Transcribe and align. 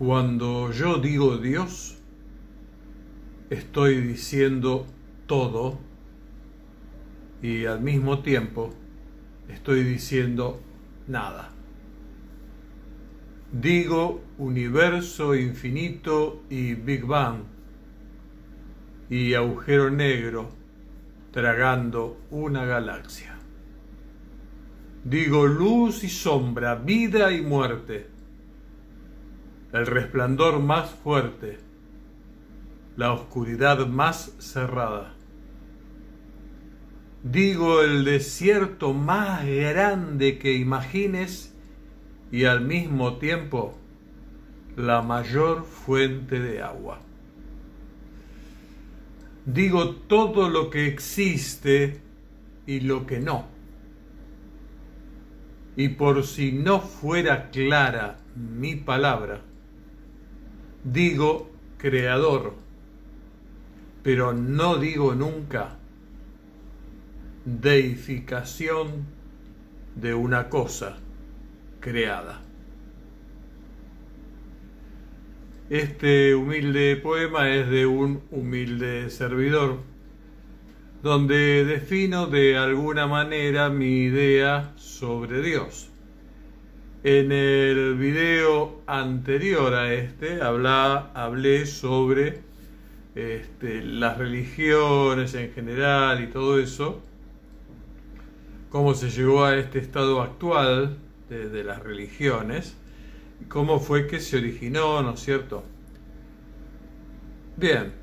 Cuando 0.00 0.72
yo 0.72 0.96
digo 0.96 1.36
Dios, 1.36 1.98
estoy 3.50 4.00
diciendo 4.00 4.86
todo 5.26 5.78
y 7.42 7.66
al 7.66 7.82
mismo 7.82 8.20
tiempo 8.20 8.70
estoy 9.50 9.82
diciendo 9.82 10.58
nada. 11.06 11.50
Digo 13.52 14.22
universo 14.38 15.34
infinito 15.34 16.44
y 16.48 16.72
Big 16.72 17.04
Bang 17.04 17.42
y 19.10 19.34
agujero 19.34 19.90
negro 19.90 20.48
tragando 21.30 22.22
una 22.30 22.64
galaxia. 22.64 23.36
Digo 25.04 25.46
luz 25.46 26.04
y 26.04 26.08
sombra, 26.08 26.74
vida 26.76 27.30
y 27.32 27.42
muerte 27.42 28.19
el 29.72 29.86
resplandor 29.86 30.60
más 30.60 30.90
fuerte, 30.90 31.58
la 32.96 33.12
oscuridad 33.12 33.86
más 33.86 34.34
cerrada. 34.38 35.14
Digo 37.22 37.82
el 37.82 38.04
desierto 38.04 38.92
más 38.92 39.44
grande 39.46 40.38
que 40.38 40.54
imagines 40.54 41.54
y 42.32 42.46
al 42.46 42.62
mismo 42.62 43.18
tiempo 43.18 43.78
la 44.76 45.02
mayor 45.02 45.64
fuente 45.64 46.40
de 46.40 46.62
agua. 46.62 47.00
Digo 49.44 49.90
todo 49.96 50.48
lo 50.48 50.70
que 50.70 50.86
existe 50.86 52.00
y 52.66 52.80
lo 52.80 53.06
que 53.06 53.20
no. 53.20 53.46
Y 55.76 55.90
por 55.90 56.24
si 56.24 56.52
no 56.52 56.80
fuera 56.80 57.50
clara 57.50 58.18
mi 58.34 58.76
palabra, 58.76 59.42
digo 60.84 61.50
creador, 61.78 62.54
pero 64.02 64.32
no 64.32 64.76
digo 64.76 65.14
nunca 65.14 65.76
deificación 67.44 69.06
de 69.94 70.14
una 70.14 70.48
cosa 70.48 70.98
creada. 71.80 72.40
Este 75.68 76.34
humilde 76.34 76.96
poema 76.96 77.48
es 77.50 77.68
de 77.70 77.86
un 77.86 78.22
humilde 78.30 79.08
servidor, 79.10 79.78
donde 81.02 81.64
defino 81.64 82.26
de 82.26 82.56
alguna 82.56 83.06
manera 83.06 83.70
mi 83.70 84.02
idea 84.02 84.72
sobre 84.76 85.42
Dios. 85.42 85.89
En 87.02 87.32
el 87.32 87.94
video 87.94 88.82
anterior 88.86 89.72
a 89.72 89.90
este 89.94 90.42
hablé 90.42 91.64
sobre 91.64 92.42
este, 93.14 93.82
las 93.82 94.18
religiones 94.18 95.32
en 95.32 95.50
general 95.54 96.22
y 96.22 96.26
todo 96.26 96.58
eso, 96.60 97.00
cómo 98.68 98.92
se 98.92 99.08
llegó 99.08 99.44
a 99.44 99.56
este 99.56 99.78
estado 99.78 100.20
actual 100.20 100.98
de, 101.30 101.48
de 101.48 101.64
las 101.64 101.82
religiones, 101.82 102.76
cómo 103.48 103.80
fue 103.80 104.06
que 104.06 104.20
se 104.20 104.36
originó, 104.36 105.02
¿no 105.02 105.14
es 105.14 105.20
cierto? 105.20 105.64
Bien, 107.56 107.94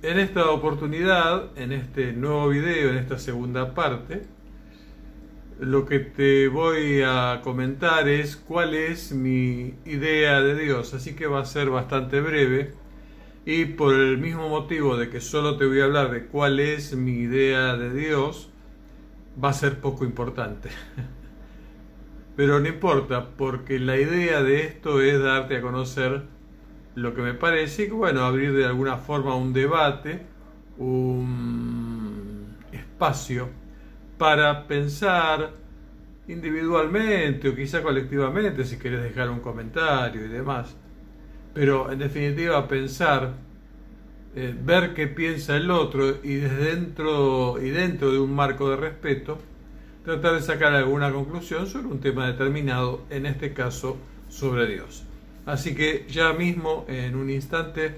en 0.00 0.18
esta 0.18 0.48
oportunidad, 0.48 1.58
en 1.58 1.72
este 1.72 2.14
nuevo 2.14 2.48
video, 2.48 2.88
en 2.88 2.96
esta 2.96 3.18
segunda 3.18 3.74
parte, 3.74 4.22
lo 5.60 5.84
que 5.84 5.98
te 5.98 6.48
voy 6.48 7.02
a 7.04 7.42
comentar 7.44 8.08
es 8.08 8.36
cuál 8.36 8.74
es 8.74 9.12
mi 9.12 9.74
idea 9.84 10.40
de 10.40 10.54
Dios, 10.54 10.94
así 10.94 11.14
que 11.14 11.26
va 11.26 11.40
a 11.40 11.44
ser 11.44 11.68
bastante 11.68 12.20
breve 12.22 12.72
y 13.44 13.66
por 13.66 13.94
el 13.94 14.16
mismo 14.16 14.48
motivo 14.48 14.96
de 14.96 15.10
que 15.10 15.20
solo 15.20 15.58
te 15.58 15.66
voy 15.66 15.80
a 15.80 15.84
hablar 15.84 16.10
de 16.10 16.24
cuál 16.26 16.60
es 16.60 16.96
mi 16.96 17.12
idea 17.12 17.76
de 17.76 17.92
Dios, 17.92 18.48
va 19.42 19.50
a 19.50 19.52
ser 19.52 19.80
poco 19.80 20.06
importante. 20.06 20.70
Pero 22.36 22.58
no 22.58 22.66
importa, 22.66 23.28
porque 23.36 23.78
la 23.78 23.98
idea 23.98 24.42
de 24.42 24.64
esto 24.64 25.02
es 25.02 25.20
darte 25.20 25.58
a 25.58 25.60
conocer 25.60 26.22
lo 26.94 27.14
que 27.14 27.20
me 27.20 27.34
parece 27.34 27.84
y 27.84 27.90
bueno, 27.90 28.24
abrir 28.24 28.54
de 28.54 28.64
alguna 28.64 28.96
forma 28.96 29.36
un 29.36 29.52
debate, 29.52 30.22
un 30.78 32.56
espacio 32.72 33.59
para 34.20 34.66
pensar 34.66 35.50
individualmente 36.28 37.48
o 37.48 37.56
quizá 37.56 37.80
colectivamente 37.80 38.66
si 38.66 38.76
querés 38.76 39.02
dejar 39.02 39.30
un 39.30 39.40
comentario 39.40 40.26
y 40.26 40.28
demás. 40.28 40.76
Pero 41.54 41.90
en 41.90 42.00
definitiva 42.00 42.68
pensar, 42.68 43.32
eh, 44.36 44.54
ver 44.62 44.92
qué 44.92 45.06
piensa 45.06 45.56
el 45.56 45.70
otro 45.70 46.18
y 46.22 46.34
desde 46.34 46.76
dentro 46.76 47.56
y 47.62 47.70
dentro 47.70 48.12
de 48.12 48.18
un 48.18 48.34
marco 48.34 48.68
de 48.68 48.76
respeto, 48.76 49.38
tratar 50.04 50.34
de 50.34 50.42
sacar 50.42 50.74
alguna 50.74 51.10
conclusión 51.10 51.66
sobre 51.66 51.86
un 51.86 52.00
tema 52.00 52.26
determinado, 52.26 53.06
en 53.08 53.24
este 53.24 53.54
caso 53.54 53.96
sobre 54.28 54.66
Dios. 54.66 55.02
Así 55.46 55.74
que 55.74 56.04
ya 56.10 56.34
mismo, 56.34 56.84
en 56.88 57.16
un 57.16 57.30
instante, 57.30 57.94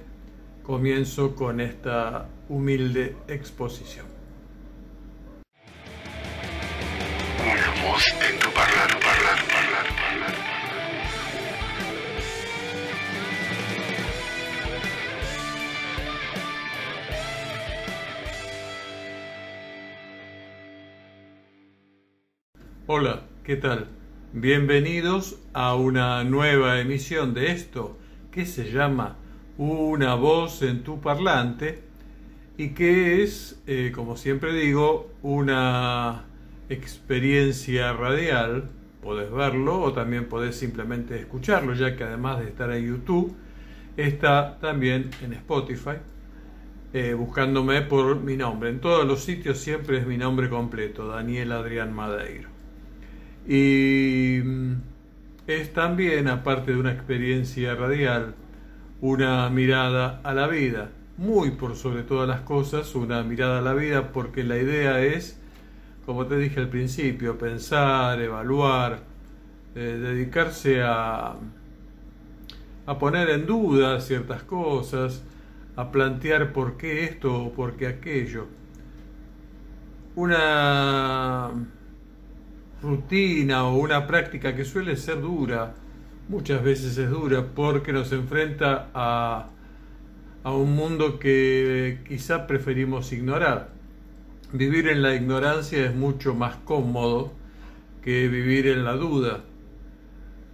comienzo 0.63 1.35
con 1.35 1.61
esta 1.61 2.29
humilde 2.49 3.17
exposición. 3.27 4.12
En 8.05 8.39
tu 8.41 8.51
parlare, 8.51 8.95
parlare, 9.01 9.43
parlare, 9.49 9.91
parlare. 9.97 10.39
Hola, 22.89 23.23
¿qué 23.45 23.55
tal? 23.57 23.87
Bienvenidos 24.33 25.39
a 25.53 25.77
una 25.77 26.25
nueva 26.25 26.81
emisión 26.81 27.35
de 27.35 27.53
esto 27.53 27.97
que 28.33 28.47
se 28.47 28.73
llama 28.73 29.17
Una 29.59 30.17
voz 30.17 30.63
en 30.63 30.83
tu 30.83 31.01
parlante 31.01 31.85
y 32.57 32.71
que 32.71 33.23
es, 33.23 33.63
eh, 33.69 33.93
como 33.95 34.17
siempre 34.17 34.53
digo, 34.55 35.09
una 35.23 36.32
experiencia 36.73 37.93
radial, 37.93 38.71
podés 39.03 39.31
verlo 39.31 39.81
o 39.81 39.93
también 39.93 40.27
podés 40.29 40.57
simplemente 40.57 41.19
escucharlo, 41.19 41.75
ya 41.75 41.97
que 41.97 42.05
además 42.05 42.41
de 42.41 42.49
estar 42.49 42.73
en 42.73 42.87
YouTube, 42.87 43.35
está 43.97 44.59
también 44.61 45.11
en 45.23 45.33
Spotify, 45.35 45.97
eh, 46.93 47.15
buscándome 47.15 47.83
por 47.83 48.21
mi 48.21 48.37
nombre. 48.37 48.71
En 48.71 48.81
todos 48.81 49.07
los 49.07 49.25
sitios 49.25 49.59
siempre 49.59 49.99
es 49.99 50.07
mi 50.07 50.17
nombre 50.17 50.49
completo, 50.49 51.09
Daniel 51.09 51.53
Adrián 51.53 51.93
Madeiro. 51.93 52.49
Y 53.47 54.41
mm, 54.45 54.73
es 55.47 55.73
también, 55.73 56.29
aparte 56.29 56.73
de 56.73 56.79
una 56.79 56.93
experiencia 56.93 57.75
radial, 57.75 58.35
una 59.01 59.51
mirada 59.51 60.21
a 60.23 60.33
la 60.33 60.47
vida, 60.47 60.91
muy 61.17 61.51
por 61.51 61.77
sobre 61.77 62.05
todas 62.05 62.29
las 62.29 62.43
cosas, 62.43 62.95
una 62.95 63.23
mirada 63.25 63.59
a 63.59 63.63
la 63.63 63.75
vida 63.75 64.13
porque 64.13 64.45
la 64.45 64.59
idea 64.59 65.03
es 65.03 65.42
como 66.05 66.27
te 66.27 66.37
dije 66.37 66.61
al 66.61 66.69
principio, 66.69 67.39
pensar, 67.39 68.21
evaluar, 68.21 69.01
eh, 69.75 69.81
dedicarse 69.81 70.83
a, 70.83 71.37
a 72.87 72.99
poner 72.99 73.31
en 73.31 73.47
duda 73.47 74.01
ciertas 74.01 74.43
cosas, 74.43 75.23
a 75.77 75.91
plantear 75.91 76.53
por 76.53 76.77
qué 76.77 77.05
esto 77.05 77.45
o 77.45 77.53
por 77.53 77.77
qué 77.77 77.87
aquello. 77.87 78.47
Una 80.15 81.51
rutina 82.83 83.65
o 83.65 83.77
una 83.79 84.07
práctica 84.07 84.55
que 84.55 84.65
suele 84.65 84.97
ser 84.97 85.21
dura, 85.21 85.75
muchas 86.29 86.63
veces 86.63 86.99
es 86.99 87.11
dura 87.11 87.47
porque 87.55 87.93
nos 87.93 88.13
enfrenta 88.13 88.91
a, 88.93 89.49
a 90.43 90.53
un 90.53 90.75
mundo 90.75 91.19
que 91.19 92.01
quizá 92.07 92.47
preferimos 92.47 93.13
ignorar 93.13 93.72
Vivir 94.53 94.89
en 94.89 95.01
la 95.01 95.15
ignorancia 95.15 95.87
es 95.87 95.95
mucho 95.95 96.35
más 96.35 96.57
cómodo 96.57 97.33
que 98.03 98.29
vivir 98.29 98.67
en 98.67 98.85
la 98.85 98.93
duda. 98.93 99.41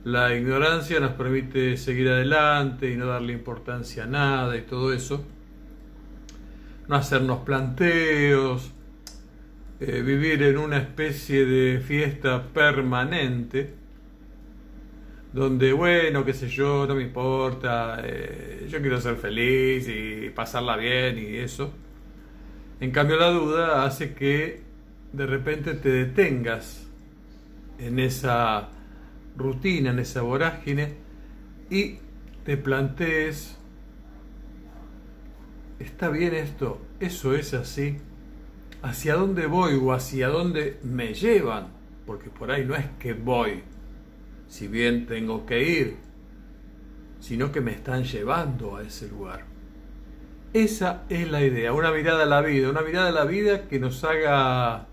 La 0.04 0.36
ignorancia 0.36 1.00
nos 1.00 1.14
permite 1.14 1.76
seguir 1.76 2.08
adelante 2.08 2.92
y 2.92 2.96
no 2.96 3.06
darle 3.06 3.32
importancia 3.32 4.04
a 4.04 4.06
nada 4.06 4.56
y 4.56 4.62
todo 4.62 4.92
eso. 4.92 5.24
No 6.86 6.94
hacernos 6.94 7.40
planteos, 7.40 8.70
eh, 9.80 10.00
vivir 10.02 10.44
en 10.44 10.58
una 10.58 10.78
especie 10.78 11.44
de 11.44 11.80
fiesta 11.80 12.40
permanente, 12.54 13.74
donde, 15.32 15.72
bueno, 15.72 16.24
qué 16.24 16.34
sé 16.34 16.48
yo, 16.48 16.86
no 16.86 16.94
me 16.94 17.02
importa, 17.02 18.00
eh, 18.04 18.68
yo 18.70 18.80
quiero 18.80 19.00
ser 19.00 19.16
feliz 19.16 19.88
y 19.88 20.30
pasarla 20.30 20.76
bien 20.76 21.18
y 21.18 21.36
eso. 21.38 21.72
En 22.80 22.92
cambio 22.92 23.16
la 23.16 23.30
duda 23.30 23.84
hace 23.84 24.14
que 24.14 24.62
de 25.12 25.26
repente 25.26 25.75
te 25.75 25.88
detengas 25.90 26.86
en 27.78 27.98
esa 27.98 28.69
rutina, 29.36 29.90
en 29.90 29.98
esa 29.98 30.22
vorágine 30.22 30.94
y 31.70 31.98
te 32.44 32.56
plantees, 32.56 33.56
¿está 35.80 36.08
bien 36.08 36.34
esto? 36.34 36.80
¿Eso 37.00 37.34
es 37.34 37.52
así? 37.52 37.98
¿Hacia 38.82 39.14
dónde 39.14 39.46
voy 39.46 39.74
o 39.74 39.92
hacia 39.92 40.28
dónde 40.28 40.78
me 40.84 41.14
llevan? 41.14 41.69
Porque 42.06 42.31
por 42.31 42.52
ahí 42.52 42.64
no 42.64 42.76
es 42.76 42.86
que 43.00 43.12
voy, 43.12 43.62
si 44.46 44.69
bien 44.69 45.06
tengo 45.06 45.46
que 45.46 45.62
ir, 45.69 45.96
sino 47.19 47.50
que 47.50 47.60
me 47.60 47.72
están 47.72 48.04
llevando 48.04 48.76
a 48.76 48.82
ese 48.82 49.08
lugar. 49.08 49.57
Esa 50.52 51.02
es 51.10 51.30
la 51.30 51.42
idea, 51.42 51.74
una 51.74 51.92
mirada 51.92 52.22
a 52.22 52.26
la 52.26 52.40
vida, 52.40 52.70
una 52.70 52.80
mirada 52.80 53.08
a 53.08 53.12
la 53.12 53.24
vida 53.26 53.68
que 53.68 53.78
nos 53.78 54.02
haga 54.02 54.86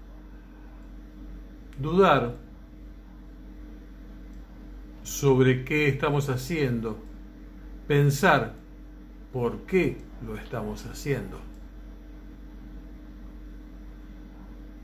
dudar 1.79 2.35
sobre 5.03 5.63
qué 5.63 5.87
estamos 5.87 6.29
haciendo, 6.29 6.97
pensar 7.87 8.53
por 9.31 9.61
qué 9.61 9.97
lo 10.25 10.35
estamos 10.35 10.85
haciendo, 10.87 11.39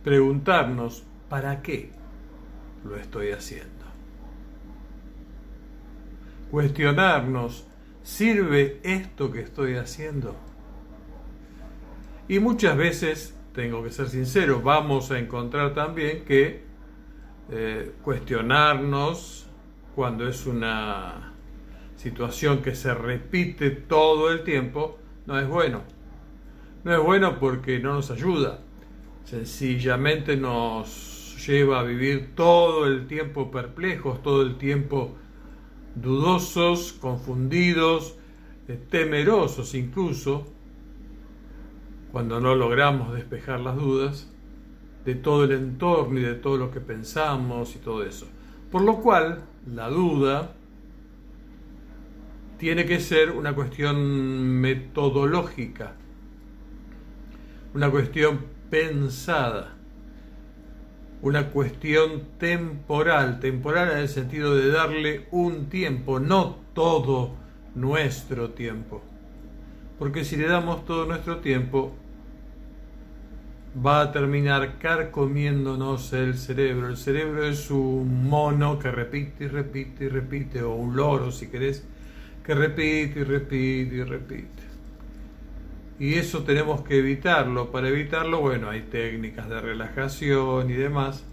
preguntarnos 0.06 1.04
para 1.28 1.62
qué 1.62 1.92
lo 2.86 2.96
estoy 2.96 3.32
haciendo, 3.32 3.86
cuestionarnos, 6.50 7.68
¿sirve 8.04 8.80
esto 8.84 9.32
que 9.34 9.42
estoy 9.42 9.76
haciendo? 9.76 10.51
Y 12.32 12.40
muchas 12.40 12.78
veces, 12.78 13.38
tengo 13.54 13.84
que 13.84 13.90
ser 13.90 14.08
sincero, 14.08 14.62
vamos 14.62 15.12
a 15.12 15.20
encontrar 15.20 15.74
también 15.74 16.24
que 16.24 16.62
eh, 17.52 17.92
cuestionarnos 18.02 19.48
cuando 19.96 20.26
es 20.26 20.46
una 20.46 21.34
situación 21.98 22.62
que 22.62 22.74
se 22.74 22.94
repite 22.94 23.72
todo 23.72 24.32
el 24.32 24.46
tiempo, 24.46 24.98
no 25.26 25.38
es 25.38 25.46
bueno. 25.46 25.82
No 26.86 26.94
es 26.94 27.04
bueno 27.04 27.38
porque 27.38 27.80
no 27.80 27.96
nos 27.96 28.12
ayuda. 28.12 28.62
Sencillamente 29.26 30.38
nos 30.38 31.36
lleva 31.46 31.82
a 31.82 31.84
vivir 31.84 32.34
todo 32.34 32.88
el 32.88 33.08
tiempo 33.08 33.52
perplejos, 33.52 34.24
todo 34.24 34.44
el 34.44 34.58
tiempo 34.58 35.18
dudosos, 35.96 36.94
confundidos, 36.94 38.16
eh, 38.70 38.80
temerosos 38.90 39.76
incluso, 39.76 40.48
cuando 42.12 42.40
no 42.40 42.56
logramos 42.56 43.14
despejar 43.14 43.60
las 43.62 43.76
dudas 43.76 44.30
de 45.06 45.16
todo 45.16 45.46
el 45.46 45.52
entorno 45.52 46.20
y 46.20 46.24
de 46.24 46.36
todo 46.36 46.58
lo 46.58 46.72
que 46.72 46.80
pensamos 46.80 47.76
y 47.76 47.80
todo 47.80 48.04
eso. 48.04 48.28
Por 48.72 48.84
lo 48.84 49.02
cual, 49.02 49.44
la 49.66 49.90
duda 49.90 50.54
tiene 52.58 52.86
que 52.86 53.00
ser 53.00 53.32
una 53.32 53.56
cuestión 53.56 54.60
metodológica, 54.60 55.94
una 57.74 57.90
cuestión 57.90 58.46
pensada, 58.70 59.76
una 61.22 61.50
cuestión 61.50 62.24
temporal, 62.38 63.40
temporal 63.40 63.92
en 63.92 63.98
el 64.00 64.10
sentido 64.10 64.56
de 64.56 64.70
darle 64.70 65.28
un 65.32 65.70
tiempo, 65.70 66.20
no 66.20 66.58
todo 66.74 67.36
nuestro 67.76 68.52
tiempo. 68.52 69.02
Porque 69.98 70.26
si 70.26 70.36
le 70.36 70.48
damos 70.48 70.86
todo 70.86 71.06
nuestro 71.06 71.38
tiempo, 71.38 71.94
va 73.74 74.02
a 74.02 74.12
terminar 74.12 74.78
carcomiéndonos 74.80 76.12
el 76.14 76.38
cerebro. 76.38 76.90
El 76.90 76.98
cerebro 76.98 77.46
es 77.46 77.72
un 77.72 78.28
mono 78.28 78.78
que 78.78 78.92
repite 78.92 79.46
y 79.46 79.48
repite 79.48 80.06
y 80.06 80.10
repite, 80.10 80.62
o 80.62 80.76
un 80.76 80.96
loro 80.96 81.32
si 81.32 81.48
querés, 81.48 81.86
que 82.44 82.54
repite 82.54 83.20
y 83.20 83.24
repite 83.24 83.96
y 83.96 84.04
repite. 84.04 84.62
Y 86.00 86.16
eso 86.16 86.44
tenemos 86.44 86.82
que 86.82 86.98
evitarlo. 86.98 87.72
Para 87.72 87.90
evitarlo, 87.90 88.42
bueno, 88.42 88.70
hay 88.70 88.82
técnicas 88.82 89.48
de 89.48 89.62
relajación 89.62 90.70
y 90.70 90.74
demás, 90.74 91.24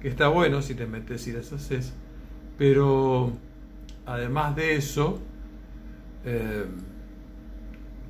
que 0.00 0.08
está 0.08 0.28
bueno 0.28 0.62
si 0.62 0.74
te 0.74 0.86
metes 0.86 1.26
y 1.26 1.32
las 1.32 1.52
haces. 1.52 1.94
Pero 2.58 3.32
además 4.04 4.54
de 4.54 4.76
eso, 4.76 5.18
eh, 6.24 6.64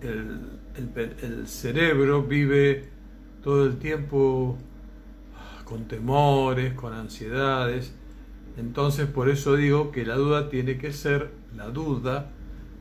el 0.02 1.46
cerebro 1.46 2.22
vive 2.22 2.95
todo 3.42 3.66
el 3.66 3.78
tiempo 3.78 4.58
con 5.64 5.88
temores, 5.88 6.74
con 6.74 6.92
ansiedades. 6.94 7.92
Entonces 8.56 9.06
por 9.06 9.28
eso 9.28 9.56
digo 9.56 9.90
que 9.90 10.06
la 10.06 10.14
duda 10.14 10.48
tiene 10.48 10.78
que 10.78 10.92
ser, 10.92 11.30
la 11.54 11.68
duda 11.68 12.30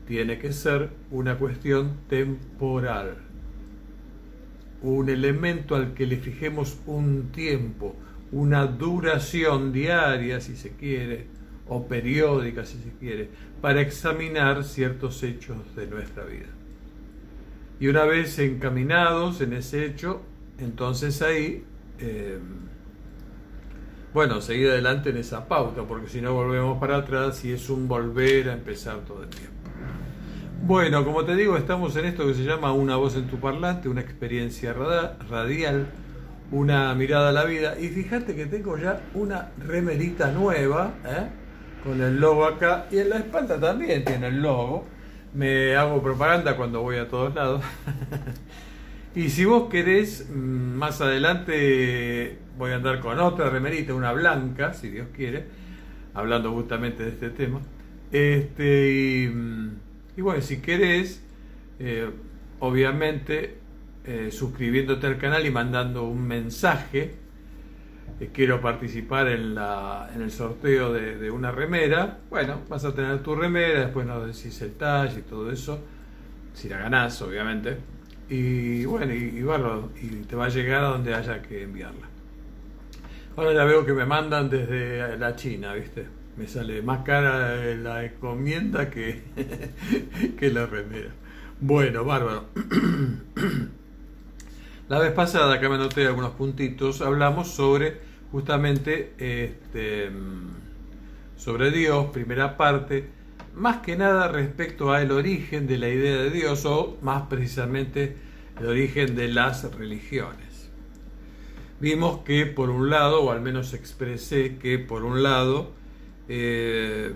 tiene 0.07 0.37
que 0.39 0.53
ser 0.53 0.91
una 1.11 1.37
cuestión 1.37 1.97
temporal, 2.07 3.17
un 4.81 5.09
elemento 5.09 5.75
al 5.75 5.93
que 5.93 6.05
le 6.05 6.17
fijemos 6.17 6.77
un 6.85 7.31
tiempo, 7.31 7.95
una 8.31 8.67
duración 8.67 9.73
diaria 9.73 10.39
si 10.39 10.55
se 10.55 10.71
quiere, 10.71 11.27
o 11.67 11.87
periódica 11.87 12.65
si 12.65 12.77
se 12.77 12.91
quiere, 12.99 13.29
para 13.61 13.81
examinar 13.81 14.63
ciertos 14.63 15.23
hechos 15.23 15.57
de 15.75 15.87
nuestra 15.87 16.23
vida. 16.23 16.49
Y 17.79 17.87
una 17.87 18.05
vez 18.05 18.37
encaminados 18.39 19.41
en 19.41 19.53
ese 19.53 19.85
hecho, 19.85 20.21
entonces 20.57 21.21
ahí, 21.21 21.63
eh, 21.99 22.39
bueno, 24.13 24.41
seguir 24.41 24.69
adelante 24.69 25.09
en 25.09 25.17
esa 25.17 25.47
pauta, 25.47 25.83
porque 25.83 26.07
si 26.07 26.21
no 26.21 26.33
volvemos 26.33 26.79
para 26.79 26.97
atrás 26.97 27.43
y 27.43 27.51
es 27.51 27.69
un 27.69 27.87
volver 27.87 28.49
a 28.49 28.53
empezar 28.53 28.99
todo 28.99 29.23
el 29.23 29.29
tiempo. 29.29 29.55
Bueno, 30.63 31.03
como 31.03 31.25
te 31.25 31.35
digo, 31.35 31.57
estamos 31.57 31.95
en 31.97 32.05
esto 32.05 32.25
que 32.25 32.33
se 32.33 32.43
llama 32.43 32.71
una 32.71 32.95
voz 32.95 33.15
en 33.15 33.27
tu 33.27 33.37
parlante, 33.37 33.89
una 33.89 34.01
experiencia 34.01 34.73
radial, 34.73 35.87
una 36.51 36.95
mirada 36.95 37.29
a 37.29 37.31
la 37.33 37.43
vida. 37.43 37.77
Y 37.79 37.89
fíjate 37.89 38.35
que 38.35 38.45
tengo 38.45 38.77
ya 38.77 39.01
una 39.13 39.51
remerita 39.59 40.31
nueva, 40.31 40.93
¿eh? 41.05 41.27
con 41.83 42.01
el 42.01 42.19
logo 42.19 42.45
acá, 42.45 42.87
y 42.89 42.97
en 42.97 43.09
la 43.09 43.17
espalda 43.17 43.59
también 43.59 44.03
tiene 44.05 44.27
el 44.27 44.41
logo. 44.41 44.85
Me 45.33 45.75
hago 45.75 46.01
propaganda 46.01 46.55
cuando 46.55 46.81
voy 46.81 46.97
a 46.97 47.07
todos 47.07 47.35
lados. 47.35 47.61
Y 49.15 49.29
si 49.29 49.45
vos 49.45 49.69
querés, 49.69 50.29
mm, 50.29 50.75
más 50.75 50.99
adelante 50.99 52.37
voy 52.57 52.71
a 52.71 52.75
andar 52.75 52.99
con 52.99 53.17
otra 53.19 53.49
remerita, 53.49 53.93
una 53.93 54.11
blanca, 54.11 54.73
si 54.73 54.89
Dios 54.89 55.07
quiere, 55.15 55.45
hablando 56.13 56.51
justamente 56.51 57.03
de 57.03 57.09
este 57.11 57.29
tema. 57.29 57.61
Este, 58.11 58.91
y, 58.91 59.27
mm, 59.29 59.69
bueno, 60.17 60.41
si 60.41 60.59
querés, 60.61 61.23
eh, 61.79 62.09
obviamente 62.59 63.57
eh, 64.03 64.29
suscribiéndote 64.31 65.07
al 65.07 65.17
canal 65.17 65.45
y 65.45 65.51
mandando 65.51 66.03
un 66.03 66.27
mensaje, 66.27 67.15
eh, 68.19 68.29
quiero 68.33 68.59
participar 68.61 69.29
en, 69.29 69.55
la, 69.55 70.11
en 70.13 70.23
el 70.23 70.31
sorteo 70.31 70.91
de, 70.91 71.17
de, 71.17 71.31
una 71.31 71.51
remera, 71.51 72.19
bueno, 72.29 72.61
vas 72.69 72.83
a 72.83 72.93
tener 72.93 73.23
tu 73.23 73.33
remera, 73.33 73.79
después 73.81 74.05
nos 74.05 74.27
decís 74.27 74.61
el 74.61 74.73
talle 74.73 75.19
y 75.19 75.23
todo 75.23 75.51
eso, 75.51 75.79
si 76.53 76.69
la 76.69 76.79
ganás, 76.79 77.21
obviamente 77.21 77.94
y 78.29 78.85
bueno, 78.85 79.13
y, 79.13 79.17
y, 79.17 80.05
y 80.05 80.25
te 80.27 80.35
va 80.35 80.45
a 80.45 80.49
llegar 80.49 80.83
a 80.83 80.87
donde 80.89 81.13
haya 81.13 81.41
que 81.41 81.63
enviarla. 81.63 82.07
Ahora 83.37 83.53
ya 83.53 83.65
veo 83.65 83.85
que 83.85 83.93
me 83.93 84.05
mandan 84.05 84.49
desde 84.49 85.17
la 85.17 85.35
China, 85.35 85.73
¿viste? 85.73 86.07
Me 86.37 86.47
sale 86.47 86.81
más 86.81 87.03
cara 87.03 87.55
la 87.75 88.05
encomienda 88.05 88.89
que, 88.89 89.23
que 90.39 90.51
la 90.51 90.65
remera. 90.65 91.11
Bueno, 91.59 92.03
bárbaro. 92.05 92.45
La 94.87 94.99
vez 94.99 95.13
pasada, 95.13 95.55
acá 95.55 95.67
me 95.67 95.75
anoté 95.75 96.05
algunos 96.05 96.33
puntitos, 96.33 97.01
hablamos 97.01 97.47
sobre 97.47 97.97
justamente 98.31 99.13
este, 99.17 100.11
sobre 101.37 101.71
Dios, 101.71 102.11
primera 102.11 102.55
parte, 102.55 103.09
más 103.55 103.77
que 103.77 103.95
nada 103.95 104.27
respecto 104.27 104.91
al 104.91 105.11
origen 105.11 105.65
de 105.67 105.77
la 105.77 105.89
idea 105.89 106.17
de 106.17 106.29
Dios 106.29 106.65
o 106.65 106.97
más 107.01 107.23
precisamente 107.23 108.15
el 108.59 108.67
origen 108.67 109.15
de 109.15 109.29
las 109.29 109.63
religiones. 109.75 110.69
Vimos 111.79 112.19
que 112.19 112.45
por 112.45 112.69
un 112.69 112.89
lado, 112.89 113.23
o 113.23 113.31
al 113.31 113.41
menos 113.41 113.73
expresé 113.73 114.57
que 114.57 114.79
por 114.79 115.03
un 115.03 115.23
lado, 115.23 115.71
eh, 116.27 117.13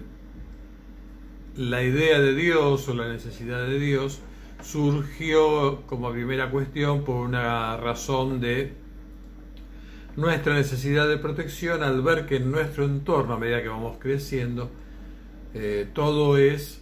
la 1.55 1.84
idea 1.84 2.19
de 2.19 2.36
Dios 2.36 2.88
o 2.88 2.93
la 2.93 3.08
necesidad 3.10 3.65
de 3.67 3.79
Dios 3.79 4.19
surgió 4.62 5.84
como 5.88 6.12
primera 6.12 6.51
cuestión 6.51 7.03
por 7.03 7.15
una 7.15 7.77
razón 7.77 8.39
de 8.39 8.74
nuestra 10.15 10.53
necesidad 10.53 11.08
de 11.08 11.17
protección 11.17 11.81
al 11.81 12.01
ver 12.01 12.25
que 12.25 12.38
en 12.38 12.51
nuestro 12.51 12.86
entorno, 12.86 13.34
a 13.34 13.39
medida 13.39 13.62
que 13.62 13.69
vamos 13.69 13.98
creciendo, 14.00 14.69
eh, 15.53 15.87
todo 15.93 16.37
es 16.37 16.81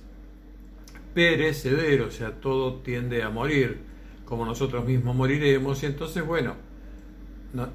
perecedero, 1.13 2.07
o 2.07 2.12
sea, 2.12 2.31
todo 2.39 2.75
tiende 2.75 3.24
a 3.24 3.29
morir, 3.29 3.79
como 4.25 4.45
nosotros 4.45 4.86
mismos 4.86 5.15
moriremos, 5.15 5.81
y 5.83 5.88
entonces, 5.88 6.25
bueno, 6.25 6.55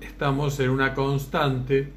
estamos 0.01 0.61
en 0.61 0.71
una 0.71 0.95
constante 0.95 1.93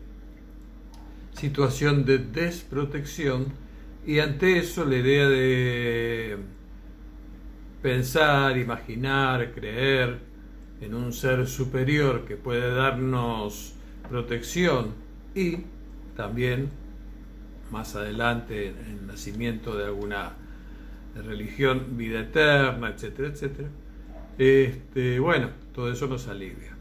situación 1.34 2.06
de 2.06 2.20
desprotección 2.20 3.66
Y 4.06 4.20
ante 4.20 4.60
eso 4.60 4.86
la 4.86 4.98
idea 4.98 5.28
de 5.28 6.38
pensar, 7.82 8.58
imaginar, 8.58 9.52
creer 9.54 10.20
en 10.80 10.94
un 10.94 11.12
ser 11.12 11.48
superior 11.48 12.26
que 12.26 12.36
puede 12.36 12.74
darnos 12.74 13.74
protección 14.08 14.94
y 15.34 15.58
también 16.16 16.70
más 17.72 17.96
adelante 17.96 18.70
en 18.70 19.00
el 19.00 19.08
nacimiento 19.08 19.76
de 19.76 19.86
alguna 19.86 20.34
religión, 21.16 21.98
vida 21.98 22.22
eterna, 22.22 22.90
etcétera, 22.90 23.30
etcétera. 23.30 23.70
Este, 24.38 25.20
bueno, 25.20 25.50
todo 25.74 25.92
eso 25.92 26.08
nos 26.08 26.28
alivia. 26.28 26.76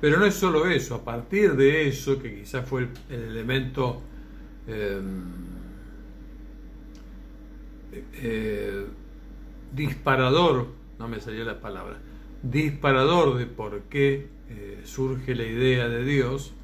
Pero 0.00 0.18
no 0.18 0.26
es 0.26 0.34
solo 0.34 0.66
eso, 0.66 0.94
a 0.94 1.04
partir 1.04 1.56
de 1.56 1.88
eso, 1.88 2.20
que 2.20 2.40
quizás 2.40 2.68
fue 2.68 2.88
el, 3.08 3.22
elemento 3.22 4.02
em, 4.66 5.24
eh, 8.14 8.86
disparador, 9.72 10.68
no 10.98 11.08
me 11.08 11.20
salió 11.20 11.44
la 11.44 11.60
palabra, 11.60 11.98
disparador 12.42 13.38
de 13.38 13.46
por 13.46 13.82
qué 13.84 14.28
eh, 14.48 14.80
surge 14.84 15.34
la 15.34 15.44
idea 15.44 15.88
de 15.88 16.04
Dios, 16.04 16.54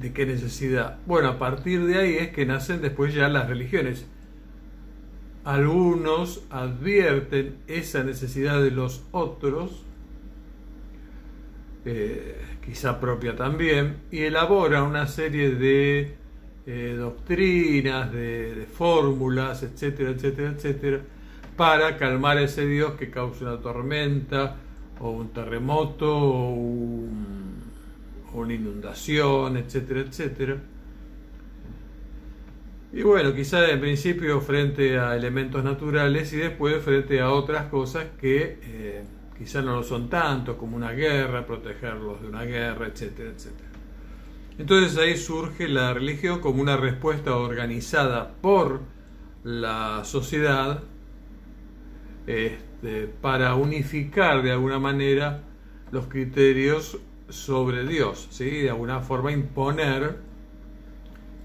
¿De 0.00 0.12
qué 0.12 0.26
necesidad? 0.26 0.98
Bueno, 1.06 1.28
a 1.28 1.38
partir 1.38 1.84
de 1.84 1.98
ahí 1.98 2.14
es 2.14 2.28
que 2.28 2.46
nacen 2.46 2.80
después 2.80 3.12
ya 3.14 3.28
las 3.28 3.48
religiones. 3.48 4.06
Algunos 5.44 6.44
advierten 6.50 7.56
esa 7.66 8.04
necesidad 8.04 8.62
de 8.62 8.70
los 8.70 9.02
otros, 9.10 9.84
eh, 11.84 12.40
quizá 12.64 13.00
propia 13.00 13.34
también, 13.34 13.96
y 14.12 14.20
elaboran 14.20 14.84
una 14.84 15.08
serie 15.08 15.50
de 15.50 16.14
eh, 16.66 16.94
doctrinas, 16.96 18.12
de, 18.12 18.68
fórmulas, 18.72 19.64
etcétera, 19.64 20.10
etcétera, 20.10 20.50
etcétera, 20.50 21.00
para 21.56 21.96
calmar 21.96 22.36
a 22.36 22.42
ese 22.42 22.66
Dios 22.66 22.92
que 22.92 23.10
causa 23.10 23.46
una 23.46 23.60
tormenta 23.60 24.56
o 25.00 25.10
un 25.10 25.30
terremoto 25.30 26.16
o 26.16 26.50
un 26.50 27.37
una 28.34 28.54
inundación, 28.54 29.56
etcétera, 29.56 30.00
etcétera. 30.00 30.56
Y 32.92 33.02
bueno, 33.02 33.34
quizá 33.34 33.68
en 33.70 33.80
principio 33.80 34.40
frente 34.40 34.98
a 34.98 35.14
elementos 35.14 35.62
naturales 35.62 36.32
y 36.32 36.36
después 36.36 36.82
frente 36.82 37.20
a 37.20 37.30
otras 37.30 37.66
cosas 37.66 38.06
que 38.18 38.58
eh, 38.62 39.04
quizá 39.36 39.60
no 39.60 39.76
lo 39.76 39.82
son 39.82 40.08
tanto, 40.08 40.56
como 40.56 40.76
una 40.76 40.92
guerra, 40.92 41.46
protegerlos 41.46 42.22
de 42.22 42.28
una 42.28 42.44
guerra, 42.44 42.86
etcétera, 42.86 43.30
etcétera. 43.30 43.68
Entonces 44.58 44.98
ahí 44.98 45.16
surge 45.16 45.68
la 45.68 45.94
religión 45.94 46.40
como 46.40 46.62
una 46.62 46.76
respuesta 46.76 47.36
organizada 47.36 48.32
por 48.40 48.80
la 49.44 50.02
sociedad 50.04 50.82
este, 52.26 53.06
para 53.20 53.54
unificar 53.54 54.42
de 54.42 54.50
alguna 54.50 54.78
manera 54.78 55.42
los 55.92 56.06
criterios 56.06 56.98
sobre 57.28 57.86
Dios, 57.86 58.28
¿sí? 58.30 58.50
de 58.62 58.70
alguna 58.70 59.00
forma 59.00 59.32
imponer 59.32 60.16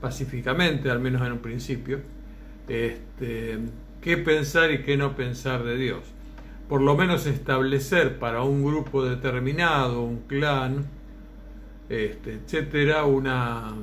pacíficamente, 0.01 0.89
al 0.89 0.99
menos 0.99 1.25
en 1.25 1.33
un 1.33 1.39
principio, 1.39 2.01
este, 2.67 3.59
qué 4.01 4.17
pensar 4.17 4.71
y 4.71 4.83
qué 4.83 4.97
no 4.97 5.15
pensar 5.15 5.63
de 5.63 5.77
Dios. 5.77 6.03
Por 6.67 6.81
lo 6.81 6.95
menos 6.95 7.25
establecer 7.25 8.19
para 8.19 8.43
un 8.43 8.65
grupo 8.65 9.05
determinado, 9.05 10.03
un 10.03 10.21
clan, 10.27 10.85
este, 11.89 12.33
etcétera, 12.33 13.05
una, 13.05 13.73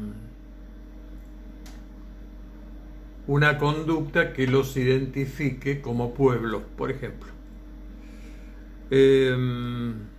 una 3.26 3.58
conducta 3.58 4.32
que 4.32 4.46
los 4.46 4.76
identifique 4.76 5.80
como 5.80 6.14
pueblo, 6.14 6.62
por 6.76 6.90
ejemplo. 6.90 7.30
Em, 8.90 10.09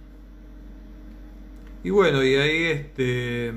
y 1.84 1.90
bueno, 1.90 2.24
y 2.24 2.36
ahí 2.36 2.64
este 2.64 3.54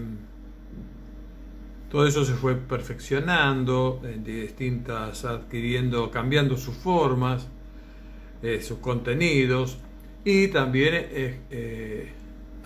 todo 1.90 2.08
eso 2.08 2.24
se 2.24 2.34
fue 2.34 2.56
perfeccionando, 2.56 4.02
en 4.02 4.24
distintas, 4.24 5.24
adquiriendo, 5.24 6.10
cambiando 6.10 6.56
sus 6.56 6.74
formas, 6.74 7.46
eh, 8.42 8.60
sus 8.62 8.78
contenidos 8.78 9.78
y 10.24 10.48
también 10.48 10.94
eh, 10.94 11.40
eh, 11.50 12.12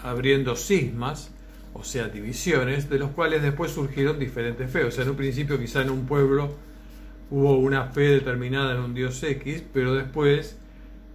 abriendo 0.02 0.56
cismas, 0.56 1.30
o 1.74 1.84
sea, 1.84 2.08
divisiones, 2.08 2.88
de 2.88 2.98
los 2.98 3.10
cuales 3.10 3.42
después 3.42 3.72
surgieron 3.72 4.18
diferentes 4.18 4.70
fe. 4.70 4.84
O 4.84 4.90
sea, 4.90 5.04
en 5.04 5.10
un 5.10 5.16
principio 5.16 5.58
quizá 5.58 5.82
en 5.82 5.90
un 5.90 6.06
pueblo 6.06 6.54
hubo 7.30 7.58
una 7.58 7.84
fe 7.84 8.08
determinada 8.08 8.76
en 8.76 8.80
un 8.80 8.94
dios 8.94 9.22
X, 9.22 9.62
pero 9.72 9.94
después 9.94 10.52
eh, 10.52 10.57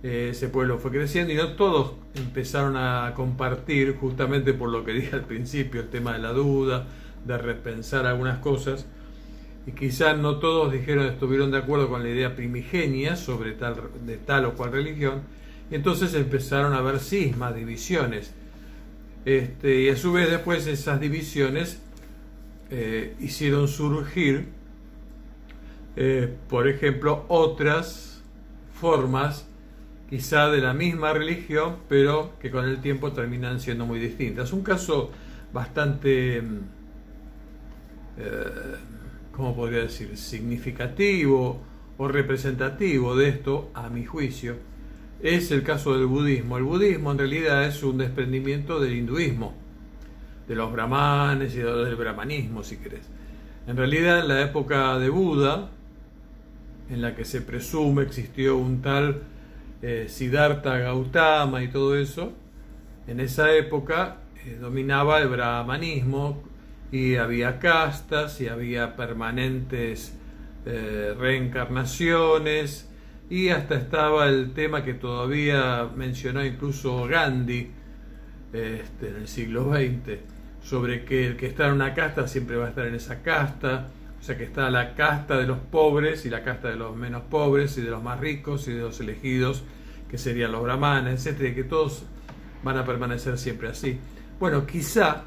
ese 0.04 0.50
pueblo 0.50 0.80
fue 0.80 0.92
creciendo 0.92 1.32
y 1.32 1.38
no 1.38 1.54
todos 1.54 1.94
empezaron 2.16 2.76
a 2.76 3.14
compartir, 3.16 3.96
justamente 3.96 4.54
por 4.54 4.70
lo 4.70 4.84
que 4.84 4.92
dije 4.92 5.16
al 5.16 5.24
principio, 5.24 5.82
el 5.82 5.90
tema 5.90 6.14
de 6.14 6.20
la 6.20 6.34
duda, 6.34 6.86
de 7.26 7.38
repensar 7.38 8.06
algunas 8.06 8.40
cosas, 8.40 8.86
y 9.66 9.72
quizás 9.72 10.18
no 10.18 10.40
todos 10.40 10.74
dijeron, 10.74 11.06
estuvieron 11.06 11.52
de 11.52 11.60
acuerdo 11.60 11.88
con 11.88 12.04
la 12.04 12.10
idea 12.10 12.36
primigenia 12.36 13.16
sobre 13.16 13.54
tal, 13.54 13.76
de 14.06 14.18
tal 14.18 14.44
o 14.46 14.56
cual 14.56 14.74
religión, 14.74 15.22
y 15.72 15.76
entonces 15.76 16.14
empezaron 16.16 16.74
a 16.74 16.80
haber 16.80 17.00
cismas, 17.00 17.56
divisiones, 17.56 18.34
este, 19.24 19.84
y 19.84 19.90
a 19.90 19.96
su 19.96 20.12
vez 20.12 20.30
después 20.30 20.68
esas 20.68 21.00
divisiones 21.00 21.82
eh, 22.70 23.16
hicieron 23.22 23.70
surgir, 23.70 24.50
eh, 25.96 26.36
por 26.50 26.68
ejemplo, 26.68 27.24
otras 27.30 28.22
formas 28.82 29.48
quizá 30.14 30.52
de 30.52 30.62
la 30.62 30.76
misma 30.76 31.12
religión, 31.12 31.78
pero 31.90 32.34
que 32.40 32.52
con 32.52 32.66
el 32.66 32.82
tiempo 32.82 33.12
terminan 33.14 33.60
siendo 33.60 33.88
muy 33.88 33.98
distintas. 33.98 34.54
Un 34.54 34.62
caso 34.62 35.10
bastante, 35.52 36.40
mm, 36.40 36.58
eh, 38.20 38.76
¿cómo 39.32 39.56
podría 39.56 39.80
decir?, 39.80 40.16
significativo 40.16 41.64
o 41.98 42.08
representativo 42.08 43.16
de 43.16 43.30
esto, 43.30 43.72
a 43.74 43.90
mi 43.90 44.06
juicio, 44.06 44.58
es 45.20 45.50
el 45.50 45.64
caso 45.64 45.98
del 45.98 46.06
budismo. 46.06 46.58
El 46.58 46.64
budismo 46.64 47.12
en 47.12 47.18
realidad 47.18 47.66
es 47.66 47.82
un 47.82 47.98
desprendimiento 47.98 48.80
del 48.80 48.94
hinduismo, 48.94 49.56
de 50.48 50.54
los 50.54 50.72
brahmanes 50.72 51.56
y 51.56 51.58
del 51.58 51.96
brahmanismo, 51.96 52.62
si 52.62 52.78
querés. 52.78 53.10
En 53.66 53.76
realidad, 53.76 54.20
en 54.20 54.28
la 54.28 54.44
época 54.44 55.00
de 55.00 55.10
Buda, 55.10 55.72
en 56.92 57.02
la 57.02 57.16
que 57.16 57.26
se 57.26 57.42
presume 57.42 58.04
existió 58.04 58.58
un 58.58 58.84
tal 58.84 59.33
eh, 59.86 60.06
Siddhartha 60.08 60.78
Gautama 60.78 61.62
y 61.62 61.68
todo 61.68 61.98
eso, 61.98 62.32
en 63.06 63.20
esa 63.20 63.54
época 63.54 64.20
eh, 64.46 64.58
dominaba 64.60 65.20
el 65.20 65.28
brahmanismo 65.28 66.42
y 66.90 67.16
había 67.18 67.60
castas 67.60 68.40
y 68.40 68.48
había 68.48 68.96
permanentes 68.96 70.18
eh, 70.66 71.14
reencarnaciones 71.20 72.90
y 73.30 73.50
hasta 73.50 73.76
estaba 73.76 74.30
el 74.30 74.54
tema 74.54 74.86
que 74.86 74.94
todavía 74.94 75.90
mencionó 75.94 76.46
incluso 76.46 77.06
Gandhi 77.06 77.70
este, 78.54 79.10
en 79.10 79.16
el 79.18 79.28
siglo 79.28 79.74
XX, 79.74 80.20
sobre 80.64 81.04
que 81.04 81.28
el 81.28 81.36
que 81.36 81.48
está 81.48 81.68
en 81.68 81.74
una 81.74 81.94
casta 81.94 82.26
siempre 82.30 82.56
va 82.56 82.68
a 82.68 82.70
estar 82.70 82.88
en 82.88 82.96
esa 82.96 83.22
casta, 83.22 83.90
o 84.24 84.26
sea 84.26 84.38
que 84.38 84.46
está 84.46 84.70
la 84.70 84.96
casta 84.96 85.38
de 85.38 85.46
los 85.46 85.58
pobres 85.58 86.26
y 86.26 86.30
la 86.30 86.46
casta 86.46 86.70
de 86.70 86.78
los 86.78 86.96
menos 86.96 87.24
pobres 87.24 87.78
y 87.78 87.82
de 87.82 87.92
los 87.92 88.02
más 88.02 88.22
ricos 88.22 88.70
y 88.70 88.72
de 88.72 88.80
los 88.80 89.02
elegidos, 89.02 89.66
que 90.10 90.18
serían 90.18 90.54
los 90.54 90.64
brahmanes, 90.64 91.16
etcétera, 91.16 91.54
que 91.54 91.66
todos 91.66 92.06
van 92.64 92.78
a 92.78 92.86
permanecer 92.86 93.38
siempre 93.38 93.68
así. 93.68 93.98
Bueno, 94.40 94.66
quizá 94.66 95.24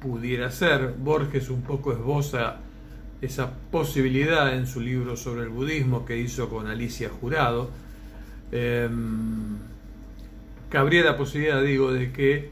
pudiera 0.00 0.50
ser, 0.50 0.94
Borges 0.98 1.48
un 1.48 1.62
poco 1.62 1.92
esboza 1.92 2.56
esa 3.20 3.52
posibilidad 3.70 4.52
en 4.52 4.66
su 4.66 4.80
libro 4.80 5.16
sobre 5.16 5.42
el 5.42 5.50
budismo 5.50 6.04
que 6.04 6.18
hizo 6.18 6.48
con 6.48 6.66
Alicia 6.66 7.08
Jurado. 7.08 7.70
Em, 8.50 9.58
cabría 10.68 11.04
la 11.04 11.16
posibilidad, 11.16 11.62
digo, 11.62 11.92
de 11.92 12.10
que 12.10 12.50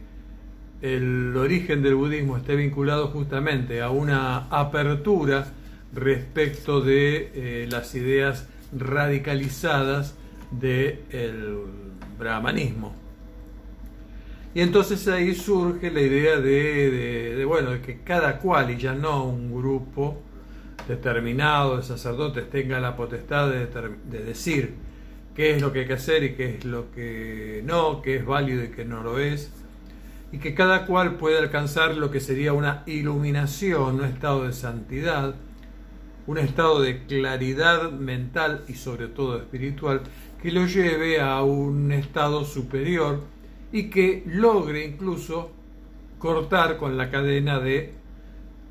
el 0.80 1.36
origen 1.36 1.82
del 1.82 1.96
budismo 1.96 2.36
esté 2.36 2.54
vinculado 2.54 3.08
justamente 3.08 3.82
a 3.82 3.90
una 3.90 4.46
apertura 4.48 5.54
respecto 5.94 6.80
de 6.80 7.30
eh, 7.34 7.68
las 7.70 7.94
ideas 7.94 8.48
radicalizadas 8.76 10.14
del 10.50 11.58
brahmanismo. 12.18 12.94
Y 14.54 14.60
entonces 14.60 15.06
ahí 15.08 15.34
surge 15.34 15.90
la 15.90 16.00
idea 16.00 16.40
de, 16.40 17.44
bueno, 17.46 17.70
de 17.70 17.80
que 17.80 18.00
cada 18.00 18.38
cual 18.38 18.70
y 18.70 18.76
ya 18.76 18.94
no 18.94 19.24
un 19.24 19.54
grupo 19.54 20.20
determinado 20.88 21.76
de 21.76 21.82
sacerdotes 21.82 22.48
tenga 22.50 22.80
la 22.80 22.96
potestad 22.96 23.50
de, 23.50 23.66
de 23.66 24.24
decir 24.24 24.74
qué 25.36 25.54
es 25.54 25.62
lo 25.62 25.72
que 25.72 25.80
hay 25.80 25.86
que 25.86 25.92
hacer 25.92 26.24
y 26.24 26.34
qué 26.34 26.56
es 26.56 26.64
lo 26.64 26.90
que 26.90 27.62
no, 27.64 28.02
qué 28.02 28.16
es 28.16 28.26
válido 28.26 28.64
y 28.64 28.68
qué 28.68 28.84
no 28.84 29.02
lo 29.02 29.18
es, 29.18 29.52
y 30.32 30.38
que 30.38 30.54
cada 30.54 30.86
cual 30.86 31.16
puede 31.16 31.38
alcanzar 31.38 31.96
lo 31.96 32.10
que 32.10 32.20
sería 32.20 32.52
una 32.52 32.82
iluminación, 32.86 33.96
un 34.00 34.04
estado 34.04 34.44
de 34.44 34.52
santidad, 34.52 35.36
un 36.28 36.36
estado 36.36 36.82
de 36.82 37.06
claridad 37.06 37.90
mental 37.90 38.62
y 38.68 38.74
sobre 38.74 39.08
todo 39.08 39.38
espiritual 39.38 40.02
que 40.42 40.52
lo 40.52 40.66
lleve 40.66 41.22
a 41.22 41.42
un 41.42 41.90
estado 41.90 42.44
superior 42.44 43.22
y 43.72 43.88
que 43.88 44.22
logre 44.26 44.84
incluso 44.84 45.50
cortar 46.18 46.76
con 46.76 46.98
la 46.98 47.10
cadena 47.10 47.60
de 47.60 47.94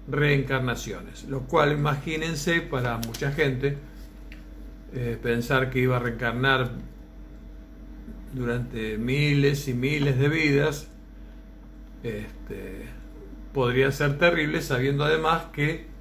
reencarnaciones, 0.07 1.23
lo 1.25 1.41
cual 1.47 1.71
imagínense 1.71 2.61
para 2.61 2.99
mucha 2.99 3.31
gente 3.31 3.75
eh, 4.93 5.17
pensar 5.21 5.71
que 5.71 5.79
iba 5.79 5.97
a 5.97 5.99
reencarnar 5.99 6.69
durante 8.33 8.99
miles 8.99 9.67
y 9.67 9.73
miles 9.73 10.19
de 10.19 10.29
vidas 10.29 10.89
este, 12.03 12.85
podría 13.51 13.91
ser 13.91 14.19
terrible 14.19 14.61
sabiendo 14.61 15.03
además 15.03 15.45
que 15.51 15.96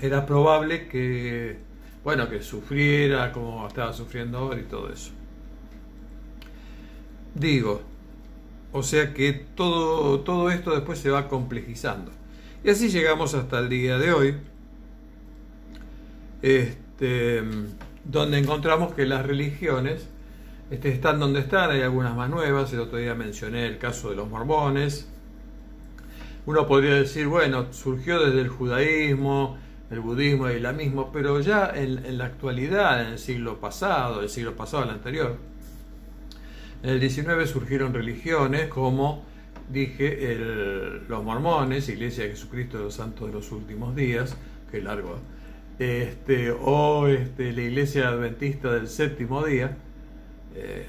era 0.00 0.26
probable 0.26 0.88
que 0.88 1.58
bueno 2.02 2.28
que 2.28 2.42
sufriera 2.42 3.32
como 3.32 3.66
estaba 3.66 3.92
sufriendo 3.92 4.38
ahora 4.38 4.60
y 4.60 4.64
todo 4.64 4.92
eso 4.92 5.12
digo 7.34 7.82
o 8.72 8.82
sea 8.82 9.14
que 9.14 9.32
todo, 9.32 10.20
todo 10.20 10.50
esto 10.50 10.72
después 10.72 10.98
se 10.98 11.10
va 11.10 11.28
complejizando 11.28 12.10
y 12.62 12.70
así 12.70 12.88
llegamos 12.88 13.34
hasta 13.34 13.58
el 13.58 13.68
día 13.68 13.98
de 13.98 14.12
hoy 14.12 14.36
este, 16.44 17.42
donde 18.04 18.38
encontramos 18.38 18.92
que 18.94 19.06
las 19.06 19.24
religiones 19.24 20.08
este, 20.70 20.90
están 20.90 21.18
donde 21.18 21.40
están, 21.40 21.70
hay 21.70 21.80
algunas 21.80 22.14
más 22.14 22.28
nuevas, 22.28 22.70
el 22.74 22.80
otro 22.80 22.98
día 22.98 23.14
mencioné 23.14 23.66
el 23.66 23.78
caso 23.78 24.10
de 24.10 24.16
los 24.16 24.28
mormones. 24.28 25.08
Uno 26.46 26.66
podría 26.66 26.94
decir, 26.96 27.26
bueno, 27.26 27.72
surgió 27.72 28.22
desde 28.22 28.42
el 28.42 28.48
judaísmo, 28.48 29.56
el 29.90 30.00
budismo, 30.00 30.48
el 30.48 30.56
islamismo, 30.56 31.10
pero 31.12 31.40
ya 31.40 31.70
en, 31.74 32.18
la 32.18 32.26
actualidad, 32.26 33.02
en 33.02 33.12
el 33.12 33.18
siglo 33.18 33.60
pasado, 33.60 34.22
el 34.22 34.28
siglo 34.28 34.56
pasado, 34.56 34.84
el 34.84 34.90
anterior, 34.90 35.36
en 36.82 36.90
el 36.90 37.00
19 37.00 37.46
surgieron 37.46 37.94
religiones 37.94 38.68
como, 38.68 39.24
dije, 39.70 40.36
los 41.08 41.24
mormones, 41.24 41.88
Iglesia 41.88 42.24
de 42.24 42.30
Jesucristo 42.30 42.78
de 42.78 42.84
los 42.84 42.94
Santos 42.94 43.28
de 43.28 43.32
los 43.32 43.52
Últimos 43.52 43.94
Días, 43.94 44.36
que 44.70 44.82
largo, 44.82 45.18
este, 45.78 46.50
o 46.50 47.06
este, 47.08 47.52
la 47.52 47.62
Iglesia 47.62 48.08
Adventista 48.08 48.72
del 48.72 48.88
Séptimo 48.88 49.44
Día, 49.44 49.76
eh, 50.54 50.86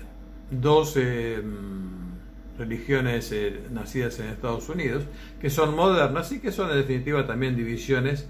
dos 0.51 0.95
mm, 0.95 2.59
religiones 2.59 3.31
eh, 3.31 3.61
nacidas 3.71 4.19
en 4.19 4.27
Estados 4.27 4.69
Unidos, 4.69 5.03
que 5.41 5.49
son 5.49 5.75
modernas 5.75 6.31
y 6.31 6.39
que 6.39 6.51
son 6.51 6.71
en 6.71 6.77
definitiva 6.77 7.25
también 7.25 7.55
divisiones 7.55 8.27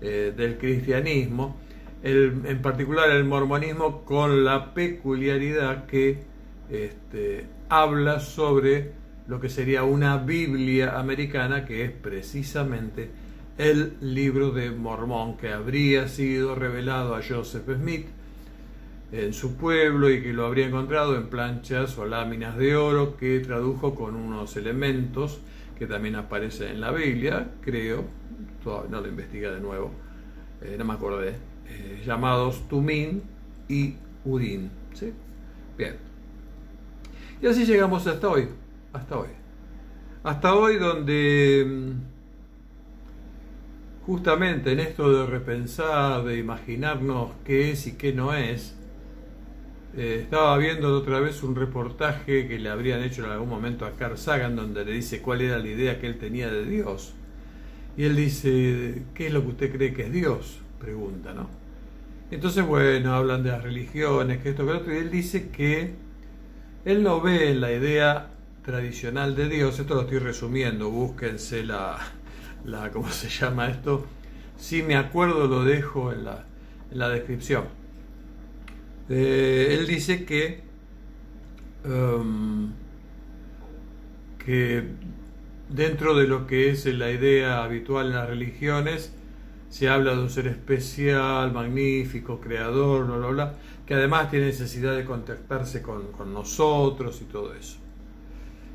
eh, 0.00 0.32
del 0.36 0.58
cristianismo, 0.58 1.56
en 2.02 2.62
particular 2.62 3.10
el 3.10 3.24
mormonismo 3.24 4.04
con 4.04 4.44
la 4.44 4.74
peculiaridad 4.74 5.86
que 5.86 6.18
este, 6.70 7.46
habla 7.68 8.20
sobre 8.20 8.92
lo 9.28 9.40
que 9.40 9.48
sería 9.48 9.82
una 9.82 10.18
Biblia 10.18 10.98
americana, 10.98 11.64
que 11.64 11.84
es 11.84 11.90
precisamente 11.90 13.10
el 13.58 13.94
libro 14.00 14.50
de 14.50 14.70
Mormón, 14.70 15.36
que 15.36 15.48
habría 15.48 16.08
sido 16.08 16.54
revelado 16.54 17.14
a 17.14 17.22
Joseph 17.26 17.68
Smith 17.74 18.06
en 19.12 19.32
su 19.32 19.56
pueblo 19.56 20.10
y 20.10 20.22
que 20.22 20.32
lo 20.32 20.46
habría 20.46 20.66
encontrado 20.66 21.16
en 21.16 21.28
planchas 21.28 21.96
o 21.98 22.06
láminas 22.06 22.56
de 22.56 22.76
oro 22.76 23.16
que 23.16 23.40
tradujo 23.40 23.94
con 23.94 24.14
unos 24.14 24.56
elementos 24.56 25.40
que 25.78 25.86
también 25.86 26.16
aparecen 26.16 26.68
en 26.68 26.80
la 26.80 26.90
Biblia, 26.90 27.50
creo, 27.60 28.04
no 28.88 29.00
lo 29.00 29.08
investigué 29.08 29.50
de 29.50 29.60
nuevo, 29.60 29.92
eh, 30.60 30.76
no 30.78 30.84
me 30.84 30.94
acordé, 30.94 31.36
eh, 31.68 32.02
llamados 32.04 32.66
Tumín 32.68 33.22
y 33.68 33.94
Udín. 34.24 34.70
¿sí? 34.92 35.12
Bien. 35.78 35.96
Y 37.40 37.46
así 37.46 37.64
llegamos 37.64 38.06
hasta 38.06 38.28
hoy, 38.28 38.48
hasta 38.92 39.18
hoy. 39.18 39.28
Hasta 40.24 40.54
hoy 40.54 40.76
donde 40.76 41.64
mm, 41.66 41.90
justamente 44.06 44.72
en 44.72 44.80
esto 44.80 45.12
de 45.12 45.26
repensar, 45.26 46.24
de 46.24 46.38
imaginarnos 46.38 47.30
qué 47.44 47.70
es 47.70 47.86
y 47.86 47.92
qué 47.92 48.12
no 48.12 48.34
es, 48.34 48.76
eh, 49.96 50.20
estaba 50.22 50.58
viendo 50.58 50.94
otra 50.96 51.20
vez 51.20 51.42
un 51.42 51.54
reportaje 51.54 52.48
que 52.48 52.58
le 52.58 52.68
habrían 52.68 53.02
hecho 53.02 53.24
en 53.24 53.30
algún 53.30 53.48
momento 53.48 53.86
a 53.86 53.92
Carl 53.92 54.18
Sagan, 54.18 54.56
donde 54.56 54.84
le 54.84 54.92
dice 54.92 55.22
cuál 55.22 55.40
era 55.40 55.58
la 55.58 55.68
idea 55.68 56.00
que 56.00 56.06
él 56.06 56.18
tenía 56.18 56.50
de 56.50 56.64
Dios. 56.64 57.14
Y 57.96 58.04
él 58.04 58.16
dice, 58.16 59.02
¿qué 59.14 59.28
es 59.28 59.32
lo 59.32 59.42
que 59.42 59.48
usted 59.48 59.72
cree 59.72 59.94
que 59.94 60.02
es 60.02 60.12
Dios? 60.12 60.60
Pregunta, 60.78 61.32
¿no? 61.32 61.48
Entonces, 62.30 62.66
bueno, 62.66 63.14
hablan 63.14 63.42
de 63.42 63.50
las 63.50 63.62
religiones, 63.62 64.42
que 64.42 64.50
esto, 64.50 64.66
que 64.66 64.72
otro, 64.72 64.92
y 64.92 64.98
él 64.98 65.10
dice 65.10 65.48
que 65.48 65.94
él 66.84 67.02
no 67.02 67.20
ve 67.20 67.50
en 67.50 67.60
la 67.60 67.72
idea 67.72 68.30
tradicional 68.64 69.36
de 69.36 69.48
Dios, 69.48 69.78
esto 69.78 69.94
lo 69.94 70.02
estoy 70.02 70.18
resumiendo, 70.18 70.90
búsquense 70.90 71.64
la, 71.64 71.98
la 72.64 72.90
¿cómo 72.90 73.08
se 73.10 73.28
llama 73.28 73.68
esto? 73.68 74.04
Si 74.58 74.82
me 74.82 74.96
acuerdo 74.96 75.46
lo 75.46 75.64
dejo 75.64 76.12
en 76.12 76.24
la, 76.24 76.44
en 76.90 76.98
la 76.98 77.08
descripción 77.08 77.64
eh, 79.08 79.76
él 79.78 79.86
dice 79.86 80.24
que, 80.24 80.62
um, 81.84 82.72
que 84.44 84.82
dentro 85.68 86.14
de 86.14 86.26
lo 86.26 86.46
que 86.46 86.70
es 86.70 86.86
la 86.86 87.10
idea 87.10 87.64
habitual 87.64 88.06
en 88.08 88.14
las 88.14 88.28
religiones, 88.28 89.12
se 89.68 89.88
habla 89.88 90.14
de 90.14 90.22
un 90.22 90.30
ser 90.30 90.46
especial, 90.46 91.52
magnífico, 91.52 92.40
creador, 92.40 93.06
bla, 93.06 93.16
bla, 93.16 93.28
bla, 93.28 93.54
que 93.84 93.94
además 93.94 94.30
tiene 94.30 94.46
necesidad 94.46 94.96
de 94.96 95.04
contactarse 95.04 95.82
con, 95.82 96.12
con 96.12 96.32
nosotros 96.32 97.20
y 97.20 97.24
todo 97.24 97.54
eso. 97.54 97.78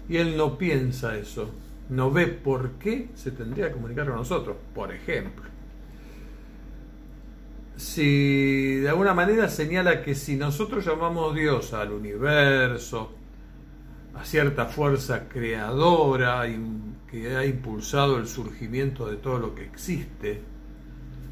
Y 0.09 0.17
él 0.17 0.35
no 0.35 0.57
piensa 0.57 1.17
eso, 1.17 1.49
no 1.89 2.11
ve 2.11 2.27
por 2.27 2.71
qué 2.73 3.09
se 3.15 3.31
tendría 3.31 3.67
que 3.67 3.73
comunicar 3.73 4.07
con 4.07 4.15
nosotros, 4.15 4.57
por 4.73 4.91
ejemplo 4.91 5.51
si 7.81 8.75
de 8.75 8.89
alguna 8.89 9.15
manera 9.15 9.49
señala 9.49 10.03
que 10.03 10.13
si 10.13 10.35
nosotros 10.35 10.85
llamamos 10.85 11.33
Dios 11.33 11.73
al 11.73 11.91
universo, 11.91 13.11
a 14.15 14.25
cierta 14.25 14.65
fuerza 14.65 15.27
creadora 15.27 16.43
que 17.09 17.35
ha 17.35 17.45
impulsado 17.45 18.17
el 18.17 18.27
surgimiento 18.27 19.07
de 19.07 19.17
todo 19.17 19.39
lo 19.39 19.55
que 19.55 19.63
existe, 19.63 20.41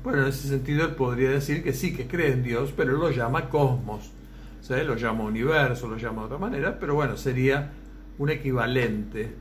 bueno, 0.03 0.21
en 0.23 0.29
ese 0.29 0.47
sentido 0.47 0.85
él 0.85 0.95
podría 0.95 1.29
decir 1.29 1.61
que 1.61 1.73
sí, 1.73 1.93
que 1.93 2.07
cree 2.07 2.31
en 2.31 2.43
Dios, 2.43 2.73
pero 2.75 2.93
lo 2.93 3.11
llama 3.11 3.49
cosmos, 3.49 4.11
lo 4.69 4.95
llama 4.95 5.23
universo, 5.23 5.87
lo 5.87 5.97
llama 5.97 6.21
de 6.21 6.25
otra 6.27 6.37
manera, 6.37 6.79
pero 6.79 6.95
bueno, 6.95 7.17
sería 7.17 7.71
un 8.17 8.29
equivalente 8.29 9.33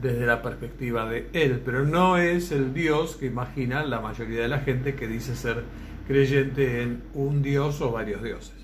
desde 0.00 0.26
la 0.26 0.42
perspectiva 0.42 1.08
de 1.10 1.28
él, 1.32 1.60
pero 1.64 1.84
no 1.84 2.16
es 2.16 2.52
el 2.52 2.72
Dios 2.72 3.16
que 3.16 3.26
imagina 3.26 3.84
la 3.84 4.00
mayoría 4.00 4.42
de 4.42 4.48
la 4.48 4.60
gente 4.60 4.94
que 4.94 5.08
dice 5.08 5.34
ser 5.34 5.64
creyente 6.06 6.82
en 6.82 7.02
un 7.14 7.42
dios 7.42 7.80
o 7.80 7.90
varios 7.90 8.22
dioses. 8.22 8.54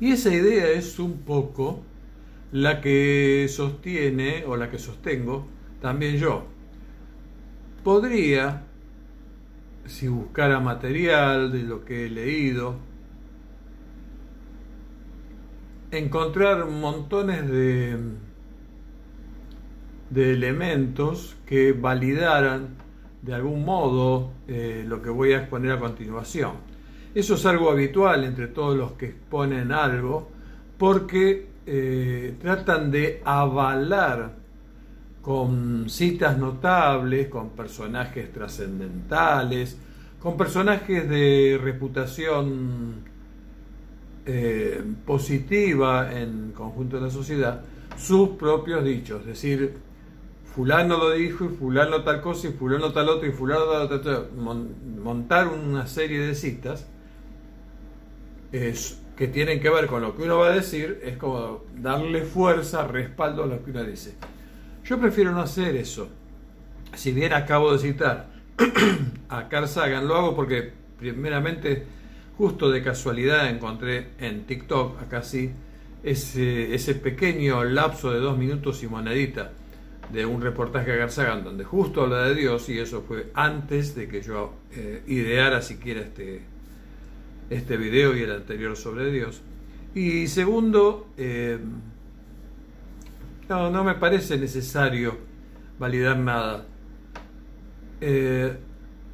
Y 0.00 0.12
esa 0.12 0.32
idea 0.32 0.68
es 0.68 0.98
un 0.98 1.22
poco 1.22 1.82
la 2.52 2.80
que 2.80 3.46
sostiene 3.48 4.44
o 4.46 4.56
la 4.56 4.70
que 4.70 4.78
sostengo 4.78 5.46
también 5.80 6.16
yo. 6.16 6.44
Podría, 7.84 8.64
si 9.86 10.08
buscara 10.08 10.60
material 10.60 11.52
de 11.52 11.62
lo 11.62 11.84
que 11.84 12.06
he 12.06 12.10
leído, 12.10 12.76
encontrar 15.90 16.66
montones 16.66 17.48
de, 17.48 17.96
de 20.10 20.32
elementos 20.32 21.36
que 21.46 21.72
validaran 21.72 22.76
de 23.22 23.34
algún 23.34 23.64
modo 23.64 24.30
eh, 24.46 24.84
lo 24.86 25.02
que 25.02 25.10
voy 25.10 25.32
a 25.32 25.38
exponer 25.38 25.72
a 25.72 25.78
continuación. 25.78 26.52
Eso 27.14 27.34
es 27.34 27.46
algo 27.46 27.70
habitual 27.70 28.24
entre 28.24 28.48
todos 28.48 28.76
los 28.76 28.92
que 28.92 29.06
exponen 29.06 29.72
algo 29.72 30.30
porque 30.76 31.47
eh, 31.70 32.34
tratan 32.40 32.90
de 32.90 33.20
avalar 33.22 34.32
con 35.20 35.90
citas 35.90 36.38
notables, 36.38 37.28
con 37.28 37.50
personajes 37.50 38.32
trascendentales, 38.32 39.76
con 40.18 40.38
personajes 40.38 41.06
de 41.06 41.60
reputación 41.62 43.02
eh, 44.24 44.82
positiva 45.04 46.10
en 46.18 46.52
conjunto 46.52 46.96
de 46.96 47.02
la 47.02 47.10
sociedad, 47.10 47.60
sus 47.98 48.30
propios 48.30 48.82
dichos, 48.82 49.20
es 49.20 49.26
decir, 49.26 49.74
fulano 50.54 50.96
lo 50.96 51.10
dijo 51.10 51.44
y 51.44 51.48
fulano 51.48 52.02
tal 52.02 52.22
cosa 52.22 52.48
y 52.48 52.52
fulano 52.52 52.92
tal 52.92 53.10
otro 53.10 53.28
y 53.28 53.32
fulano 53.32 53.86
tal 53.86 54.28
montar 55.02 55.48
una 55.48 55.86
serie 55.86 56.20
de 56.20 56.34
citas 56.34 56.86
es 58.52 58.98
que 59.18 59.26
tienen 59.26 59.58
que 59.58 59.68
ver 59.68 59.88
con 59.88 60.00
lo 60.00 60.14
que 60.14 60.22
uno 60.22 60.38
va 60.38 60.50
a 60.50 60.52
decir, 60.52 61.00
es 61.02 61.16
como 61.16 61.64
darle 61.74 62.22
fuerza, 62.22 62.86
respaldo 62.86 63.42
a 63.42 63.46
lo 63.46 63.64
que 63.64 63.72
uno 63.72 63.82
dice. 63.82 64.14
Yo 64.84 65.00
prefiero 65.00 65.32
no 65.32 65.40
hacer 65.40 65.74
eso. 65.74 66.08
Si 66.94 67.10
bien 67.10 67.32
acabo 67.32 67.72
de 67.72 67.80
citar 67.80 68.30
a 69.28 69.48
Carl 69.48 69.66
Sagan, 69.66 70.06
lo 70.06 70.14
hago 70.14 70.36
porque 70.36 70.72
primeramente, 70.96 71.84
justo 72.36 72.70
de 72.70 72.80
casualidad, 72.80 73.50
encontré 73.50 74.10
en 74.20 74.44
TikTok, 74.44 75.02
acá 75.02 75.24
sí, 75.24 75.50
ese, 76.04 76.72
ese 76.72 76.94
pequeño 76.94 77.64
lapso 77.64 78.12
de 78.12 78.20
dos 78.20 78.38
minutos 78.38 78.84
y 78.84 78.86
monedita 78.86 79.50
de 80.12 80.26
un 80.26 80.40
reportaje 80.40 81.02
a 81.02 81.08
Sagan 81.08 81.42
donde 81.42 81.64
justo 81.64 82.02
habla 82.02 82.22
de 82.28 82.36
Dios 82.36 82.68
y 82.68 82.78
eso 82.78 83.02
fue 83.02 83.32
antes 83.34 83.96
de 83.96 84.06
que 84.06 84.22
yo 84.22 84.54
eh, 84.70 85.02
ideara 85.08 85.60
siquiera 85.60 86.02
este, 86.02 86.42
este 87.50 87.76
video 87.76 88.16
y 88.16 88.22
el 88.22 88.32
anterior 88.32 88.76
sobre 88.76 89.10
Dios. 89.10 89.42
Y 89.94 90.26
segundo, 90.26 91.08
eh, 91.16 91.58
no, 93.48 93.70
no 93.70 93.84
me 93.84 93.94
parece 93.94 94.38
necesario 94.38 95.16
validar 95.78 96.18
nada. 96.18 96.64
Eh, 98.00 98.56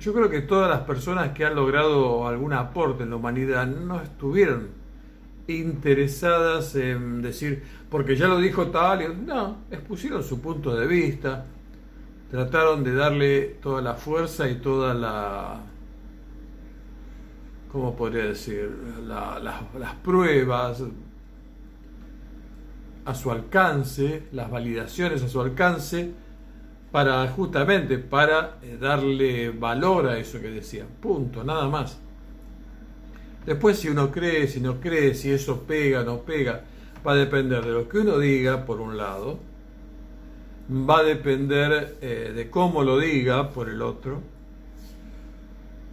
yo 0.00 0.12
creo 0.12 0.28
que 0.28 0.42
todas 0.42 0.68
las 0.68 0.80
personas 0.80 1.30
que 1.30 1.44
han 1.44 1.54
logrado 1.54 2.26
algún 2.26 2.52
aporte 2.52 3.04
en 3.04 3.10
la 3.10 3.16
humanidad 3.16 3.66
no 3.66 4.00
estuvieron 4.00 4.68
interesadas 5.46 6.74
en 6.74 7.22
decir, 7.22 7.62
porque 7.90 8.16
ya 8.16 8.26
lo 8.26 8.38
dijo 8.38 8.68
tal, 8.68 9.24
no, 9.26 9.58
expusieron 9.70 10.22
su 10.22 10.40
punto 10.40 10.74
de 10.74 10.86
vista, 10.86 11.46
trataron 12.30 12.82
de 12.82 12.94
darle 12.94 13.42
toda 13.62 13.80
la 13.82 13.94
fuerza 13.94 14.48
y 14.48 14.56
toda 14.56 14.94
la, 14.94 15.60
¿cómo 17.74 17.96
podría 17.96 18.26
decir?, 18.26 18.70
las 19.04 19.94
pruebas 20.04 20.80
a 23.04 23.14
su 23.14 23.32
alcance, 23.32 24.28
las 24.30 24.48
validaciones 24.48 25.24
a 25.24 25.28
su 25.28 25.40
alcance, 25.40 26.12
para 26.92 27.26
justamente 27.26 27.98
para 27.98 28.58
eh, 28.62 28.78
darle 28.80 29.50
valor 29.50 30.06
a 30.06 30.16
eso 30.18 30.40
que 30.40 30.50
decían. 30.50 30.86
Punto, 31.00 31.42
nada 31.42 31.68
más. 31.68 31.98
Después 33.44 33.76
si 33.76 33.88
uno 33.88 34.12
cree, 34.12 34.46
si 34.46 34.60
no 34.60 34.80
cree, 34.80 35.12
si 35.12 35.32
eso 35.32 35.62
pega, 35.62 36.04
no 36.04 36.18
pega, 36.18 36.62
va 37.04 37.14
a 37.14 37.16
depender 37.16 37.64
de 37.64 37.72
lo 37.72 37.88
que 37.88 37.98
uno 37.98 38.18
diga, 38.18 38.64
por 38.64 38.80
un 38.80 38.96
lado, 38.96 39.40
va 40.70 41.00
a 41.00 41.02
depender 41.02 41.98
eh, 42.00 42.32
de 42.32 42.48
cómo 42.50 42.84
lo 42.84 43.00
diga, 43.00 43.50
por 43.50 43.68
el 43.68 43.82
otro, 43.82 44.22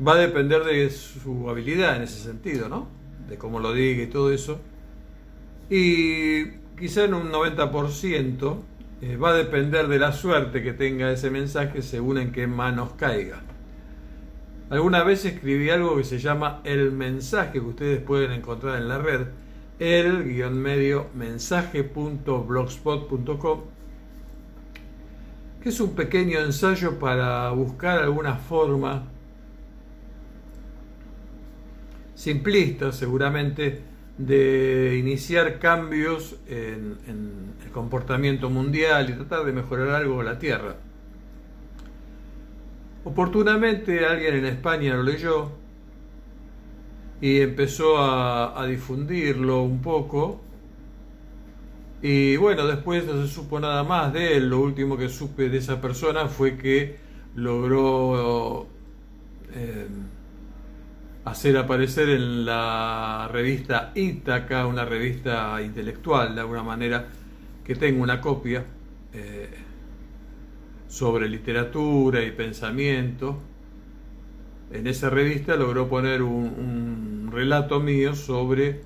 va 0.05 0.13
a 0.13 0.17
depender 0.17 0.63
de 0.63 0.89
su 0.89 1.49
habilidad 1.49 1.97
en 1.97 2.03
ese 2.03 2.19
sentido, 2.19 2.69
¿no? 2.69 2.87
De 3.27 3.37
cómo 3.37 3.59
lo 3.59 3.73
diga 3.73 4.03
y 4.03 4.07
todo 4.07 4.31
eso. 4.31 4.59
Y 5.69 6.45
quizá 6.77 7.03
en 7.05 7.13
un 7.13 7.31
90% 7.31 8.57
eh, 9.01 9.17
va 9.17 9.29
a 9.29 9.33
depender 9.33 9.87
de 9.87 9.99
la 9.99 10.11
suerte 10.11 10.61
que 10.61 10.73
tenga 10.73 11.11
ese 11.11 11.31
mensaje 11.31 11.81
según 11.81 12.17
en 12.17 12.31
qué 12.31 12.47
manos 12.47 12.93
caiga. 12.97 13.41
Alguna 14.69 15.03
vez 15.03 15.25
escribí 15.25 15.69
algo 15.69 15.97
que 15.97 16.03
se 16.03 16.19
llama 16.19 16.61
el 16.63 16.91
mensaje 16.91 17.53
que 17.53 17.59
ustedes 17.59 18.01
pueden 18.01 18.31
encontrar 18.31 18.77
en 18.77 18.87
la 18.87 18.99
red, 18.99 19.27
el-medio 19.79 21.07
mensaje.blogspot.com, 21.13 23.61
que 25.61 25.69
es 25.69 25.79
un 25.81 25.93
pequeño 25.93 26.39
ensayo 26.39 26.97
para 26.99 27.49
buscar 27.51 27.99
alguna 27.99 28.35
forma 28.35 29.03
simplista 32.21 32.91
seguramente 32.91 33.81
de 34.15 34.95
iniciar 34.95 35.57
cambios 35.57 36.35
en, 36.47 36.99
el 37.65 37.71
comportamiento 37.71 38.47
mundial 38.47 39.09
y 39.09 39.13
tratar 39.13 39.43
de 39.43 39.51
mejorar 39.51 39.89
algo 39.89 40.21
la 40.21 40.37
Tierra. 40.37 40.75
Oportunamente 43.05 44.05
alguien 44.05 44.35
en 44.35 44.45
España 44.45 44.93
lo 44.93 45.01
leyó 45.01 45.49
y 47.21 47.39
empezó 47.39 47.97
a, 47.97 48.67
difundirlo 48.67 49.63
un 49.63 49.81
poco. 49.81 50.41
Y 52.03 52.37
bueno, 52.37 52.67
después 52.67 53.03
no 53.07 53.25
se 53.25 53.33
supo 53.33 53.59
nada 53.59 53.83
más 53.83 54.13
de 54.13 54.37
él. 54.37 54.47
Lo 54.47 54.59
último 54.59 54.95
que 54.95 55.09
supe 55.09 55.49
de 55.49 55.57
esa 55.57 55.81
persona 55.81 56.27
fue 56.27 56.55
que 56.55 56.97
logró 57.33 58.67
eh, 59.55 59.87
hacer 61.25 61.57
aparecer 61.57 62.09
en 62.09 62.45
la 62.45 63.29
revista 63.31 63.91
Ítaca, 63.95 64.65
una 64.65 64.85
revista 64.85 65.61
intelectual 65.61 66.35
de 66.35 66.41
alguna 66.41 66.63
manera, 66.63 67.07
que 67.63 67.75
tengo 67.75 68.01
una 68.01 68.19
copia 68.21 68.65
eh, 69.13 69.49
sobre 70.87 71.29
literatura 71.29 72.23
y 72.23 72.31
pensamiento. 72.31 73.39
En 74.71 74.87
esa 74.87 75.09
revista 75.09 75.55
logró 75.55 75.87
poner 75.87 76.21
un, 76.21 77.29
relato 77.31 77.79
mío 77.79 78.13
sobre 78.13 78.81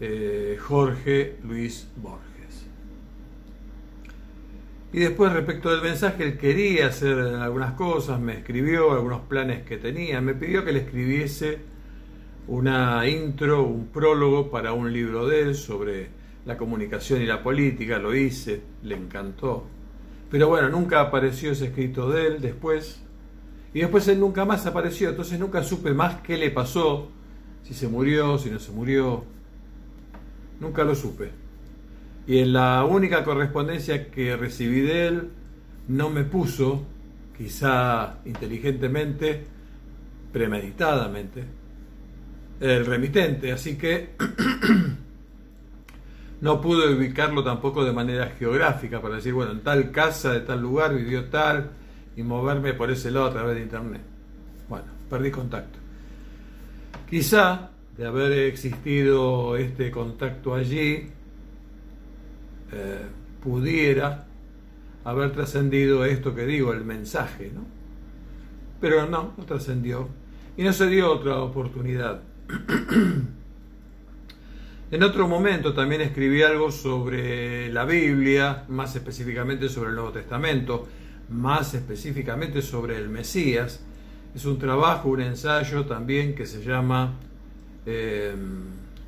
eh, 0.00 0.58
Jorge 0.60 1.36
Luis 1.44 1.88
Borges. 1.96 2.35
Y 4.96 5.00
después 5.00 5.30
respecto 5.30 5.70
del 5.70 5.82
mensaje, 5.82 6.24
él 6.24 6.38
quería 6.38 6.86
hacer 6.86 7.18
algunas 7.18 7.72
cosas, 7.72 8.18
me 8.18 8.38
escribió 8.38 8.92
algunos 8.92 9.20
planes 9.28 9.62
que 9.66 9.76
tenía, 9.76 10.22
me 10.22 10.32
pidió 10.32 10.64
que 10.64 10.72
le 10.72 10.78
escribiese 10.78 11.58
una 12.48 13.06
intro, 13.06 13.62
un 13.64 13.88
prólogo 13.88 14.50
para 14.50 14.72
un 14.72 14.90
libro 14.90 15.26
de 15.26 15.42
él 15.42 15.54
sobre 15.54 16.08
la 16.46 16.56
comunicación 16.56 17.20
y 17.20 17.26
la 17.26 17.42
política, 17.42 17.98
lo 17.98 18.14
hice, 18.14 18.62
le 18.84 18.96
encantó. 18.96 19.66
Pero 20.30 20.48
bueno, 20.48 20.70
nunca 20.70 21.02
apareció 21.02 21.52
ese 21.52 21.66
escrito 21.66 22.08
de 22.08 22.28
él 22.28 22.40
después. 22.40 22.98
Y 23.74 23.80
después 23.80 24.08
él 24.08 24.18
nunca 24.18 24.46
más 24.46 24.64
apareció, 24.64 25.10
entonces 25.10 25.38
nunca 25.38 25.62
supe 25.62 25.92
más 25.92 26.22
qué 26.22 26.38
le 26.38 26.50
pasó, 26.50 27.10
si 27.64 27.74
se 27.74 27.86
murió, 27.86 28.38
si 28.38 28.48
no 28.48 28.58
se 28.58 28.72
murió. 28.72 29.24
Nunca 30.58 30.84
lo 30.84 30.94
supe. 30.94 31.32
Y 32.26 32.38
en 32.38 32.52
la 32.52 32.84
única 32.84 33.22
correspondencia 33.22 34.10
que 34.10 34.36
recibí 34.36 34.80
de 34.80 35.06
él, 35.06 35.30
no 35.88 36.10
me 36.10 36.24
puso, 36.24 36.84
quizá 37.36 38.18
inteligentemente, 38.24 39.44
premeditadamente, 40.32 41.44
el 42.60 42.84
remitente. 42.84 43.52
Así 43.52 43.76
que 43.76 44.10
no 46.40 46.60
pude 46.60 46.94
ubicarlo 46.94 47.44
tampoco 47.44 47.84
de 47.84 47.92
manera 47.92 48.32
geográfica 48.38 49.00
para 49.00 49.16
decir, 49.16 49.32
bueno, 49.32 49.52
en 49.52 49.60
tal 49.60 49.90
casa, 49.92 50.32
de 50.32 50.40
tal 50.40 50.60
lugar, 50.60 50.94
vivió 50.94 51.26
tal, 51.26 51.70
y 52.16 52.22
moverme 52.22 52.74
por 52.74 52.90
ese 52.90 53.10
lado 53.10 53.26
a 53.26 53.32
través 53.32 53.54
de 53.54 53.62
internet. 53.62 54.02
Bueno, 54.68 54.86
perdí 55.08 55.30
contacto. 55.30 55.78
Quizá 57.08 57.70
de 57.96 58.06
haber 58.06 58.32
existido 58.32 59.56
este 59.56 59.90
contacto 59.90 60.54
allí, 60.54 61.08
eh, 62.72 63.02
pudiera 63.42 64.26
haber 65.04 65.32
trascendido 65.32 66.04
esto 66.04 66.34
que 66.34 66.44
digo, 66.46 66.72
el 66.72 66.84
mensaje, 66.84 67.52
¿no? 67.54 67.64
Pero 68.80 69.06
no, 69.06 69.34
no 69.36 69.44
trascendió. 69.44 70.08
Y 70.56 70.64
no 70.64 70.72
se 70.72 70.88
dio 70.88 71.12
otra 71.12 71.38
oportunidad. 71.38 72.22
en 74.90 75.02
otro 75.02 75.28
momento 75.28 75.74
también 75.74 76.00
escribí 76.00 76.42
algo 76.42 76.72
sobre 76.72 77.72
la 77.72 77.84
Biblia, 77.84 78.64
más 78.68 78.96
específicamente 78.96 79.68
sobre 79.68 79.90
el 79.90 79.96
Nuevo 79.96 80.10
Testamento, 80.10 80.88
más 81.30 81.74
específicamente 81.74 82.62
sobre 82.62 82.96
el 82.96 83.08
Mesías. 83.08 83.80
Es 84.34 84.44
un 84.44 84.58
trabajo, 84.58 85.10
un 85.10 85.20
ensayo 85.20 85.86
también 85.86 86.34
que 86.34 86.46
se 86.46 86.64
llama... 86.64 87.14
Eh, 87.86 88.34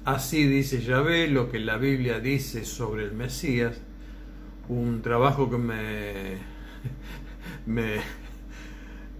Así 0.09 0.47
dice 0.47 0.81
Yahvé, 0.81 1.29
lo 1.29 1.51
que 1.51 1.59
la 1.59 1.77
Biblia 1.77 2.19
dice 2.19 2.65
sobre 2.65 3.05
el 3.05 3.13
Mesías, 3.13 3.79
un 4.71 5.03
trabajo 5.03 5.51
que 5.51 5.59
me, 5.59 6.39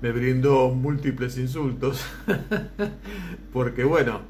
me, 0.01 0.13
brindó 0.13 0.71
múltiples 0.71 1.37
insultos, 1.37 2.07
porque 3.53 3.85
bueno, 3.85 4.23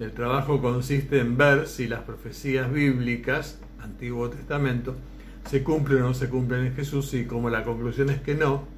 el 0.00 0.12
trabajo 0.12 0.60
consiste 0.60 1.18
en 1.18 1.38
ver 1.38 1.66
si 1.66 1.88
las 1.88 2.00
profecías 2.00 2.70
bíblicas, 2.70 3.58
Antiguo 3.80 4.28
Testamento, 4.28 4.94
se 5.48 5.62
cumplen 5.62 6.02
o 6.02 6.08
no 6.08 6.14
se 6.14 6.28
cumplen 6.28 6.66
en 6.66 6.74
Jesús. 6.74 7.14
Y 7.14 7.24
como 7.24 7.48
la 7.48 7.64
conclusión 7.64 8.10
es 8.10 8.20
que 8.20 8.34
no, 8.34 8.68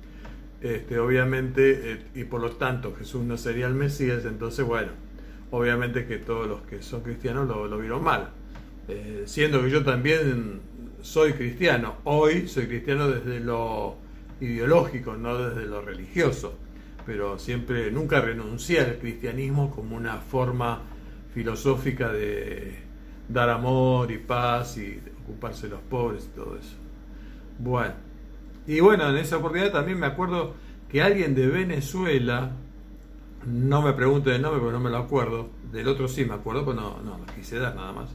este, 0.61 1.01
obviamente, 1.01 1.95
eh, 1.95 2.03
y 2.15 2.23
por 2.23 2.41
lo 2.41 2.53
tanto 2.53 2.95
Jesús 2.95 3.25
no 3.25 3.37
sería 3.39 3.67
el 3.67 3.75
Mesías, 3.75 4.25
entonces 4.25 4.65
bueno, 4.65 4.93
obviamente 5.55 6.05
que 6.05 6.19
todos 6.19 6.49
los 6.49 6.63
que 6.63 6.83
son 6.83 7.03
cristianos 7.03 7.47
lo, 7.47 7.79
vieron 7.79 8.03
mal. 8.03 8.31
Eh, 8.89 9.23
siendo 9.27 9.63
que 9.63 9.71
yo 9.71 9.85
también 9.85 10.61
soy 11.01 11.35
cristiano, 11.35 11.97
hoy 12.05 12.49
soy 12.49 12.67
cristiano 12.67 13.09
desde 13.09 13.39
lo 13.39 13.97
ideológico, 14.41 15.17
no 15.17 15.39
desde 15.39 15.67
lo 15.67 15.81
religioso, 15.81 16.55
pero 17.07 17.39
siempre 17.39 17.93
nunca 17.93 18.21
renuncié 18.21 18.81
al 18.81 18.99
cristianismo 18.99 19.71
como 19.71 19.97
una 19.97 20.17
forma 20.17 20.81
filosófica 21.33 22.13
de 22.13 22.75
dar 23.29 23.49
amor 23.49 24.11
y 24.11 24.19
paz 24.19 24.77
y 24.77 25.01
ocuparse 25.23 25.69
de 25.69 25.75
los 25.75 25.83
pobres 25.83 26.29
y 26.33 26.37
todo 26.37 26.57
eso. 26.59 26.75
Bueno, 27.61 27.95
y 28.67 28.81
bueno, 28.81 29.09
en 29.09 29.19
esa 29.19 29.37
oportunidad 29.37 29.71
también 29.71 30.01
me 30.01 30.07
acuerdo 30.07 30.55
que 30.91 31.01
alguien 31.01 31.37
de 31.37 31.47
Venezuela, 31.47 32.51
no 33.47 33.83
me 33.83 33.93
pregunte 33.93 34.35
el 34.35 34.43
nombre 34.43 34.61
porque 34.61 34.73
no 34.73 34.81
me 34.81 34.91
lo 34.91 34.99
acuerdo, 34.99 35.49
del 35.73 35.89
otro 35.89 36.09
sí 36.09 36.25
me 36.25 36.35
acuerdo, 36.35 36.65
pero 36.65 36.81
no, 36.81 37.03
no, 37.03 37.19
quise 37.35 37.59
dar 37.59 37.75
nada 37.75 37.93
más. 37.93 38.11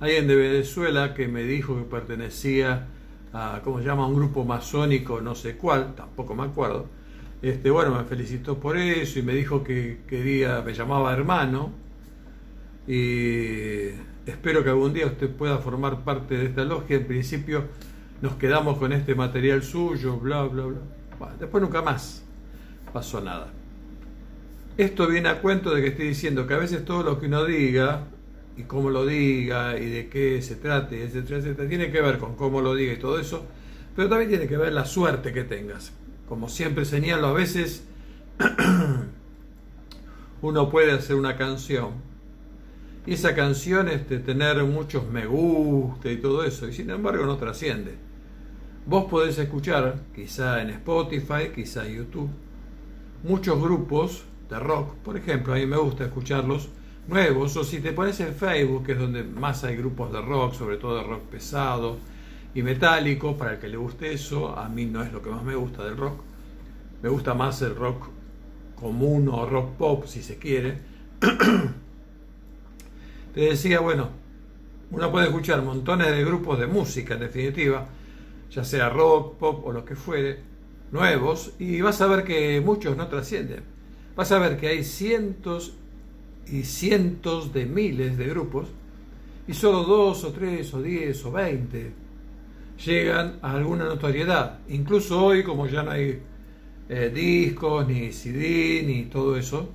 Alguien 0.00 0.26
de 0.26 0.36
Venezuela 0.36 1.14
que 1.14 1.28
me 1.28 1.42
dijo 1.44 1.76
que 1.76 1.82
pertenecía 1.82 2.88
a, 3.32 3.60
¿cómo 3.62 3.78
se 3.78 3.86
llama?, 3.86 4.06
un 4.06 4.14
grupo 4.14 4.44
masónico, 4.44 5.20
no 5.20 5.34
sé 5.34 5.56
cuál, 5.56 5.94
tampoco 5.94 6.34
me 6.34 6.44
acuerdo. 6.44 6.86
Este, 7.42 7.70
bueno, 7.70 7.94
me 7.96 8.04
felicitó 8.04 8.58
por 8.58 8.76
eso 8.76 9.18
y 9.18 9.22
me 9.22 9.34
dijo 9.34 9.64
que 9.64 10.00
quería, 10.06 10.62
me 10.62 10.74
llamaba 10.74 11.12
hermano 11.12 11.72
y 12.86 13.88
espero 14.26 14.62
que 14.62 14.70
algún 14.70 14.92
día 14.92 15.06
usted 15.06 15.30
pueda 15.30 15.58
formar 15.58 16.02
parte 16.04 16.36
de 16.36 16.46
esta 16.46 16.64
logia. 16.64 16.96
En 16.96 17.06
principio 17.06 17.64
nos 18.20 18.34
quedamos 18.34 18.78
con 18.78 18.92
este 18.92 19.14
material 19.14 19.62
suyo, 19.62 20.18
bla, 20.18 20.42
bla, 20.42 20.64
bla. 20.66 20.80
Bueno, 21.18 21.34
después 21.38 21.62
nunca 21.62 21.82
más 21.82 22.24
pasó 22.92 23.20
nada. 23.20 23.59
Esto 24.80 25.06
viene 25.06 25.28
a 25.28 25.42
cuento 25.42 25.74
de 25.74 25.82
que 25.82 25.88
estoy 25.88 26.08
diciendo 26.08 26.46
que 26.46 26.54
a 26.54 26.56
veces 26.56 26.86
todo 26.86 27.02
lo 27.02 27.20
que 27.20 27.26
uno 27.26 27.44
diga 27.44 28.06
y 28.56 28.62
cómo 28.62 28.88
lo 28.88 29.04
diga 29.04 29.78
y 29.78 29.84
de 29.84 30.08
qué 30.08 30.40
se 30.40 30.56
trate, 30.56 31.04
etcétera, 31.04 31.36
etcétera, 31.36 31.68
tiene 31.68 31.92
que 31.92 32.00
ver 32.00 32.16
con 32.16 32.34
cómo 32.34 32.62
lo 32.62 32.74
diga 32.74 32.94
y 32.94 32.96
todo 32.96 33.20
eso, 33.20 33.44
pero 33.94 34.08
también 34.08 34.30
tiene 34.30 34.48
que 34.48 34.56
ver 34.56 34.72
la 34.72 34.86
suerte 34.86 35.34
que 35.34 35.44
tengas. 35.44 35.92
Como 36.26 36.48
siempre 36.48 36.86
señalo, 36.86 37.26
a 37.26 37.34
veces 37.34 37.84
uno 40.40 40.70
puede 40.70 40.92
hacer 40.92 41.16
una 41.16 41.36
canción 41.36 41.90
y 43.06 43.12
esa 43.12 43.34
canción 43.34 43.86
este, 43.86 44.18
tener 44.18 44.64
muchos 44.64 45.06
me 45.06 45.26
gusta 45.26 46.10
y 46.10 46.16
todo 46.16 46.42
eso, 46.42 46.66
y 46.66 46.72
sin 46.72 46.88
embargo 46.88 47.26
no 47.26 47.36
trasciende. 47.36 47.96
Vos 48.86 49.10
podés 49.10 49.36
escuchar, 49.36 49.96
quizá 50.14 50.62
en 50.62 50.70
Spotify, 50.70 51.50
quizá 51.54 51.86
en 51.86 51.96
YouTube, 51.96 52.30
muchos 53.22 53.60
grupos 53.60 54.24
de 54.50 54.58
rock, 54.58 54.94
por 54.96 55.16
ejemplo, 55.16 55.54
a 55.54 55.56
mí 55.56 55.64
me 55.64 55.76
gusta 55.76 56.04
escucharlos 56.04 56.68
nuevos, 57.06 57.56
o 57.56 57.64
si 57.64 57.80
te 57.80 57.92
pones 57.92 58.18
en 58.20 58.34
Facebook, 58.34 58.84
que 58.84 58.92
es 58.92 58.98
donde 58.98 59.22
más 59.22 59.62
hay 59.64 59.76
grupos 59.76 60.12
de 60.12 60.20
rock, 60.20 60.54
sobre 60.54 60.76
todo 60.76 60.96
de 60.96 61.04
rock 61.04 61.22
pesado 61.22 61.96
y 62.54 62.62
metálico, 62.62 63.36
para 63.36 63.52
el 63.52 63.58
que 63.58 63.68
le 63.68 63.76
guste 63.76 64.12
eso, 64.12 64.58
a 64.58 64.68
mí 64.68 64.86
no 64.86 65.02
es 65.02 65.12
lo 65.12 65.22
que 65.22 65.30
más 65.30 65.44
me 65.44 65.54
gusta 65.54 65.84
del 65.84 65.96
rock, 65.96 66.20
me 67.02 67.08
gusta 67.08 67.32
más 67.34 67.62
el 67.62 67.76
rock 67.76 68.08
común 68.74 69.28
o 69.28 69.46
rock 69.46 69.70
pop, 69.76 70.04
si 70.06 70.22
se 70.22 70.36
quiere. 70.36 70.78
Te 73.34 73.40
decía, 73.40 73.78
bueno, 73.78 74.08
uno 74.90 75.12
puede 75.12 75.26
escuchar 75.28 75.62
montones 75.62 76.08
de 76.08 76.24
grupos 76.24 76.58
de 76.58 76.66
música, 76.66 77.14
en 77.14 77.20
definitiva, 77.20 77.86
ya 78.50 78.64
sea 78.64 78.88
rock, 78.88 79.36
pop 79.36 79.64
o 79.64 79.72
lo 79.72 79.84
que 79.84 79.94
fuere, 79.94 80.40
nuevos, 80.90 81.52
y 81.60 81.80
vas 81.80 82.00
a 82.00 82.08
ver 82.08 82.24
que 82.24 82.60
muchos 82.60 82.96
no 82.96 83.06
trascienden. 83.06 83.79
Vas 84.20 84.32
a 84.32 84.38
ver 84.38 84.58
que 84.58 84.68
hay 84.68 84.84
cientos 84.84 85.72
y 86.46 86.64
cientos 86.64 87.54
de 87.54 87.64
miles 87.64 88.18
de 88.18 88.26
grupos 88.26 88.68
y 89.48 89.54
solo 89.54 89.84
dos 89.84 90.24
o 90.24 90.32
tres 90.32 90.74
o 90.74 90.82
diez 90.82 91.24
o 91.24 91.32
veinte 91.32 91.94
llegan 92.84 93.38
a 93.40 93.52
alguna 93.52 93.86
notoriedad. 93.86 94.58
Incluso 94.68 95.24
hoy, 95.24 95.42
como 95.42 95.68
ya 95.68 95.84
no 95.84 95.92
hay 95.92 96.20
eh, 96.90 97.10
discos, 97.14 97.88
ni 97.88 98.12
CD, 98.12 98.82
ni 98.86 99.04
todo 99.04 99.38
eso, 99.38 99.70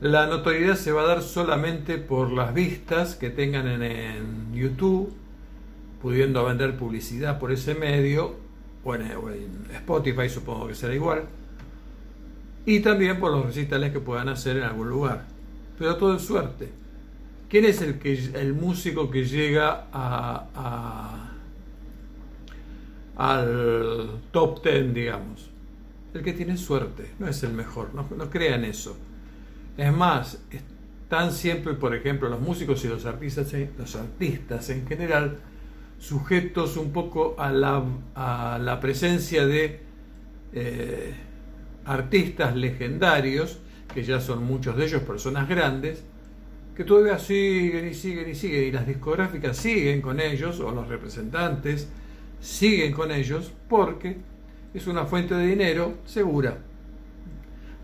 la 0.00 0.26
notoriedad 0.26 0.74
se 0.74 0.90
va 0.90 1.02
a 1.02 1.06
dar 1.06 1.22
solamente 1.22 1.98
por 1.98 2.32
las 2.32 2.52
vistas 2.52 3.14
que 3.14 3.30
tengan 3.30 3.68
en, 3.68 4.52
YouTube, 4.52 5.12
pudiendo 6.02 6.44
vender 6.44 6.76
publicidad 6.76 7.38
por 7.38 7.52
ese 7.52 7.76
medio, 7.76 8.34
o 8.82 8.96
en 8.96 9.68
Spotify 9.74 10.28
supongo 10.28 10.66
que 10.66 10.74
será 10.74 10.92
igual 10.92 11.28
y 12.66 12.80
también 12.80 13.18
por 13.18 13.30
los 13.30 13.46
recitales 13.46 13.92
que 13.92 14.00
puedan 14.00 14.28
hacer 14.28 14.56
en 14.56 14.64
algún 14.64 14.90
lugar. 14.90 15.24
Pero 15.78 15.96
todo 15.96 16.16
es 16.16 16.22
suerte. 16.22 16.68
¿Quién 17.48 17.64
es 17.64 17.80
el, 17.80 17.98
que, 18.00 18.12
el 18.34 18.54
músico 18.54 19.08
que 19.08 19.24
llega 19.24 19.86
a, 19.92 21.30
al 23.16 24.20
top 24.32 24.62
ten, 24.62 24.92
digamos? 24.92 25.48
El 26.12 26.22
que 26.22 26.32
tiene 26.32 26.56
suerte, 26.56 27.12
no 27.20 27.28
es 27.28 27.42
el 27.44 27.52
mejor, 27.52 27.94
no, 27.94 28.06
no 28.16 28.30
crean 28.30 28.64
eso. 28.64 28.96
Es 29.76 29.92
más, 29.92 30.40
están 30.50 31.30
siempre, 31.30 31.74
por 31.74 31.94
ejemplo, 31.94 32.28
los 32.28 32.40
músicos 32.40 32.84
y 32.84 32.88
los 32.88 33.04
artistas, 33.04 33.54
los 33.78 33.94
artistas 33.94 34.70
en 34.70 34.86
general, 34.88 35.38
sujetos 36.00 36.76
un 36.76 36.90
poco 36.90 37.36
a 37.38 37.52
la, 37.52 37.84
a 38.16 38.58
la 38.60 38.80
presencia 38.80 39.46
de 39.46 39.80
eh, 40.52 41.14
artistas 41.86 42.54
legendarios, 42.54 43.58
que 43.92 44.02
ya 44.02 44.20
son 44.20 44.44
muchos 44.44 44.76
de 44.76 44.84
ellos 44.84 45.02
personas 45.02 45.48
grandes, 45.48 46.04
que 46.76 46.84
todavía 46.84 47.18
siguen 47.18 47.88
y 47.88 47.94
siguen 47.94 48.28
y 48.28 48.34
siguen, 48.34 48.64
y 48.64 48.70
las 48.72 48.86
discográficas 48.86 49.56
siguen 49.56 50.02
con 50.02 50.20
ellos, 50.20 50.60
o 50.60 50.70
los 50.72 50.88
representantes 50.88 51.88
siguen 52.40 52.92
con 52.92 53.10
ellos, 53.10 53.52
porque 53.68 54.16
es 54.74 54.86
una 54.86 55.06
fuente 55.06 55.34
de 55.34 55.46
dinero 55.46 55.94
segura. 56.04 56.58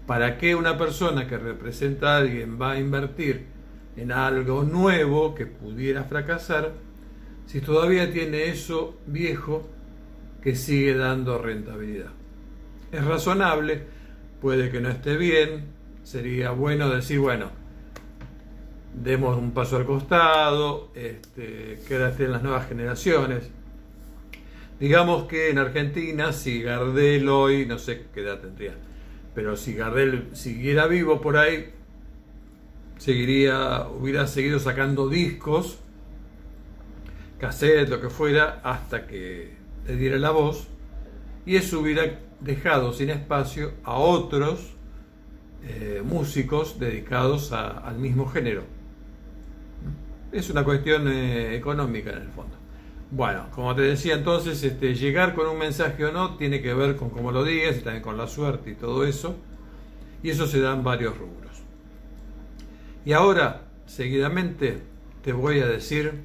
¿Para 0.07 0.37
qué 0.37 0.55
una 0.55 0.77
persona 0.77 1.27
que 1.27 1.38
representa 1.38 2.15
a 2.15 2.19
alguien 2.19 2.61
va 2.61 2.73
a 2.73 2.81
invertir 2.81 3.47
en 3.97 4.12
algo 4.12 4.65
nuevo 4.65 5.35
que 5.35 5.47
pudiera 5.47 6.05
fracasar 6.05 6.73
si 7.47 7.61
todavía 7.61 8.12
tiene 8.12 8.47
eso 8.47 8.99
viejo 9.07 9.69
que 10.43 10.57
sigue 10.57 10.95
dando 10.97 11.38
rentabilidad? 11.38 12.22
Es 12.93 13.05
razonable, 13.05 13.83
puede 14.41 14.71
que 14.71 14.81
no 14.81 14.91
esté 14.91 15.17
bien, 15.17 15.65
sería 16.03 16.51
bueno 16.51 16.91
decir, 16.91 17.19
bueno, 17.19 17.51
demos 18.95 19.39
un 19.39 19.53
paso 19.53 19.79
al 19.79 19.87
costado, 19.87 20.91
este, 20.95 21.81
quédate 21.89 22.27
en 22.27 22.33
las 22.33 22.43
nuevas 22.43 22.69
generaciones. 22.69 23.51
Digamos 24.79 25.25
que 25.25 25.49
en 25.51 25.59
Argentina, 25.59 26.33
si 26.33 26.63
Gardel 26.63 27.29
hoy, 27.29 27.67
no 27.67 27.79
sé 27.79 28.07
qué 28.13 28.21
edad 28.21 28.41
tendría, 28.41 28.75
pero 29.35 29.57
si 29.57 29.75
Gardel 29.75 30.29
siguiera 30.33 30.87
vivo 30.87 31.21
por 31.21 31.39
ahí, 31.39 31.73
seguiría, 32.99 33.87
hubiera 33.89 34.27
seguido 34.27 34.59
sacando 34.59 35.09
discos, 35.09 35.79
cassette, 37.39 37.89
lo 37.89 38.01
que 38.01 38.11
fuera, 38.11 38.61
hasta 38.63 39.07
que 39.07 39.55
le 39.87 39.97
diera 39.97 40.19
la 40.19 40.31
voz, 40.31 40.69
y 41.47 41.57
eso 41.57 41.81
hubiera 41.81 42.19
dejado 42.43 42.93
sin 42.93 43.11
espacio 43.11 43.73
a 43.85 43.95
otros 43.95 44.75
eh, 45.65 46.03
músicos 46.05 46.79
dedicados 46.79 47.53
al 47.53 47.97
mismo 47.99 48.27
género. 48.27 48.65
Es 50.33 50.51
una 50.51 50.65
cuestión 50.65 51.09
eh, 51.09 51.55
económica 51.55 52.11
en 52.11 52.23
el 52.23 52.29
fondo. 52.29 52.57
Bueno, 53.11 53.47
como 53.51 53.75
te 53.75 53.83
decía 53.83 54.15
entonces, 54.15 54.63
este, 54.65 54.95
llegar 54.95 55.35
con 55.35 55.47
un 55.47 55.59
mensaje 55.59 56.05
o 56.05 56.13
no 56.13 56.37
tiene 56.37 56.63
que 56.63 56.73
ver 56.73 56.97
con 56.97 57.11
cómo 57.11 57.31
lo 57.31 57.45
digas 57.45 57.77
y 57.77 57.81
también 57.81 58.03
con 58.03 58.17
la 58.17 58.27
suerte 58.27 58.71
y 58.71 58.75
todo 58.75 59.05
eso. 59.05 59.37
Y 60.23 60.31
eso 60.31 60.47
se 60.47 60.61
da 60.61 60.73
en 60.73 60.83
varios 60.83 61.17
rubros. 61.19 61.63
Y 63.05 63.13
ahora, 63.13 63.63
seguidamente, 63.87 64.79
te 65.23 65.33
voy 65.33 65.61
a 65.61 65.67
decir, 65.67 66.23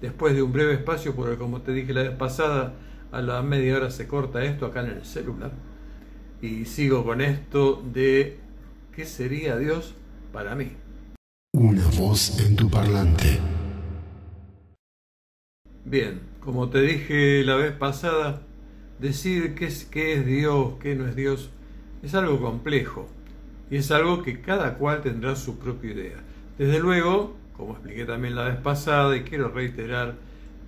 después 0.00 0.34
de 0.34 0.42
un 0.42 0.52
breve 0.52 0.74
espacio, 0.74 1.14
porque 1.14 1.36
como 1.36 1.60
te 1.60 1.72
dije 1.72 1.92
la 1.92 2.02
vez 2.02 2.16
pasada, 2.16 2.74
a 3.10 3.22
la 3.22 3.42
media 3.42 3.76
hora 3.76 3.90
se 3.90 4.06
corta 4.06 4.44
esto 4.44 4.66
acá 4.66 4.80
en 4.80 4.90
el 4.90 5.04
celular 5.04 5.52
y 6.42 6.64
sigo 6.66 7.04
con 7.04 7.20
esto 7.20 7.82
de 7.92 8.38
¿qué 8.94 9.04
sería 9.04 9.56
Dios 9.56 9.94
para 10.32 10.54
mí? 10.54 10.72
Una 11.54 11.86
voz 11.98 12.38
en 12.40 12.56
tu 12.56 12.70
parlante. 12.70 13.40
Bien, 15.84 16.20
como 16.40 16.68
te 16.68 16.82
dije 16.82 17.42
la 17.44 17.56
vez 17.56 17.72
pasada, 17.72 18.42
decir 18.98 19.54
qué 19.54 19.66
es, 19.66 19.84
qué 19.86 20.14
es 20.14 20.26
Dios, 20.26 20.74
qué 20.80 20.94
no 20.94 21.06
es 21.08 21.16
Dios, 21.16 21.50
es 22.02 22.14
algo 22.14 22.40
complejo 22.40 23.08
y 23.70 23.76
es 23.76 23.90
algo 23.90 24.22
que 24.22 24.40
cada 24.40 24.74
cual 24.74 25.00
tendrá 25.00 25.34
su 25.34 25.58
propia 25.58 25.92
idea. 25.92 26.16
Desde 26.58 26.78
luego, 26.78 27.36
como 27.56 27.72
expliqué 27.72 28.04
también 28.04 28.36
la 28.36 28.44
vez 28.44 28.56
pasada 28.56 29.16
y 29.16 29.22
quiero 29.22 29.48
reiterar, 29.48 30.16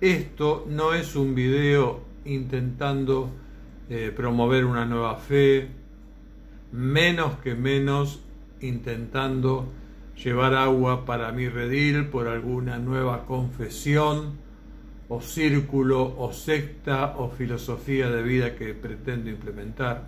esto 0.01 0.65
no 0.67 0.93
es 0.93 1.15
un 1.15 1.35
video 1.35 2.10
intentando 2.25 3.31
eh, 3.89 4.11
promover 4.15 4.65
una 4.65 4.85
nueva 4.85 5.15
fe, 5.17 5.69
menos 6.71 7.37
que 7.39 7.55
menos 7.55 8.21
intentando 8.61 9.67
llevar 10.23 10.53
agua 10.53 11.05
para 11.05 11.31
mi 11.31 11.49
redil 11.49 12.07
por 12.07 12.27
alguna 12.27 12.77
nueva 12.77 13.25
confesión 13.25 14.39
o 15.09 15.19
círculo 15.19 16.15
o 16.17 16.31
secta 16.31 17.15
o 17.17 17.29
filosofía 17.29 18.09
de 18.09 18.23
vida 18.23 18.55
que 18.55 18.73
pretendo 18.73 19.29
implementar 19.29 20.07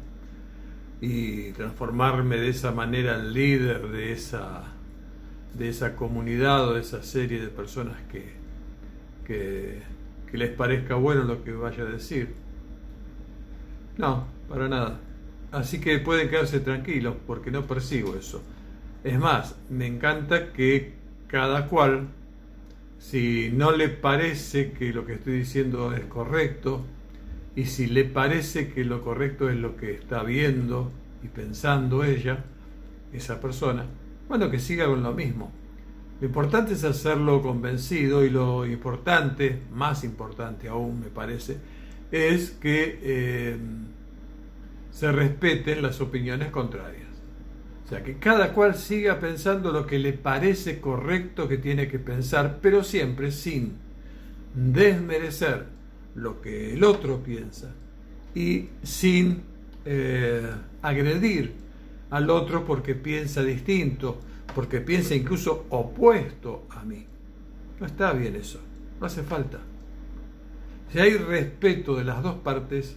y 1.02 1.52
transformarme 1.52 2.38
de 2.38 2.50
esa 2.50 2.72
manera 2.72 3.16
en 3.16 3.34
líder 3.34 3.90
de 3.90 4.14
esa 4.14 4.74
de 5.54 5.70
esa 5.70 5.96
comunidad 5.96 6.70
o 6.70 6.74
de 6.74 6.82
esa 6.82 7.04
serie 7.04 7.40
de 7.40 7.48
personas 7.48 7.98
que, 8.12 8.34
que, 9.26 9.82
que 10.34 10.40
les 10.40 10.50
parezca 10.50 10.96
bueno 10.96 11.26
lo 11.26 11.44
que 11.44 11.52
vaya 11.52 11.84
a 11.84 11.86
decir. 11.86 12.34
No, 14.00 14.26
para 14.50 14.68
nada. 14.68 15.00
Así 15.52 15.80
que 15.80 16.00
pueden 16.00 16.28
quedarse 16.28 16.60
tranquilos 16.60 17.14
porque 17.28 17.52
no 17.52 17.68
persigo 17.68 18.16
eso. 18.16 18.42
Es 19.04 19.20
más, 19.20 19.56
me 19.70 19.86
encanta 19.86 20.52
que 20.52 20.94
cada 21.28 21.68
cual, 21.68 22.08
si 22.98 23.52
no 23.54 23.74
le 23.74 23.90
parece 23.90 24.72
que 24.72 24.92
lo 24.92 25.06
que 25.06 25.14
estoy 25.14 25.34
diciendo 25.34 25.94
es 25.94 26.06
correcto, 26.06 26.84
y 27.56 27.66
si 27.66 27.86
le 27.86 28.04
parece 28.04 28.74
que 28.74 28.86
lo 28.86 29.04
correcto 29.04 29.52
es 29.52 29.58
lo 29.58 29.78
que 29.78 29.92
está 29.92 30.24
viendo 30.24 30.92
y 31.24 31.28
pensando 31.28 32.04
ella, 32.04 32.44
esa 33.14 33.40
persona, 33.40 33.86
bueno, 34.28 34.50
que 34.50 34.58
siga 34.58 34.88
con 34.88 35.04
lo 35.04 35.14
mismo. 35.14 35.52
Lo 36.24 36.28
importante 36.28 36.72
es 36.72 36.86
hacerlo 36.86 37.42
convencido 37.42 38.24
y 38.24 38.30
lo 38.30 38.66
importante, 38.66 39.60
más 39.74 40.06
importante 40.06 40.70
aún 40.70 41.02
me 41.02 41.08
parece, 41.08 41.58
es 42.14 42.52
que 42.52 42.98
eh, 43.04 43.58
se 44.90 45.12
respeten 45.12 45.82
las 45.82 46.00
opiniones 46.00 46.50
contrarias. 46.50 47.10
O 47.84 47.90
sea, 47.90 48.04
que 48.04 48.20
cada 48.20 48.54
cual 48.54 48.76
siga 48.76 49.20
pensando 49.20 49.74
lo 49.74 49.86
que 49.86 50.00
le 50.00 50.14
parece 50.14 50.80
correcto 50.80 51.50
que 51.50 51.58
tiene 51.58 51.90
que 51.90 52.00
pensar, 52.00 52.60
pero 52.62 52.86
siempre 52.86 53.30
sin 53.30 53.74
desmerecer 54.56 55.66
lo 56.16 56.40
que 56.40 56.74
el 56.74 56.86
otro 56.86 57.22
piensa 57.22 57.76
y 58.34 58.70
sin 58.82 59.42
eh, 59.84 60.50
agredir 60.82 61.52
al 62.12 62.30
otro 62.30 62.64
porque 62.64 62.96
piensa 62.96 63.44
distinto, 63.44 64.22
porque 64.54 64.82
piensa 64.82 65.16
incluso 65.16 65.66
opuesto 65.70 66.66
a 66.70 66.84
mí. 66.84 67.06
No 67.80 67.86
está 67.86 68.14
bien 68.14 68.36
eso, 68.36 68.60
no 69.00 69.06
hace 69.06 69.24
falta. 69.24 69.60
Si 70.92 71.00
hay 71.00 71.18
respeto 71.18 71.96
de 71.96 72.04
las 72.04 72.22
dos 72.22 72.36
partes, 72.36 72.96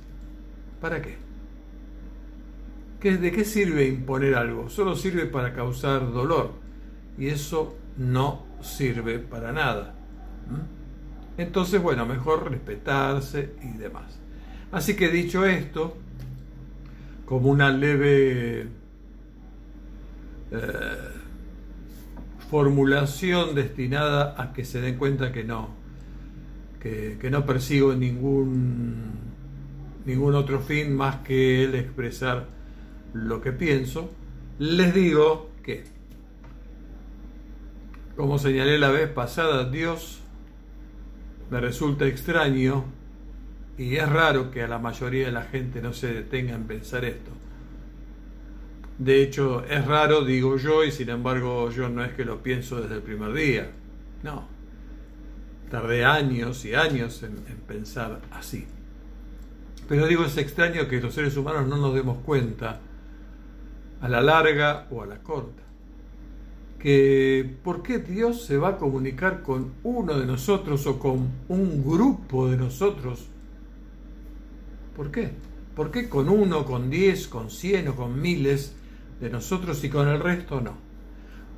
¿para 0.81 1.01
qué? 1.01 1.17
¿De 3.01 3.31
qué 3.31 3.45
sirve 3.45 3.87
imponer 3.87 4.35
algo? 4.35 4.69
Solo 4.69 4.97
sirve 4.97 5.27
para 5.27 5.53
causar 5.53 6.13
dolor 6.13 6.53
y 7.17 7.29
eso 7.29 7.77
no 7.97 8.45
sirve 8.61 9.19
para 9.19 9.53
nada. 9.53 9.95
Entonces, 11.39 11.81
bueno, 11.81 12.05
mejor 12.07 12.51
respetarse 12.51 13.55
y 13.63 13.77
demás. 13.79 14.19
Así 14.73 14.97
que 14.97 15.09
dicho 15.09 15.45
esto, 15.47 15.97
como 17.25 17.51
una 17.51 17.71
leve 17.71 18.69
eh, 20.51 21.16
formulación 22.51 23.55
destinada 23.55 24.35
a 24.41 24.53
que 24.53 24.65
se 24.65 24.81
den 24.81 24.97
cuenta 24.97 25.33
que 25.33 25.45
no, 25.45 25.71
que, 26.81 27.29
no 27.31 27.45
persigo 27.45 27.95
ningún, 27.95 29.13
ningún 30.05 30.35
otro 30.35 30.61
fin 30.61 30.95
más 30.95 31.17
que 31.17 31.65
el 31.65 31.75
expresar 31.75 32.47
lo 33.13 33.41
que 33.41 33.53
pienso, 33.53 34.11
les 34.59 34.95
digo 34.95 35.51
que, 35.63 35.85
como 38.15 38.39
señalé 38.39 38.79
la 38.79 38.91
vez 38.91 39.09
pasada, 39.11 39.69
Dios 39.69 40.21
me 41.51 41.61
resulta 41.61 42.07
extraño 42.07 42.85
y 43.79 43.97
es 43.97 44.09
raro 44.09 44.51
que 44.51 44.63
a 44.63 44.69
la 44.69 44.79
mayoría 44.79 45.27
de 45.27 45.33
la 45.33 45.43
gente 45.43 45.83
no 45.83 45.93
se 45.93 46.13
detenga 46.13 46.55
en 46.55 46.65
pensar 46.65 47.05
esto. 47.05 47.31
De 48.99 49.23
hecho, 49.23 49.65
es 49.65 49.85
raro, 49.85 50.25
digo 50.25 50.57
yo, 50.57 50.83
y 50.83 50.91
sin 50.91 51.11
embargo 51.11 51.71
yo 51.71 51.89
no 51.89 52.03
es 52.03 52.13
que 52.15 52.25
lo 52.25 52.43
pienso 52.43 52.81
desde 52.81 52.97
el 52.97 53.03
primer 53.03 53.33
día. 53.35 53.71
No. 54.23 54.49
Tardé 55.71 56.05
años 56.05 56.65
y 56.65 56.75
años 56.75 57.23
en, 57.23 57.37
en 57.49 57.59
pensar 57.67 58.21
así. 58.31 58.67
Pero 59.89 60.07
digo, 60.07 60.25
es 60.25 60.37
extraño 60.37 60.89
que 60.89 61.01
los 61.01 61.15
seres 61.15 61.37
humanos 61.37 61.69
no 61.69 61.77
nos 61.77 61.95
demos 61.95 62.19
cuenta 62.25 62.81
a 64.01 64.09
la 64.09 64.21
larga 64.21 64.87
o 64.91 65.03
a 65.03 65.07
la 65.07 65.19
corta. 65.19 65.63
Que 66.79 67.57
por 67.63 67.83
qué 67.83 67.99
Dios 67.99 68.45
se 68.45 68.57
va 68.57 68.71
a 68.71 68.77
comunicar 68.77 69.43
con 69.43 69.75
uno 69.83 70.19
de 70.19 70.27
nosotros 70.27 70.87
o 70.87 70.99
con 70.99 71.29
un 71.49 71.85
grupo 71.85 72.49
de 72.49 72.57
nosotros. 72.57 73.27
¿Por 74.97 75.11
qué? 75.11 75.33
¿Por 75.75 75.91
qué 75.91 76.09
con 76.09 76.29
uno, 76.29 76.65
con 76.65 76.89
diez, 76.89 77.29
con 77.29 77.51
cien 77.51 77.89
o 77.89 77.97
con 77.97 78.21
miles 78.21 78.75
de 79.21 79.31
nosotros 79.31 79.83
y 79.85 79.89
con 79.89 80.09
el 80.09 80.21
resto 80.21 80.61
no? 80.61 80.77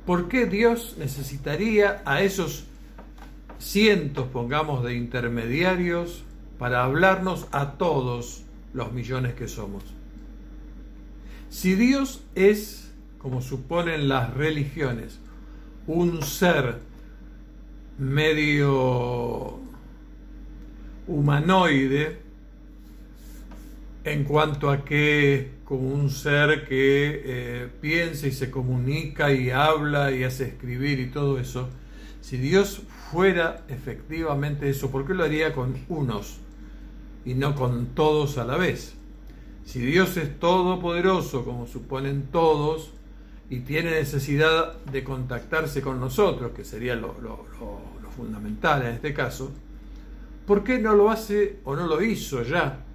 ¿Por 0.05 0.27
qué 0.27 0.45
Dios 0.45 0.95
necesitaría 0.97 2.01
a 2.05 2.21
esos 2.21 2.65
cientos, 3.59 4.27
pongamos, 4.27 4.83
de 4.83 4.95
intermediarios 4.95 6.23
para 6.57 6.83
hablarnos 6.83 7.47
a 7.51 7.73
todos 7.73 8.43
los 8.73 8.91
millones 8.91 9.33
que 9.35 9.47
somos? 9.47 9.83
Si 11.49 11.75
Dios 11.75 12.23
es, 12.35 12.91
como 13.19 13.41
suponen 13.41 14.07
las 14.07 14.33
religiones, 14.33 15.19
un 15.85 16.23
ser 16.23 16.79
medio 17.97 19.59
humanoide, 21.07 22.19
en 24.03 24.23
cuanto 24.23 24.69
a 24.71 24.85
que 24.85 25.51
como 25.69 25.93
un 25.93 26.09
ser 26.09 26.67
que 26.67 27.21
eh, 27.23 27.69
piensa 27.79 28.25
y 28.25 28.31
se 28.31 28.49
comunica 28.49 29.31
y 29.31 29.51
habla 29.51 30.11
y 30.11 30.23
hace 30.23 30.47
escribir 30.47 30.99
y 30.99 31.11
todo 31.11 31.37
eso, 31.37 31.69
si 32.21 32.37
Dios 32.37 32.81
fuera 33.11 33.63
efectivamente 33.69 34.67
eso, 34.67 34.89
¿por 34.89 35.05
qué 35.05 35.13
lo 35.13 35.23
haría 35.23 35.53
con 35.53 35.77
unos 35.87 36.39
y 37.23 37.35
no 37.35 37.53
con 37.53 37.89
todos 37.93 38.39
a 38.39 38.45
la 38.45 38.57
vez? 38.57 38.95
Si 39.63 39.79
Dios 39.79 40.17
es 40.17 40.39
todopoderoso, 40.39 41.45
como 41.45 41.67
suponen 41.67 42.29
todos, 42.31 42.91
y 43.51 43.59
tiene 43.59 43.91
necesidad 43.91 44.79
de 44.85 45.03
contactarse 45.03 45.83
con 45.83 45.99
nosotros, 45.99 46.51
que 46.55 46.65
sería 46.65 46.95
lo, 46.95 47.15
fundamental 48.17 48.81
en 48.81 48.95
este 48.95 49.13
caso, 49.13 49.51
¿por 50.47 50.63
qué 50.63 50.79
no 50.79 50.95
lo 50.95 51.11
hace 51.11 51.59
o 51.63 51.75
no 51.75 51.85
lo 51.85 52.01
hizo 52.01 52.41
ya? 52.41 52.85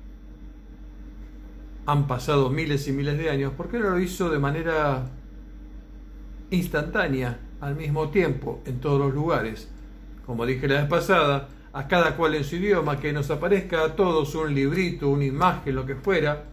Han 1.87 2.07
pasado 2.07 2.49
miles 2.51 2.88
y 2.88 2.92
miles 2.92 3.18
de 3.18 3.31
años, 3.31 3.53
¿por 3.53 3.68
qué 3.68 3.79
no 3.79 3.90
lo 3.90 4.01
hizo 4.01 4.31
de 4.31 4.38
manera 4.38 5.05
instantánea, 6.51 7.38
al 7.61 7.77
mismo 7.77 8.11
tiempo, 8.11 8.62
en 8.64 8.81
todos 8.81 8.99
los 8.99 9.14
lugares? 9.14 9.68
Como 10.25 10.47
dije 10.47 10.66
la 10.66 10.81
vez 10.81 10.88
pasada, 10.88 11.49
a 11.75 11.88
cada 11.88 12.16
cual 12.16 12.35
en 12.37 12.44
su 12.44 12.57
idioma, 12.57 12.99
que 13.01 13.12
nos 13.12 13.31
aparezca 13.31 13.85
a 13.85 13.97
todos 13.97 14.35
un 14.35 14.55
librito, 14.55 15.09
una 15.09 15.25
imagen, 15.25 15.75
lo 15.75 15.85
que 15.85 15.97
fuera, 15.97 16.44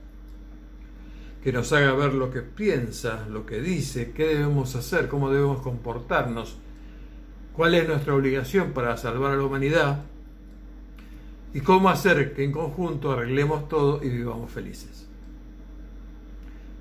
que 1.43 1.53
nos 1.53 1.71
haga 1.71 1.93
ver 1.93 2.13
lo 2.13 2.31
que 2.31 2.41
piensa, 2.41 3.25
lo 3.29 3.45
que 3.45 3.61
dice, 3.61 4.11
qué 4.11 4.27
debemos 4.27 4.75
hacer, 4.75 5.07
cómo 5.07 5.29
debemos 5.29 5.61
comportarnos, 5.61 6.57
cuál 7.53 7.75
es 7.75 7.87
nuestra 7.87 8.15
obligación 8.15 8.71
para 8.71 8.97
salvar 8.97 9.33
a 9.33 9.37
la 9.37 9.43
humanidad 9.43 10.01
y 11.53 11.61
cómo 11.61 11.89
hacer 11.89 12.33
que 12.33 12.43
en 12.43 12.51
conjunto 12.51 13.11
arreglemos 13.11 13.67
todo 13.67 14.03
y 14.03 14.09
vivamos 14.09 14.51
felices. 14.51 15.07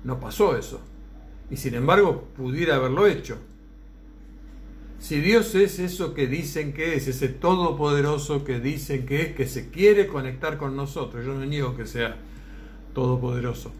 No 0.03 0.19
pasó 0.19 0.57
eso. 0.57 0.81
Y 1.49 1.57
sin 1.57 1.75
embargo 1.75 2.29
pudiera 2.35 2.75
haberlo 2.75 3.07
hecho. 3.07 3.37
Si 4.99 5.19
Dios 5.19 5.55
es 5.55 5.79
eso 5.79 6.13
que 6.13 6.27
dicen 6.27 6.73
que 6.73 6.95
es, 6.95 7.07
ese 7.07 7.27
todopoderoso 7.27 8.43
que 8.43 8.59
dicen 8.59 9.07
que 9.07 9.21
es, 9.23 9.35
que 9.35 9.47
se 9.47 9.71
quiere 9.71 10.05
conectar 10.05 10.57
con 10.57 10.75
nosotros, 10.75 11.25
yo 11.25 11.33
no 11.33 11.43
niego 11.43 11.75
que 11.75 11.87
sea 11.87 12.17
todopoderoso, 12.93 13.71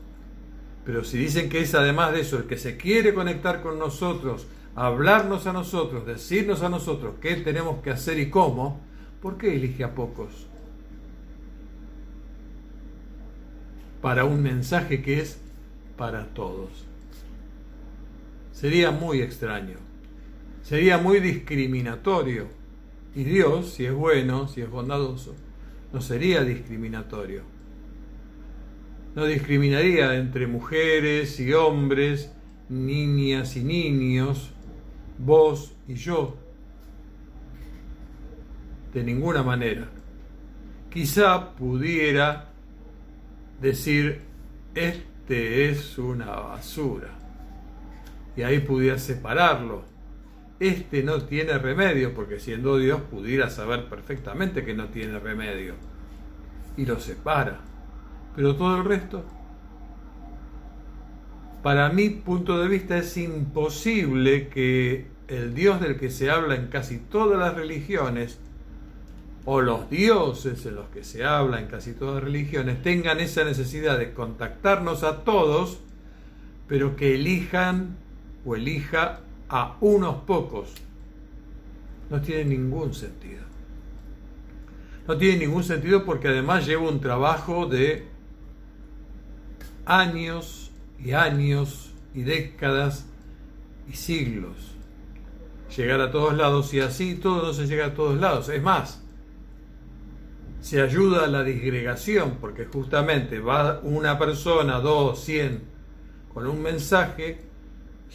pero 0.84 1.04
si 1.04 1.20
dicen 1.20 1.48
que 1.48 1.62
es 1.62 1.76
además 1.76 2.14
de 2.14 2.22
eso, 2.22 2.38
el 2.38 2.46
que 2.46 2.58
se 2.58 2.76
quiere 2.76 3.14
conectar 3.14 3.62
con 3.62 3.78
nosotros, 3.78 4.48
hablarnos 4.76 5.46
a 5.46 5.54
nosotros, 5.54 6.08
decirnos 6.08 6.64
a 6.64 6.70
nosotros 6.70 7.14
qué 7.22 7.36
tenemos 7.36 7.84
que 7.84 7.92
hacer 7.92 8.20
y 8.20 8.32
cómo, 8.32 8.82
¿por 9.22 9.38
qué 9.38 9.54
elige 9.54 9.84
a 9.84 9.94
pocos? 9.94 10.48
Para 14.02 14.26
un 14.26 14.42
mensaje 14.42 15.04
que 15.04 15.20
es 15.20 15.40
para 16.02 16.26
todos. 16.34 16.72
Sería 18.52 18.90
muy 18.90 19.22
extraño, 19.22 19.78
sería 20.64 20.98
muy 20.98 21.20
discriminatorio. 21.20 22.48
Y 23.14 23.24
Dios, 23.24 23.74
si 23.74 23.86
es 23.86 23.94
bueno, 23.94 24.48
si 24.48 24.62
es 24.62 24.70
bondadoso, 24.72 25.36
no 25.94 26.02
sería 26.02 26.44
discriminatorio 26.44 27.44
no 29.16 29.26
discriminaría 29.26 30.16
entre 30.16 30.48
mujeres 30.48 31.40
y 31.40 31.54
hombres, 31.54 32.32
niñas 32.70 33.58
y 33.58 33.64
niños, 33.64 34.52
vos 35.18 35.76
y 35.88 35.96
yo, 35.96 36.38
de 38.94 39.04
ninguna 39.04 39.44
manera. 39.44 39.90
Quizá 40.90 41.56
pudiera 41.56 42.54
decir, 43.62 44.22
este 45.22 45.70
es 45.70 45.98
una 46.00 46.26
basura, 46.26 47.10
y 48.36 48.42
ahí 48.42 48.60
pudiera 48.60 48.98
separarlo, 48.98 49.84
este 50.60 51.04
no 51.04 51.22
tiene 51.22 51.58
remedio, 51.58 52.14
porque 52.14 52.40
siendo 52.40 52.78
Dios 52.78 53.02
pudiera 53.02 53.50
saber 53.50 53.88
perfectamente 53.88 54.66
que 54.66 54.74
no 54.74 54.88
tiene 54.88 55.20
remedio, 55.20 55.76
y 56.76 56.86
lo 56.86 57.00
separa. 57.00 57.60
Pero 58.36 58.56
todo 58.56 58.78
el 58.78 58.86
resto, 58.86 59.24
para 61.62 61.90
mi 61.90 62.10
punto 62.10 62.60
de 62.60 62.68
vista, 62.68 62.98
es 62.98 63.16
imposible 63.18 64.48
que 64.48 65.08
el 65.28 65.54
Dios 65.54 65.80
del 65.80 65.98
que 65.98 66.10
se 66.10 66.32
habla 66.32 66.56
en 66.56 66.68
casi 66.68 66.98
todas 66.98 67.40
las 67.40 67.56
religiones, 67.56 68.40
o 69.46 69.62
los 69.62 69.90
dioses 69.90 70.66
en 70.66 70.76
los 70.76 70.88
que 70.90 71.04
se 71.04 71.24
habla 71.24 71.60
en 71.60 71.68
casi 71.68 71.94
todas 71.94 72.16
las 72.16 72.24
religiones, 72.24 72.82
tengan 72.84 73.20
esa 73.20 73.44
necesidad 73.44 73.98
de 73.98 74.14
contactarnos 74.14 75.04
a 75.04 75.24
todos, 75.24 75.80
pero 76.68 76.96
que 76.96 77.16
elijan 77.16 77.98
o 78.46 78.56
elija 78.56 79.22
a 79.50 79.78
unos 79.82 80.24
pocos. 80.24 80.74
No 82.10 82.22
tiene 82.22 82.46
ningún 82.46 82.94
sentido. 82.94 83.42
No 85.08 85.18
tiene 85.18 85.46
ningún 85.46 85.64
sentido 85.64 86.06
porque 86.06 86.28
además 86.28 86.66
lleva 86.68 86.88
un 86.88 87.02
trabajo 87.02 87.66
de 87.66 88.06
años 89.86 90.72
y 91.04 91.14
años 91.14 91.94
y 92.14 92.22
décadas 92.22 93.08
y 93.90 93.96
siglos. 93.96 94.76
Llegar 95.76 96.02
a 96.02 96.12
todos 96.12 96.36
lados 96.36 96.74
y 96.74 96.80
así 96.80 97.16
todo 97.16 97.48
no 97.48 97.54
se 97.54 97.66
llega 97.66 97.88
a 97.88 97.94
todos 97.94 98.20
lados. 98.20 98.50
Es 98.50 98.62
más, 98.62 99.02
se 100.62 100.82
ayuda 100.82 101.26
a 101.26 101.28
la 101.28 101.44
disgregación 101.44 102.38
porque 102.40 102.66
justamente 102.66 103.40
va 103.40 103.80
una 103.84 104.18
persona, 104.18 104.80
dos, 104.80 105.24
cien, 105.24 105.64
con 106.34 106.48
un 106.48 106.62
mensaje 106.62 107.52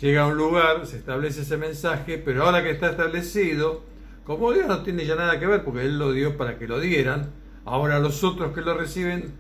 llega 0.01 0.23
a 0.23 0.27
un 0.27 0.37
lugar, 0.37 0.87
se 0.87 0.99
establece 0.99 1.43
ese 1.43 1.57
mensaje, 1.57 2.19
pero 2.19 2.45
ahora 2.45 2.63
que 2.63 2.71
está 2.71 2.91
establecido, 2.91 3.83
como 4.25 4.53
Dios 4.53 4.69
no 4.69 4.83
tiene 4.83 5.07
ya 5.07 5.17
nada 5.17 5.39
que 5.41 5.47
ver, 5.47 5.65
porque 5.65 5.83
Él 5.83 5.99
lo 5.99 6.13
dio 6.13 6.37
para 6.37 6.59
que 6.59 6.69
lo 6.69 6.81
dieran, 6.81 7.31
ahora 7.65 7.99
los 7.99 8.23
otros 8.23 8.53
que 8.53 8.61
lo 8.61 8.77
reciben, 8.77 9.33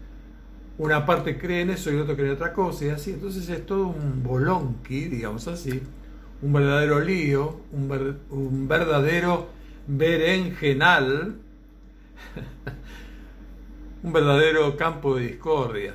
una 0.78 1.06
parte 1.06 1.38
creen 1.38 1.70
eso 1.70 1.90
y 1.90 1.96
otro 1.96 2.16
creen 2.16 2.32
otra 2.32 2.52
cosa, 2.52 2.86
y 2.86 2.88
así, 2.88 3.12
entonces 3.12 3.48
es 3.48 3.64
todo 3.66 3.88
un 3.88 4.22
bolonqui, 4.22 5.06
digamos 5.06 5.46
así, 5.48 5.80
un 6.42 6.52
verdadero 6.52 7.00
lío, 7.00 7.60
un, 7.72 8.18
un 8.30 8.68
verdadero 8.68 9.48
berenjenal, 9.86 11.36
un 14.02 14.12
verdadero 14.12 14.76
campo 14.76 15.16
de 15.16 15.28
discordia, 15.28 15.94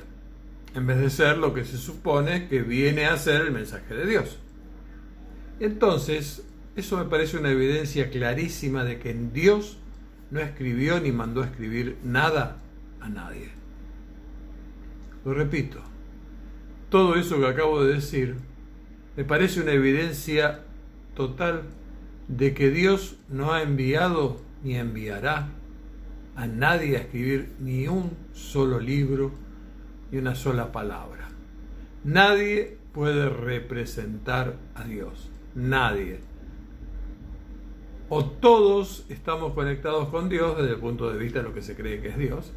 en 0.74 0.86
vez 0.86 0.98
de 0.98 1.10
ser 1.10 1.38
lo 1.38 1.54
que 1.54 1.64
se 1.64 1.76
supone 1.76 2.48
que 2.48 2.62
viene 2.62 3.06
a 3.06 3.16
ser 3.16 3.42
el 3.42 3.52
mensaje 3.52 3.94
de 3.94 4.06
Dios. 4.06 4.38
Entonces, 5.60 6.44
eso 6.74 6.96
me 6.96 7.04
parece 7.04 7.36
una 7.36 7.50
evidencia 7.50 8.10
clarísima 8.10 8.84
de 8.84 8.98
que 8.98 9.14
Dios 9.14 9.78
no 10.30 10.40
escribió 10.40 10.98
ni 11.00 11.12
mandó 11.12 11.42
a 11.42 11.46
escribir 11.46 11.98
nada 12.02 12.56
a 13.00 13.08
nadie. 13.08 13.50
Lo 15.24 15.34
repito, 15.34 15.80
todo 16.88 17.16
eso 17.16 17.38
que 17.38 17.46
acabo 17.46 17.84
de 17.84 17.94
decir 17.94 18.36
me 19.16 19.24
parece 19.24 19.60
una 19.60 19.72
evidencia 19.72 20.60
total 21.14 21.64
de 22.28 22.54
que 22.54 22.70
Dios 22.70 23.16
no 23.28 23.52
ha 23.52 23.62
enviado 23.62 24.40
ni 24.64 24.76
enviará 24.76 25.48
a 26.36 26.46
nadie 26.46 26.96
a 26.96 27.00
escribir 27.00 27.52
ni 27.60 27.88
un 27.88 28.10
solo 28.32 28.80
libro 28.80 29.32
ni 30.10 30.18
una 30.18 30.34
sola 30.34 30.72
palabra. 30.72 31.28
Nadie 32.04 32.78
puede 32.92 33.28
representar 33.28 34.56
a 34.74 34.84
Dios 34.84 35.32
nadie. 35.54 36.20
O 38.08 38.24
todos 38.24 39.06
estamos 39.08 39.54
conectados 39.54 40.08
con 40.08 40.28
Dios 40.28 40.56
desde 40.56 40.74
el 40.74 40.80
punto 40.80 41.10
de 41.10 41.18
vista 41.18 41.38
de 41.38 41.44
lo 41.44 41.54
que 41.54 41.62
se 41.62 41.74
cree 41.74 42.00
que 42.00 42.08
es 42.08 42.18
Dios, 42.18 42.52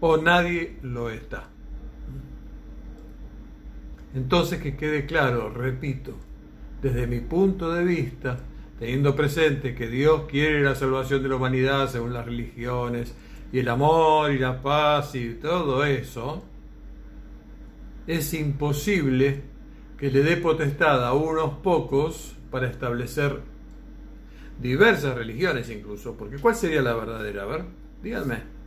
o 0.00 0.16
nadie 0.16 0.78
lo 0.82 1.10
está. 1.10 1.48
Entonces 4.14 4.60
que 4.60 4.76
quede 4.76 5.04
claro, 5.04 5.50
repito, 5.50 6.14
desde 6.80 7.06
mi 7.06 7.20
punto 7.20 7.72
de 7.72 7.84
vista, 7.84 8.38
teniendo 8.78 9.16
presente 9.16 9.74
que 9.74 9.88
Dios 9.88 10.22
quiere 10.28 10.62
la 10.62 10.74
salvación 10.74 11.22
de 11.22 11.28
la 11.28 11.36
humanidad 11.36 11.90
según 11.90 12.12
las 12.12 12.26
religiones, 12.26 13.14
y 13.52 13.60
el 13.60 13.68
amor 13.68 14.30
y 14.30 14.38
la 14.38 14.60
paz 14.60 15.14
y 15.14 15.34
todo 15.34 15.84
eso, 15.84 16.44
es 18.06 18.34
imposible 18.34 19.42
que 19.98 20.10
le 20.10 20.22
dé 20.22 20.36
potestad 20.36 21.04
a 21.04 21.12
unos 21.12 21.58
pocos 21.58 22.36
para 22.50 22.68
establecer 22.68 23.40
diversas 24.60 25.14
religiones 25.14 25.70
incluso, 25.70 26.16
porque 26.16 26.38
¿cuál 26.38 26.54
sería 26.54 26.82
la 26.82 26.94
verdadera? 26.94 27.42
A 27.42 27.46
ver, 27.46 27.64
díganme. 28.02 28.58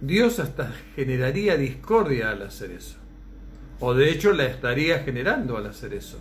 Dios 0.00 0.38
hasta 0.38 0.72
generaría 0.94 1.56
discordia 1.56 2.30
al 2.30 2.42
hacer 2.42 2.70
eso. 2.70 2.96
O 3.80 3.94
de 3.94 4.10
hecho 4.10 4.32
la 4.32 4.46
estaría 4.46 5.00
generando 5.00 5.56
al 5.56 5.66
hacer 5.66 5.92
eso. 5.94 6.18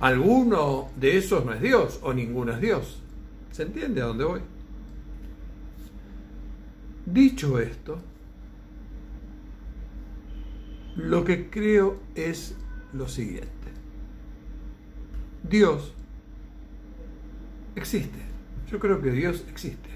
Alguno 0.00 0.90
de 0.96 1.18
esos 1.18 1.44
no 1.44 1.52
es 1.52 1.60
Dios 1.60 1.98
o 2.02 2.12
ninguno 2.12 2.52
es 2.52 2.60
Dios. 2.60 3.02
¿Se 3.50 3.64
entiende 3.64 4.00
a 4.00 4.06
dónde 4.06 4.24
voy? 4.24 4.40
Dicho 7.06 7.58
esto, 7.58 7.98
lo 10.96 11.24
que 11.24 11.48
creo 11.48 12.00
es 12.14 12.54
lo 12.92 13.08
siguiente. 13.08 13.48
Dios 15.48 15.94
existe. 17.74 18.18
Yo 18.70 18.78
creo 18.78 19.00
que 19.00 19.10
Dios 19.10 19.44
existe. 19.48 19.88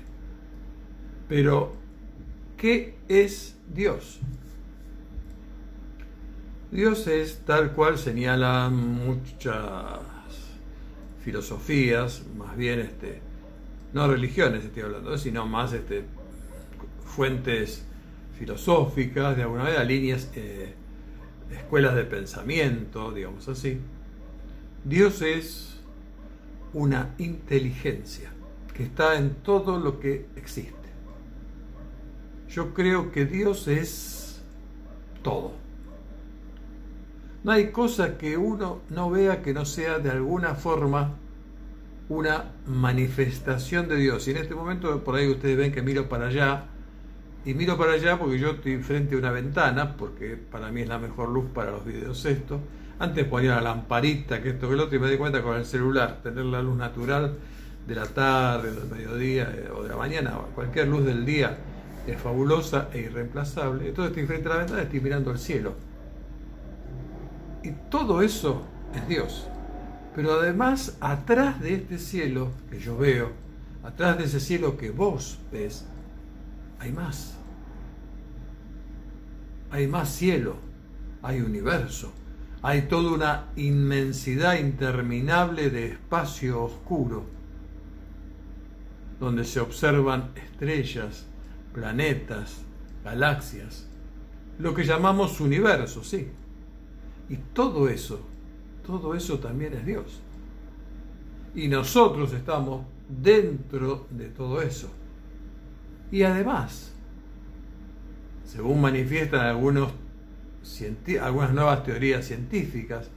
Pero, 1.28 1.74
¿qué 2.56 2.96
es 3.08 3.56
Dios? 3.72 4.20
Dios 6.72 7.06
es 7.06 7.42
tal 7.44 7.72
cual 7.74 7.98
señalan 7.98 8.74
muchas 8.74 10.00
filosofías, 11.22 12.24
más 12.34 12.56
bien 12.56 12.80
este, 12.80 13.20
no 13.92 14.08
religiones 14.08 14.64
estoy 14.64 14.84
hablando, 14.84 15.18
sino 15.18 15.46
más 15.46 15.74
este, 15.74 16.04
fuentes 17.04 17.84
filosóficas, 18.38 19.36
de 19.36 19.42
alguna 19.42 19.64
manera 19.64 19.84
líneas 19.84 20.30
eh, 20.34 20.72
escuelas 21.50 21.94
de 21.94 22.04
pensamiento, 22.04 23.12
digamos 23.12 23.46
así, 23.48 23.78
Dios 24.82 25.20
es 25.20 25.78
una 26.72 27.14
inteligencia 27.18 28.32
que 28.72 28.84
está 28.84 29.18
en 29.18 29.34
todo 29.42 29.78
lo 29.78 30.00
que 30.00 30.24
existe. 30.36 30.72
Yo 32.48 32.72
creo 32.72 33.12
que 33.12 33.26
Dios 33.26 33.68
es 33.68 34.42
todo. 35.22 35.61
No 37.44 37.50
hay 37.52 37.70
cosa 37.70 38.18
que 38.18 38.36
uno 38.36 38.82
no 38.88 39.10
vea 39.10 39.42
que 39.42 39.52
no 39.52 39.64
sea 39.64 39.98
de 39.98 40.10
alguna 40.10 40.54
forma 40.54 41.16
una 42.08 42.52
manifestación 42.66 43.88
de 43.88 43.96
Dios. 43.96 44.28
Y 44.28 44.32
en 44.32 44.36
este 44.36 44.54
momento 44.54 45.02
por 45.02 45.16
ahí 45.16 45.28
ustedes 45.28 45.56
ven 45.56 45.72
que 45.72 45.82
miro 45.82 46.08
para 46.08 46.28
allá 46.28 46.66
y 47.44 47.54
miro 47.54 47.76
para 47.76 47.92
allá 47.94 48.18
porque 48.18 48.38
yo 48.38 48.50
estoy 48.50 48.78
frente 48.78 49.16
a 49.16 49.18
una 49.18 49.32
ventana, 49.32 49.96
porque 49.96 50.36
para 50.36 50.70
mí 50.70 50.82
es 50.82 50.88
la 50.88 50.98
mejor 50.98 51.30
luz 51.30 51.46
para 51.52 51.72
los 51.72 51.84
videos 51.84 52.24
esto. 52.24 52.60
Antes 53.00 53.24
ponía 53.24 53.56
la 53.56 53.62
lamparita, 53.62 54.40
que 54.40 54.50
esto 54.50 54.68
que 54.68 54.74
el 54.74 54.80
otro, 54.80 54.96
y 54.96 55.00
me 55.00 55.10
di 55.10 55.16
cuenta 55.16 55.42
con 55.42 55.56
el 55.56 55.64
celular, 55.64 56.20
tener 56.22 56.44
la 56.44 56.62
luz 56.62 56.76
natural 56.76 57.34
de 57.88 57.94
la 57.96 58.06
tarde, 58.06 58.70
del 58.70 58.88
mediodía 58.88 59.52
eh, 59.52 59.68
o 59.76 59.82
de 59.82 59.88
la 59.88 59.96
mañana, 59.96 60.34
cualquier 60.54 60.86
luz 60.86 61.04
del 61.04 61.24
día, 61.24 61.58
es 62.06 62.16
fabulosa 62.20 62.90
e 62.92 63.00
irreemplazable. 63.00 63.88
Entonces 63.88 64.10
estoy 64.10 64.26
frente 64.28 64.48
a 64.48 64.52
la 64.52 64.58
ventana, 64.58 64.82
estoy 64.82 65.00
mirando 65.00 65.32
el 65.32 65.38
cielo. 65.38 65.74
Y 67.62 67.70
todo 67.90 68.22
eso 68.22 68.62
es 68.94 69.08
Dios. 69.08 69.46
Pero 70.14 70.32
además, 70.32 70.96
atrás 71.00 71.60
de 71.60 71.74
este 71.74 71.98
cielo 71.98 72.50
que 72.70 72.78
yo 72.78 72.96
veo, 72.96 73.30
atrás 73.82 74.18
de 74.18 74.24
ese 74.24 74.40
cielo 74.40 74.76
que 74.76 74.90
vos 74.90 75.38
ves, 75.50 75.86
hay 76.78 76.92
más. 76.92 77.38
Hay 79.70 79.86
más 79.86 80.10
cielo, 80.10 80.56
hay 81.22 81.40
universo, 81.40 82.12
hay 82.60 82.82
toda 82.82 83.12
una 83.12 83.46
inmensidad 83.56 84.58
interminable 84.58 85.70
de 85.70 85.92
espacio 85.92 86.62
oscuro, 86.62 87.24
donde 89.18 89.44
se 89.44 89.60
observan 89.60 90.32
estrellas, 90.34 91.26
planetas, 91.72 92.58
galaxias, 93.02 93.86
lo 94.58 94.74
que 94.74 94.84
llamamos 94.84 95.40
universo, 95.40 96.04
sí. 96.04 96.28
Y 97.32 97.36
todo 97.52 97.88
eso, 97.88 98.20
todo 98.86 99.14
eso 99.14 99.38
también 99.38 99.72
es 99.72 99.86
Dios. 99.86 100.20
Y 101.54 101.66
nosotros 101.66 102.32
estamos 102.32 102.86
dentro 103.08 104.06
de 104.10 104.28
todo 104.28 104.62
eso. 104.62 104.88
Y 106.10 106.22
además, 106.22 106.92
según 108.44 108.82
manifiestan 108.82 109.46
algunos, 109.46 109.92
algunas 111.20 111.52
nuevas 111.52 111.82
teorías 111.82 112.26
científicas, 112.26 113.08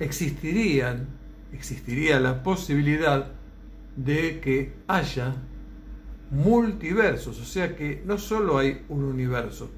existirían 0.00 1.20
existiría 1.52 2.20
la 2.20 2.42
posibilidad 2.42 3.26
de 3.96 4.40
que 4.40 4.72
haya 4.86 5.34
multiversos, 6.30 7.40
o 7.40 7.44
sea 7.44 7.76
que 7.76 8.02
no 8.06 8.18
solo 8.18 8.58
hay 8.58 8.84
un 8.88 9.04
universo, 9.04 9.68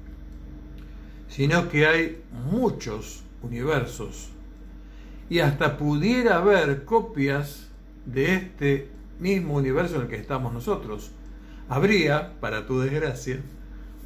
sino 1.27 1.67
que 1.67 1.87
hay 1.87 2.21
muchos 2.51 3.23
universos. 3.43 4.29
Y 5.29 5.39
hasta 5.39 5.77
pudiera 5.77 6.37
haber 6.37 6.85
copias 6.85 7.69
de 8.05 8.33
este 8.33 8.89
mismo 9.19 9.55
universo 9.55 9.95
en 9.95 10.01
el 10.03 10.07
que 10.07 10.15
estamos 10.15 10.53
nosotros. 10.53 11.11
Habría, 11.69 12.39
para 12.39 12.65
tu 12.65 12.79
desgracia, 12.79 13.39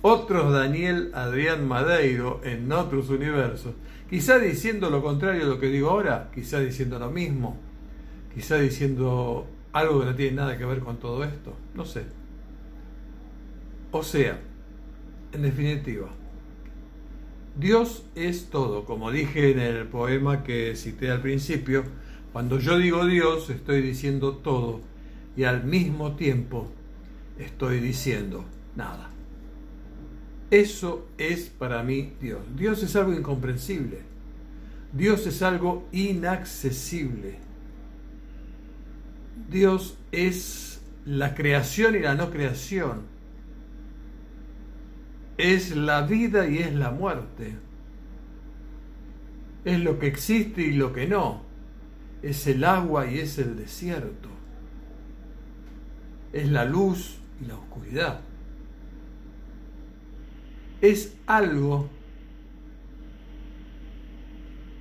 otros 0.02 0.54
Daniel 0.54 1.12
Adrián 1.14 1.68
Madeiro 1.68 2.42
en 2.44 2.72
otros 2.72 3.10
universos, 3.10 3.74
quizá 4.10 4.38
diciendo 4.38 4.90
lo 4.90 5.02
contrario 5.02 5.42
de 5.42 5.50
lo 5.50 5.60
que 5.60 5.68
digo 5.68 5.90
ahora, 5.90 6.30
quizá 6.34 6.60
diciendo 6.60 7.00
lo 7.00 7.10
mismo, 7.10 7.58
quizá 8.34 8.58
diciendo 8.58 9.48
algo 9.74 10.00
que 10.00 10.06
no 10.06 10.16
tiene 10.16 10.38
nada 10.38 10.58
que 10.58 10.66
ver 10.66 10.80
con 10.80 10.98
todo 10.98 11.24
esto, 11.24 11.56
no 11.74 11.86
sé. 11.86 12.04
O 13.92 14.04
sea, 14.04 14.40
en 15.32 15.42
definitiva, 15.42 16.10
Dios 17.60 18.04
es 18.14 18.50
todo, 18.52 18.86
como 18.86 19.12
dije 19.12 19.52
en 19.52 19.60
el 19.60 19.88
poema 19.88 20.44
que 20.44 20.76
cité 20.76 21.10
al 21.10 21.22
principio, 21.22 21.84
cuando 22.32 22.60
yo 22.60 22.78
digo 22.78 23.06
Dios 23.06 23.50
estoy 23.50 23.82
diciendo 23.82 24.36
todo 24.36 24.82
y 25.36 25.46
al 25.46 25.64
mismo 25.64 26.16
tiempo 26.16 26.68
estoy 27.40 27.80
diciendo 27.80 28.46
nada. 28.76 29.10
Eso 30.52 31.08
es 31.18 31.50
para 31.50 31.82
mí 31.82 32.14
Dios. 32.22 32.42
Dios 32.56 32.84
es 32.84 32.96
algo 32.96 33.14
incomprensible. 33.14 34.02
Dios 34.94 35.26
es 35.26 35.42
algo 35.42 35.88
inaccesible. 35.92 37.40
Dios 39.50 39.98
es 40.12 40.82
la 41.06 41.34
creación 41.34 41.96
y 41.96 42.00
la 42.00 42.14
no 42.14 42.30
creación 42.30 43.17
es 45.38 45.76
la 45.76 46.02
vida 46.02 46.48
y 46.48 46.58
es 46.60 46.74
la 46.74 46.92
muerte. 46.92 47.56
Es 49.64 49.80
lo 49.80 50.00
que 50.00 50.08
existe 50.08 50.62
y 50.64 50.74
lo 50.74 50.94
que 50.94 51.08
no. 51.08 51.44
Es 52.24 52.48
el 52.48 52.64
agua 52.64 53.10
y 53.10 53.20
es 53.20 53.38
el 53.38 53.56
desierto. 53.56 54.30
Es 56.34 56.50
la 56.50 56.66
luz 56.66 57.18
y 57.42 57.46
la 57.46 57.56
oscuridad. 57.56 58.22
Es 60.82 61.16
algo, 61.26 61.90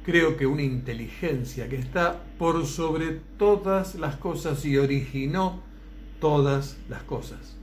creo 0.04 0.36
que 0.36 0.46
una 0.46 0.62
inteligencia 0.62 1.68
que 1.68 1.76
está 1.76 2.22
por 2.38 2.66
sobre 2.66 3.20
todas 3.38 3.94
las 3.94 4.16
cosas 4.16 4.64
y 4.64 4.76
originó 4.76 5.62
todas 6.20 6.78
las 6.88 7.02
cosas. 7.02 7.57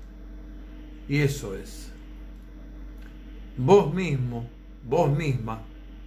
Y 1.08 1.18
eso 1.18 1.56
es 1.56 1.93
vos 3.58 3.94
mismo, 3.94 4.50
vos 4.84 5.10
misma, 5.10 5.62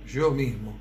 yo 0.07 0.31
mismo, 0.31 0.79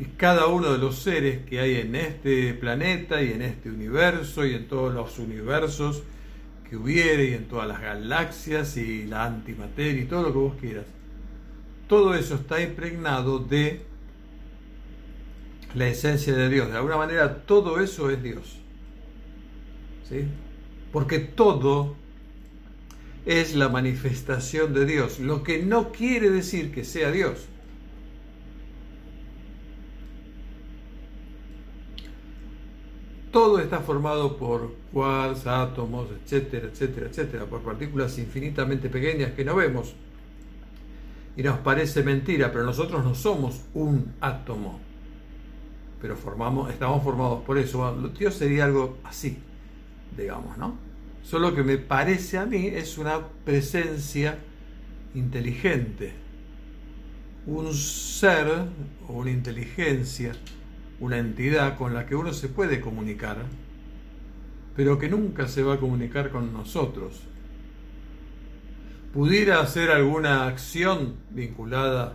y 0.00 0.06
cada 0.16 0.46
uno 0.46 0.72
de 0.72 0.78
los 0.78 0.98
seres 0.98 1.44
que 1.44 1.60
hay 1.60 1.76
en 1.76 1.94
este 1.94 2.54
planeta 2.54 3.22
y 3.22 3.32
en 3.32 3.42
este 3.42 3.68
universo 3.68 4.46
y 4.46 4.54
en 4.54 4.66
todos 4.66 4.94
los 4.94 5.18
universos 5.18 6.02
que 6.68 6.76
hubiere 6.76 7.26
y 7.26 7.34
en 7.34 7.46
todas 7.46 7.68
las 7.68 7.82
galaxias 7.82 8.78
y 8.78 9.04
la 9.04 9.26
antimateria 9.26 10.02
y 10.02 10.06
todo 10.06 10.22
lo 10.22 10.32
que 10.32 10.38
vos 10.38 10.54
quieras. 10.58 10.86
Todo 11.86 12.14
eso 12.14 12.36
está 12.36 12.62
impregnado 12.62 13.40
de 13.40 13.82
la 15.74 15.88
esencia 15.88 16.34
de 16.34 16.48
Dios. 16.48 16.70
De 16.70 16.78
alguna 16.78 16.96
manera 16.96 17.42
todo 17.42 17.78
eso 17.78 18.08
es 18.08 18.22
Dios. 18.22 18.58
¿Sí? 20.08 20.24
Porque 20.92 21.18
todo 21.18 21.94
es 23.26 23.54
la 23.54 23.68
manifestación 23.68 24.72
de 24.72 24.86
Dios, 24.86 25.18
lo 25.18 25.42
que 25.42 25.62
no 25.62 25.92
quiere 25.92 26.30
decir 26.30 26.72
que 26.72 26.84
sea 26.84 27.10
Dios. 27.10 27.46
Todo 33.30 33.60
está 33.60 33.78
formado 33.78 34.36
por 34.36 34.74
quarks, 34.92 35.46
átomos, 35.46 36.08
etcétera, 36.24 36.66
etcétera, 36.66 37.06
etcétera, 37.06 37.44
por 37.46 37.60
partículas 37.60 38.18
infinitamente 38.18 38.88
pequeñas 38.88 39.32
que 39.32 39.44
no 39.44 39.54
vemos. 39.54 39.94
Y 41.36 41.42
nos 41.44 41.58
parece 41.58 42.02
mentira, 42.02 42.50
pero 42.50 42.64
nosotros 42.64 43.04
no 43.04 43.14
somos 43.14 43.60
un 43.74 44.12
átomo. 44.20 44.80
Pero 46.02 46.16
formamos, 46.16 46.70
estamos 46.70 47.04
formados 47.04 47.42
por 47.42 47.56
eso. 47.56 48.10
Dios 48.18 48.34
sería 48.34 48.64
algo 48.64 48.98
así, 49.04 49.38
digamos, 50.16 50.58
¿no? 50.58 50.89
Solo 51.22 51.54
que 51.54 51.62
me 51.62 51.78
parece 51.78 52.38
a 52.38 52.46
mí 52.46 52.66
es 52.66 52.98
una 52.98 53.20
presencia 53.44 54.38
inteligente. 55.14 56.12
Un 57.46 57.72
ser 57.74 58.46
o 59.08 59.12
una 59.12 59.30
inteligencia, 59.30 60.32
una 60.98 61.18
entidad 61.18 61.76
con 61.76 61.94
la 61.94 62.06
que 62.06 62.14
uno 62.14 62.32
se 62.32 62.48
puede 62.48 62.80
comunicar, 62.80 63.38
pero 64.76 64.98
que 64.98 65.08
nunca 65.08 65.48
se 65.48 65.62
va 65.62 65.74
a 65.74 65.78
comunicar 65.78 66.30
con 66.30 66.52
nosotros. 66.52 67.22
¿Pudiera 69.12 69.60
hacer 69.60 69.90
alguna 69.90 70.46
acción 70.46 71.16
vinculada 71.30 72.14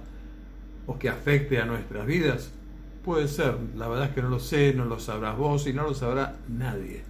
o 0.87 0.97
que 0.97 1.09
afecte 1.09 1.59
a 1.59 1.65
nuestras 1.65 2.05
vidas? 2.05 2.53
Puede 3.03 3.27
ser, 3.27 3.57
la 3.75 3.87
verdad 3.87 4.07
es 4.07 4.15
que 4.15 4.21
no 4.21 4.29
lo 4.29 4.39
sé, 4.39 4.73
no 4.73 4.85
lo 4.85 4.99
sabrás 4.99 5.37
vos 5.37 5.67
y 5.67 5.73
no 5.73 5.83
lo 5.83 5.93
sabrá 5.93 6.37
nadie. 6.47 7.03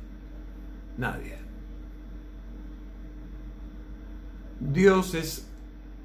Nadie. 0.98 1.45
Dios 4.60 5.14
es 5.16 5.48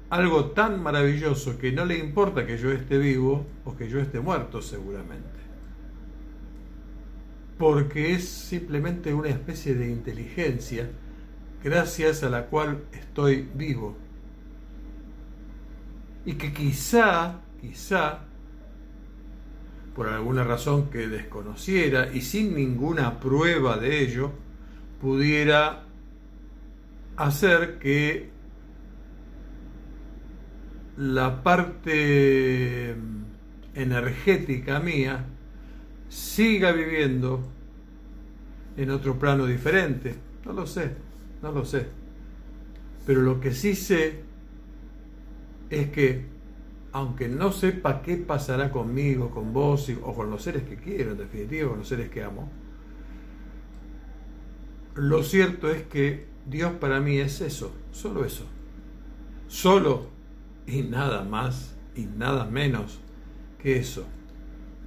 algo 0.09 0.51
tan 0.51 0.83
maravilloso 0.83 1.57
que 1.57 1.71
no 1.71 1.85
le 1.85 1.97
importa 1.97 2.45
que 2.45 2.57
yo 2.57 2.71
esté 2.71 2.97
vivo 2.97 3.45
o 3.63 3.77
que 3.77 3.87
yo 3.87 3.99
esté 3.99 4.19
muerto 4.19 4.61
seguramente. 4.61 5.39
Porque 7.57 8.13
es 8.13 8.27
simplemente 8.27 9.13
una 9.13 9.29
especie 9.29 9.73
de 9.75 9.89
inteligencia 9.89 10.89
gracias 11.63 12.23
a 12.23 12.29
la 12.29 12.47
cual 12.47 12.83
estoy 12.91 13.47
vivo. 13.53 13.95
Y 16.25 16.33
que 16.33 16.51
quizá, 16.51 17.39
quizá, 17.61 18.25
por 19.95 20.09
alguna 20.09 20.43
razón 20.43 20.89
que 20.89 21.07
desconociera 21.07 22.11
y 22.13 22.21
sin 22.21 22.53
ninguna 22.53 23.19
prueba 23.19 23.77
de 23.77 24.01
ello, 24.01 24.31
pudiera 24.99 25.83
hacer 27.15 27.79
que 27.79 28.30
la 30.97 31.43
parte 31.43 32.95
energética 33.73 34.79
mía 34.79 35.25
siga 36.09 36.71
viviendo 36.71 37.41
en 38.77 38.89
otro 38.91 39.17
plano 39.17 39.45
diferente. 39.45 40.15
No 40.45 40.53
lo 40.53 40.65
sé, 40.67 40.95
no 41.41 41.51
lo 41.51 41.65
sé. 41.65 41.87
Pero 43.05 43.21
lo 43.21 43.39
que 43.39 43.53
sí 43.53 43.75
sé 43.75 44.21
es 45.69 45.89
que, 45.89 46.25
aunque 46.91 47.29
no 47.29 47.51
sepa 47.51 48.01
qué 48.01 48.17
pasará 48.17 48.71
conmigo, 48.71 49.31
con 49.31 49.53
vos 49.53 49.89
o 50.03 50.13
con 50.13 50.29
los 50.29 50.43
seres 50.43 50.63
que 50.63 50.75
quiero, 50.75 51.11
en 51.11 51.17
definitiva, 51.17 51.69
con 51.69 51.79
los 51.79 51.87
seres 51.87 52.09
que 52.09 52.23
amo, 52.23 52.49
lo 54.95 55.23
cierto 55.23 55.71
es 55.71 55.83
que 55.83 56.27
Dios 56.45 56.73
para 56.73 56.99
mí 56.99 57.17
es 57.17 57.39
eso, 57.39 57.73
solo 57.91 58.25
eso. 58.25 58.45
Solo 59.47 60.07
y 60.67 60.83
nada 60.83 61.23
más 61.23 61.75
y 61.95 62.05
nada 62.05 62.45
menos 62.45 62.99
que 63.61 63.77
eso, 63.77 64.05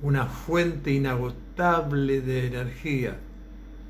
una 0.03 0.27
fuente 0.27 0.93
inagotable 0.93 2.20
de 2.20 2.47
energía. 2.47 3.18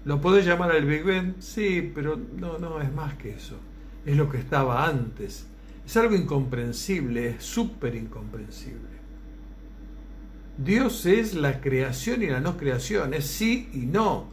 ¿Lo 0.05 0.21
podés 0.21 0.45
llamar 0.45 0.75
el 0.75 0.85
Big 0.85 1.05
Bang? 1.05 1.35
Sí, 1.39 1.91
pero 1.95 2.17
no, 2.17 2.59
no, 2.59 2.81
es 2.81 2.93
más 2.93 3.15
que 3.15 3.31
eso. 3.31 3.57
Es 4.05 4.17
lo 4.17 4.29
que 4.29 4.39
estaba 4.39 4.87
antes. 4.87 5.47
Es 5.87 5.97
algo 5.97 6.15
incomprensible, 6.15 7.31
es 7.31 7.45
súper 7.45 7.95
incomprensible. 7.95 8.95
Dios 10.59 11.07
es 11.07 11.35
la 11.35 11.61
creación 11.61 12.23
y 12.23 12.27
la 12.27 12.41
no 12.41 12.57
creación, 12.57 13.15
es 13.15 13.27
sí 13.27 13.71
y 13.73 13.87
no. 13.87 14.29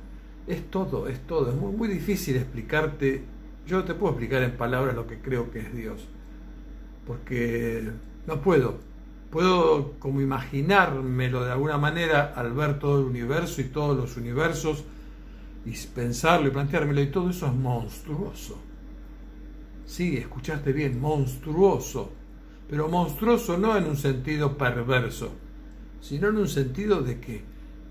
Es 0.46 0.70
todo, 0.70 1.08
es 1.08 1.26
todo. 1.26 1.52
Es 1.52 1.56
muy, 1.56 1.72
muy 1.72 1.88
difícil 1.88 2.36
explicarte. 2.36 3.24
Yo 3.66 3.86
te 3.86 3.94
puedo 3.94 4.12
explicar 4.12 4.44
en 4.44 4.58
palabras 4.58 4.94
lo 4.94 5.08
que 5.08 5.20
creo 5.20 5.52
que 5.52 5.60
es 5.60 5.74
Dios 5.74 6.08
porque 7.06 7.90
no 8.28 8.42
puedo. 8.42 8.80
Puedo 9.30 9.94
como 10.00 10.22
imaginármelo 10.22 11.44
de 11.44 11.52
alguna 11.52 11.78
manera 11.78 12.34
al 12.36 12.54
ver 12.54 12.80
todo 12.80 13.00
el 13.00 13.06
universo 13.06 13.62
y 13.62 13.66
todos 13.66 13.98
los 13.98 14.18
universos 14.18 14.84
y 15.66 15.72
pensarlo 15.88 16.48
y 16.48 16.52
planteármelo 16.52 17.02
y 17.02 17.08
todo 17.08 17.30
eso 17.30 17.48
es 17.48 17.54
monstruoso. 17.54 18.58
Sí, 19.86 20.18
escuchaste 20.18 20.74
bien, 20.74 21.00
monstruoso. 21.00 22.12
Pero 22.70 22.88
monstruoso 22.88 23.58
no 23.58 23.78
en 23.78 23.86
un 23.86 23.98
sentido 23.98 24.58
perverso, 24.58 25.34
sino 26.00 26.30
en 26.30 26.38
un 26.38 26.48
sentido 26.48 27.02
de 27.02 27.20
que 27.20 27.44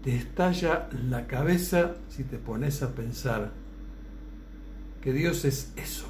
te 0.02 0.16
estalla 0.16 0.88
la 1.08 1.26
cabeza 1.26 1.96
si 2.08 2.24
te 2.24 2.38
pones 2.38 2.82
a 2.82 2.94
pensar 2.94 3.52
que 5.02 5.12
Dios 5.12 5.44
es 5.44 5.72
eso. 5.76 6.09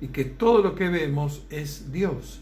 Y 0.00 0.08
que 0.08 0.24
todo 0.24 0.62
lo 0.62 0.74
que 0.74 0.88
vemos 0.88 1.44
es 1.50 1.92
Dios. 1.92 2.40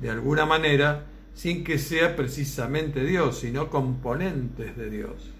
De 0.00 0.10
alguna 0.10 0.46
manera, 0.46 1.06
sin 1.34 1.64
que 1.64 1.78
sea 1.78 2.16
precisamente 2.16 3.04
Dios, 3.04 3.38
sino 3.38 3.70
componentes 3.70 4.76
de 4.76 4.90
Dios. 4.90 5.30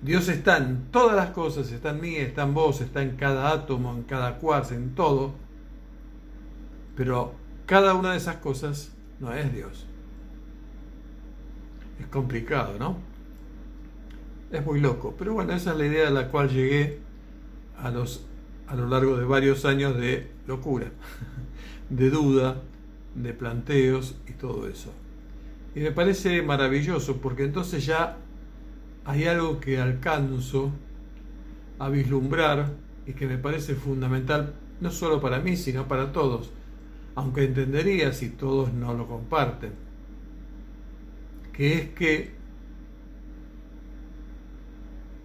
Dios 0.00 0.28
está 0.28 0.58
en 0.58 0.90
todas 0.90 1.16
las 1.16 1.30
cosas, 1.30 1.72
está 1.72 1.90
en 1.90 2.00
mí, 2.00 2.16
está 2.16 2.44
en 2.44 2.54
vos, 2.54 2.80
está 2.80 3.02
en 3.02 3.16
cada 3.16 3.50
átomo, 3.52 3.92
en 3.94 4.04
cada 4.04 4.38
cuarzo, 4.38 4.74
en 4.74 4.94
todo. 4.94 5.34
Pero 6.96 7.34
cada 7.66 7.94
una 7.94 8.12
de 8.12 8.18
esas 8.18 8.36
cosas 8.36 8.92
no 9.20 9.32
es 9.32 9.52
Dios. 9.52 9.86
Es 12.00 12.06
complicado, 12.06 12.76
¿no? 12.78 12.96
Es 14.52 14.64
muy 14.64 14.80
loco. 14.80 15.14
Pero 15.18 15.34
bueno, 15.34 15.52
esa 15.52 15.72
es 15.72 15.78
la 15.78 15.86
idea 15.86 16.08
a 16.08 16.10
la 16.12 16.28
cual 16.28 16.48
llegué 16.48 17.00
a, 17.76 17.90
los, 17.90 18.24
a 18.68 18.76
lo 18.76 18.86
largo 18.86 19.16
de 19.16 19.24
varios 19.24 19.64
años 19.64 19.96
de 19.96 20.30
locura, 20.48 20.90
de 21.90 22.10
duda, 22.10 22.62
de 23.14 23.32
planteos 23.34 24.16
y 24.26 24.32
todo 24.32 24.66
eso. 24.66 24.92
Y 25.74 25.80
me 25.80 25.92
parece 25.92 26.42
maravilloso 26.42 27.18
porque 27.18 27.44
entonces 27.44 27.86
ya 27.86 28.16
hay 29.04 29.26
algo 29.26 29.60
que 29.60 29.78
alcanzo 29.78 30.72
a 31.78 31.88
vislumbrar 31.88 32.72
y 33.06 33.12
que 33.12 33.26
me 33.26 33.38
parece 33.38 33.74
fundamental 33.74 34.54
no 34.80 34.90
solo 34.90 35.20
para 35.20 35.38
mí, 35.38 35.56
sino 35.56 35.86
para 35.86 36.12
todos, 36.12 36.50
aunque 37.14 37.44
entendería 37.44 38.12
si 38.12 38.30
todos 38.30 38.72
no 38.72 38.94
lo 38.94 39.06
comparten, 39.06 39.72
que 41.52 41.74
es 41.74 41.88
que 41.90 42.32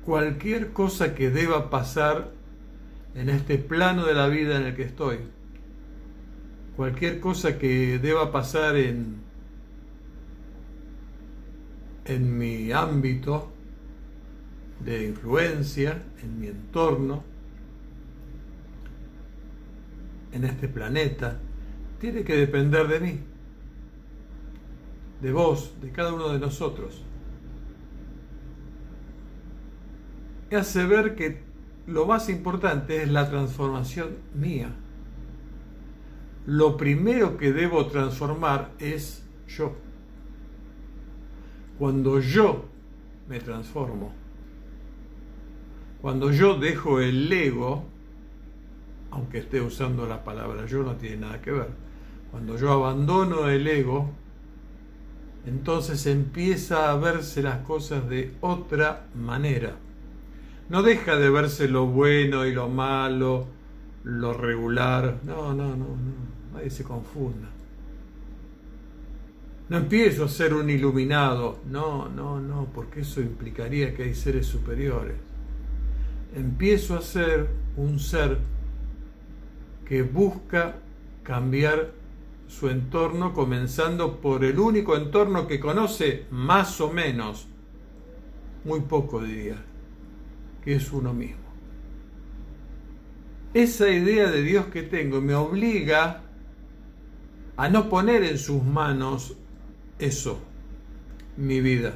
cualquier 0.06 0.74
cosa 0.74 1.16
que 1.16 1.30
deba 1.30 1.70
pasar 1.70 2.32
en 3.16 3.30
este 3.30 3.58
plano 3.58 4.06
de 4.06 4.14
la 4.14 4.28
vida 4.28 4.58
en 4.58 4.66
el 4.66 4.76
que 4.76 4.84
estoy, 4.84 5.20
cualquier 6.76 7.20
cosa 7.20 7.58
que 7.58 8.00
deba 8.00 8.32
pasar 8.32 8.76
en, 8.76 9.18
en 12.06 12.38
mi 12.38 12.72
ámbito, 12.72 13.54
de 14.84 15.08
influencia 15.08 16.04
en 16.22 16.40
mi 16.40 16.48
entorno, 16.48 17.24
en 20.32 20.44
este 20.44 20.68
planeta, 20.68 21.40
tiene 22.00 22.24
que 22.24 22.36
depender 22.36 22.88
de 22.88 23.00
mí, 23.00 23.20
de 25.22 25.32
vos, 25.32 25.74
de 25.82 25.92
cada 25.92 26.14
uno 26.14 26.30
de 26.30 26.40
nosotros. 26.40 27.02
Hace 30.52 30.86
ver 30.86 31.16
que 31.16 31.53
lo 31.88 32.06
más 32.06 32.30
importante 32.30 33.04
es 33.04 33.12
la 33.12 33.30
transformación 33.30 34.18
mía. 34.34 34.70
Lo 36.46 36.78
primero 36.78 37.38
que 37.38 37.52
debo 37.52 37.88
transformar 37.88 38.72
es 38.80 39.24
yo. 39.48 39.74
Cuando 41.80 42.20
yo 42.20 42.66
me 43.28 43.40
transformo, 43.40 44.14
cuando 46.02 46.32
yo 46.32 46.56
dejo 46.58 47.00
el 47.00 47.32
ego, 47.32 47.86
aunque 49.12 49.40
esté 49.40 49.62
usando 49.62 50.06
la 50.06 50.24
palabra 50.24 50.66
yo, 50.66 50.84
no 50.84 50.96
tiene 50.96 51.18
nada 51.18 51.42
que 51.42 51.52
ver. 51.52 51.70
Cuando 52.32 52.58
yo 52.58 52.72
abandono 52.72 53.48
el 53.48 53.68
ego, 53.68 54.10
entonces 55.46 56.06
empieza 56.06 56.92
a 56.92 56.96
verse 56.96 57.42
las 57.42 57.60
cosas 57.60 58.10
de 58.10 58.34
otra 58.42 59.08
manera. 59.16 59.76
No 60.70 60.82
deja 60.82 61.18
de 61.18 61.30
verse 61.30 61.68
lo 61.68 61.86
bueno 61.86 62.46
y 62.46 62.54
lo 62.54 62.70
malo, 62.70 63.48
lo 64.04 64.34
regular. 64.34 65.20
No, 65.24 65.54
no, 65.54 65.70
no, 65.76 65.88
no. 65.88 66.54
Nadie 66.54 66.70
se 66.70 66.84
confunda. 66.84 67.50
No 69.70 69.78
empiezo 69.78 70.26
a 70.26 70.30
ser 70.30 70.54
un 70.54 70.70
iluminado. 70.70 71.60
No, 71.70 72.10
no, 72.10 72.40
no, 72.40 72.68
porque 72.74 73.02
eso 73.02 73.22
implicaría 73.22 73.94
que 73.94 74.04
hay 74.04 74.16
seres 74.16 74.46
superiores 74.46 75.16
empiezo 76.36 76.96
a 76.96 77.02
ser 77.02 77.48
un 77.78 78.00
ser 78.00 78.40
que 79.86 80.02
busca 80.02 80.76
cambiar 81.24 81.92
su 82.48 82.70
entorno, 82.70 83.34
comenzando 83.34 84.20
por 84.20 84.44
el 84.44 84.60
único 84.60 84.96
entorno 84.96 85.48
que 85.48 85.60
conoce 85.60 86.26
más 86.30 86.80
o 86.82 86.92
menos, 86.92 87.48
muy 88.64 88.82
poco 88.82 89.22
diría, 89.22 89.64
que 90.64 90.76
es 90.76 90.92
uno 90.92 91.14
mismo. 91.14 91.44
Esa 93.54 93.90
idea 93.90 94.30
de 94.32 94.42
Dios 94.42 94.68
que 94.68 94.84
tengo 94.84 95.22
me 95.22 95.36
obliga 95.36 96.24
a 97.56 97.70
no 97.70 97.90
poner 97.90 98.24
en 98.24 98.38
sus 98.38 98.64
manos 98.64 99.36
eso, 100.00 100.42
mi 101.38 101.62
vida, 101.62 101.94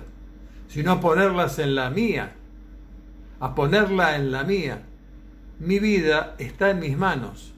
sino 0.67 0.91
a 0.91 0.99
ponerlas 0.99 1.57
en 1.59 1.73
la 1.73 1.89
mía 1.89 2.37
a 3.39 3.53
ponerla 3.53 4.15
en 4.15 4.31
la 4.31 4.43
mía. 4.43 4.83
Mi 5.59 5.79
vida 5.79 6.35
está 6.37 6.71
en 6.71 6.79
mis 6.79 6.97
manos. 6.97 7.53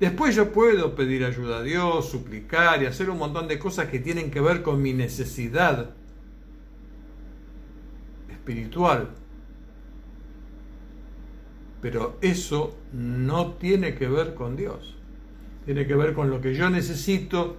Después 0.00 0.34
yo 0.34 0.52
puedo 0.52 0.94
pedir 0.94 1.24
ayuda 1.24 1.58
a 1.58 1.62
Dios, 1.62 2.10
suplicar 2.10 2.82
y 2.82 2.86
hacer 2.86 3.10
un 3.10 3.18
montón 3.18 3.48
de 3.48 3.58
cosas 3.58 3.88
que 3.88 4.00
tienen 4.00 4.30
que 4.30 4.40
ver 4.40 4.62
con 4.62 4.82
mi 4.82 4.92
necesidad 4.92 5.90
espiritual. 8.28 9.10
Pero 11.84 12.16
eso 12.22 12.74
no 12.94 13.56
tiene 13.56 13.94
que 13.94 14.08
ver 14.08 14.32
con 14.32 14.56
Dios. 14.56 14.96
Tiene 15.66 15.86
que 15.86 15.94
ver 15.94 16.14
con 16.14 16.30
lo 16.30 16.40
que 16.40 16.54
yo 16.54 16.70
necesito, 16.70 17.58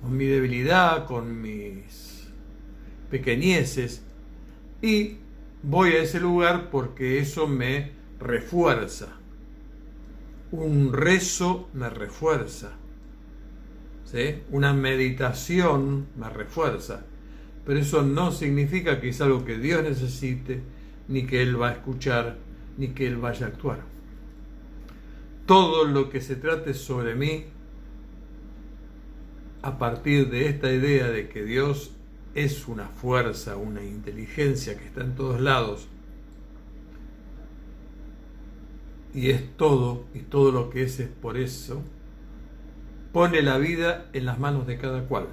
con 0.00 0.16
mi 0.16 0.26
debilidad, 0.26 1.04
con 1.04 1.42
mis 1.42 2.28
pequeñeces. 3.10 4.04
Y 4.80 5.16
voy 5.64 5.94
a 5.94 6.02
ese 6.04 6.20
lugar 6.20 6.70
porque 6.70 7.18
eso 7.18 7.48
me 7.48 7.90
refuerza. 8.20 9.08
Un 10.52 10.92
rezo 10.92 11.68
me 11.74 11.90
refuerza. 11.90 12.70
¿sí? 14.04 14.42
Una 14.52 14.74
meditación 14.74 16.06
me 16.16 16.30
refuerza. 16.30 17.04
Pero 17.64 17.80
eso 17.80 18.04
no 18.04 18.30
significa 18.30 19.00
que 19.00 19.08
es 19.08 19.20
algo 19.20 19.44
que 19.44 19.58
Dios 19.58 19.82
necesite, 19.82 20.60
ni 21.08 21.26
que 21.26 21.42
Él 21.42 21.60
va 21.60 21.70
a 21.70 21.72
escuchar, 21.72 22.45
ni 22.76 22.88
que 22.88 23.06
Él 23.06 23.16
vaya 23.16 23.46
a 23.46 23.48
actuar. 23.50 23.80
Todo 25.46 25.84
lo 25.84 26.10
que 26.10 26.20
se 26.20 26.36
trate 26.36 26.74
sobre 26.74 27.14
mí, 27.14 27.46
a 29.62 29.78
partir 29.78 30.30
de 30.30 30.48
esta 30.48 30.72
idea 30.72 31.08
de 31.08 31.28
que 31.28 31.44
Dios 31.44 31.92
es 32.34 32.68
una 32.68 32.88
fuerza, 32.88 33.56
una 33.56 33.82
inteligencia 33.82 34.76
que 34.76 34.84
está 34.84 35.02
en 35.02 35.14
todos 35.14 35.40
lados. 35.40 35.88
Y 39.14 39.30
es 39.30 39.56
todo, 39.56 40.04
y 40.14 40.20
todo 40.20 40.52
lo 40.52 40.68
que 40.68 40.82
es 40.82 41.00
es 41.00 41.08
por 41.08 41.38
eso, 41.38 41.82
pone 43.12 43.40
la 43.40 43.56
vida 43.56 44.10
en 44.12 44.26
las 44.26 44.38
manos 44.38 44.66
de 44.66 44.76
cada 44.76 45.04
cual. 45.04 45.28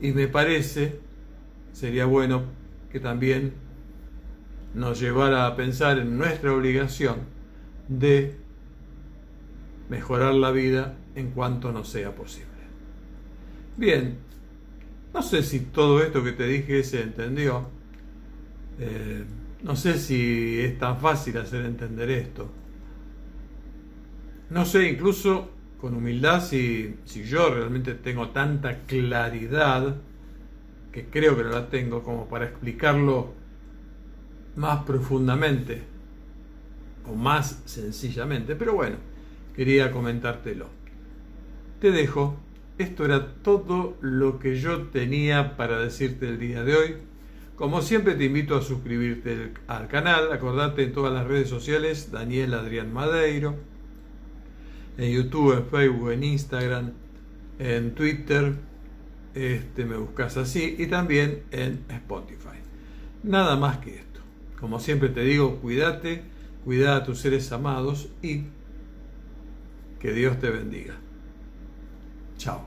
Y 0.00 0.12
me 0.12 0.28
parece, 0.28 1.00
sería 1.72 2.06
bueno 2.06 2.44
que 2.90 3.00
también 3.00 3.52
nos 4.74 5.00
llevara 5.00 5.46
a 5.46 5.56
pensar 5.56 5.98
en 5.98 6.18
nuestra 6.18 6.52
obligación 6.52 7.20
de 7.88 8.36
mejorar 9.88 10.34
la 10.34 10.50
vida 10.50 10.96
en 11.14 11.30
cuanto 11.30 11.72
nos 11.72 11.88
sea 11.88 12.14
posible. 12.14 12.48
Bien, 13.76 14.18
no 15.14 15.22
sé 15.22 15.42
si 15.42 15.60
todo 15.60 16.02
esto 16.02 16.22
que 16.22 16.32
te 16.32 16.46
dije 16.46 16.84
se 16.84 17.02
entendió. 17.02 17.68
Eh, 18.78 19.24
no 19.62 19.74
sé 19.74 19.98
si 19.98 20.60
es 20.60 20.78
tan 20.78 21.00
fácil 21.00 21.38
hacer 21.38 21.64
entender 21.64 22.10
esto. 22.10 22.48
No 24.50 24.64
sé 24.64 24.88
incluso 24.88 25.50
con 25.80 25.94
humildad 25.94 26.42
si, 26.44 26.96
si 27.04 27.24
yo 27.24 27.54
realmente 27.54 27.94
tengo 27.94 28.30
tanta 28.30 28.80
claridad, 28.80 29.96
que 30.92 31.06
creo 31.06 31.36
que 31.36 31.44
no 31.44 31.50
la 31.50 31.68
tengo, 31.68 32.02
como 32.02 32.28
para 32.28 32.46
explicarlo 32.46 33.34
más 34.56 34.84
profundamente 34.84 35.82
o 37.10 37.14
más 37.14 37.62
sencillamente. 37.64 38.56
Pero 38.56 38.74
bueno, 38.74 38.96
quería 39.54 39.90
comentártelo. 39.90 40.66
Te 41.80 41.90
dejo 41.90 42.38
esto 42.78 43.04
era 43.04 43.34
todo 43.42 43.96
lo 44.00 44.38
que 44.38 44.60
yo 44.60 44.82
tenía 44.82 45.56
para 45.56 45.80
decirte 45.80 46.28
el 46.28 46.38
día 46.38 46.62
de 46.62 46.76
hoy. 46.76 46.96
Como 47.56 47.82
siempre 47.82 48.14
te 48.14 48.24
invito 48.24 48.56
a 48.56 48.62
suscribirte 48.62 49.52
al 49.66 49.88
canal, 49.88 50.32
acordate 50.32 50.84
en 50.84 50.92
todas 50.92 51.12
las 51.12 51.26
redes 51.26 51.48
sociales, 51.48 52.12
Daniel 52.12 52.54
Adrián 52.54 52.92
Madeiro, 52.92 53.56
en 54.96 55.12
YouTube, 55.12 55.56
en 55.56 55.66
Facebook, 55.66 56.12
en 56.12 56.22
Instagram, 56.22 56.92
en 57.58 57.96
Twitter, 57.96 58.54
este, 59.34 59.84
me 59.84 59.96
buscas 59.96 60.36
así 60.36 60.76
y 60.78 60.86
también 60.86 61.42
en 61.50 61.84
Spotify. 61.88 62.58
Nada 63.24 63.56
más 63.56 63.78
que 63.78 63.96
esto. 63.96 64.07
Como 64.60 64.80
siempre 64.80 65.08
te 65.08 65.20
digo, 65.22 65.60
cuídate, 65.60 66.22
cuida 66.64 66.96
a 66.96 67.04
tus 67.04 67.20
seres 67.20 67.52
amados 67.52 68.08
y 68.22 68.44
que 70.00 70.12
Dios 70.12 70.38
te 70.40 70.50
bendiga. 70.50 70.94
Chao. 72.36 72.66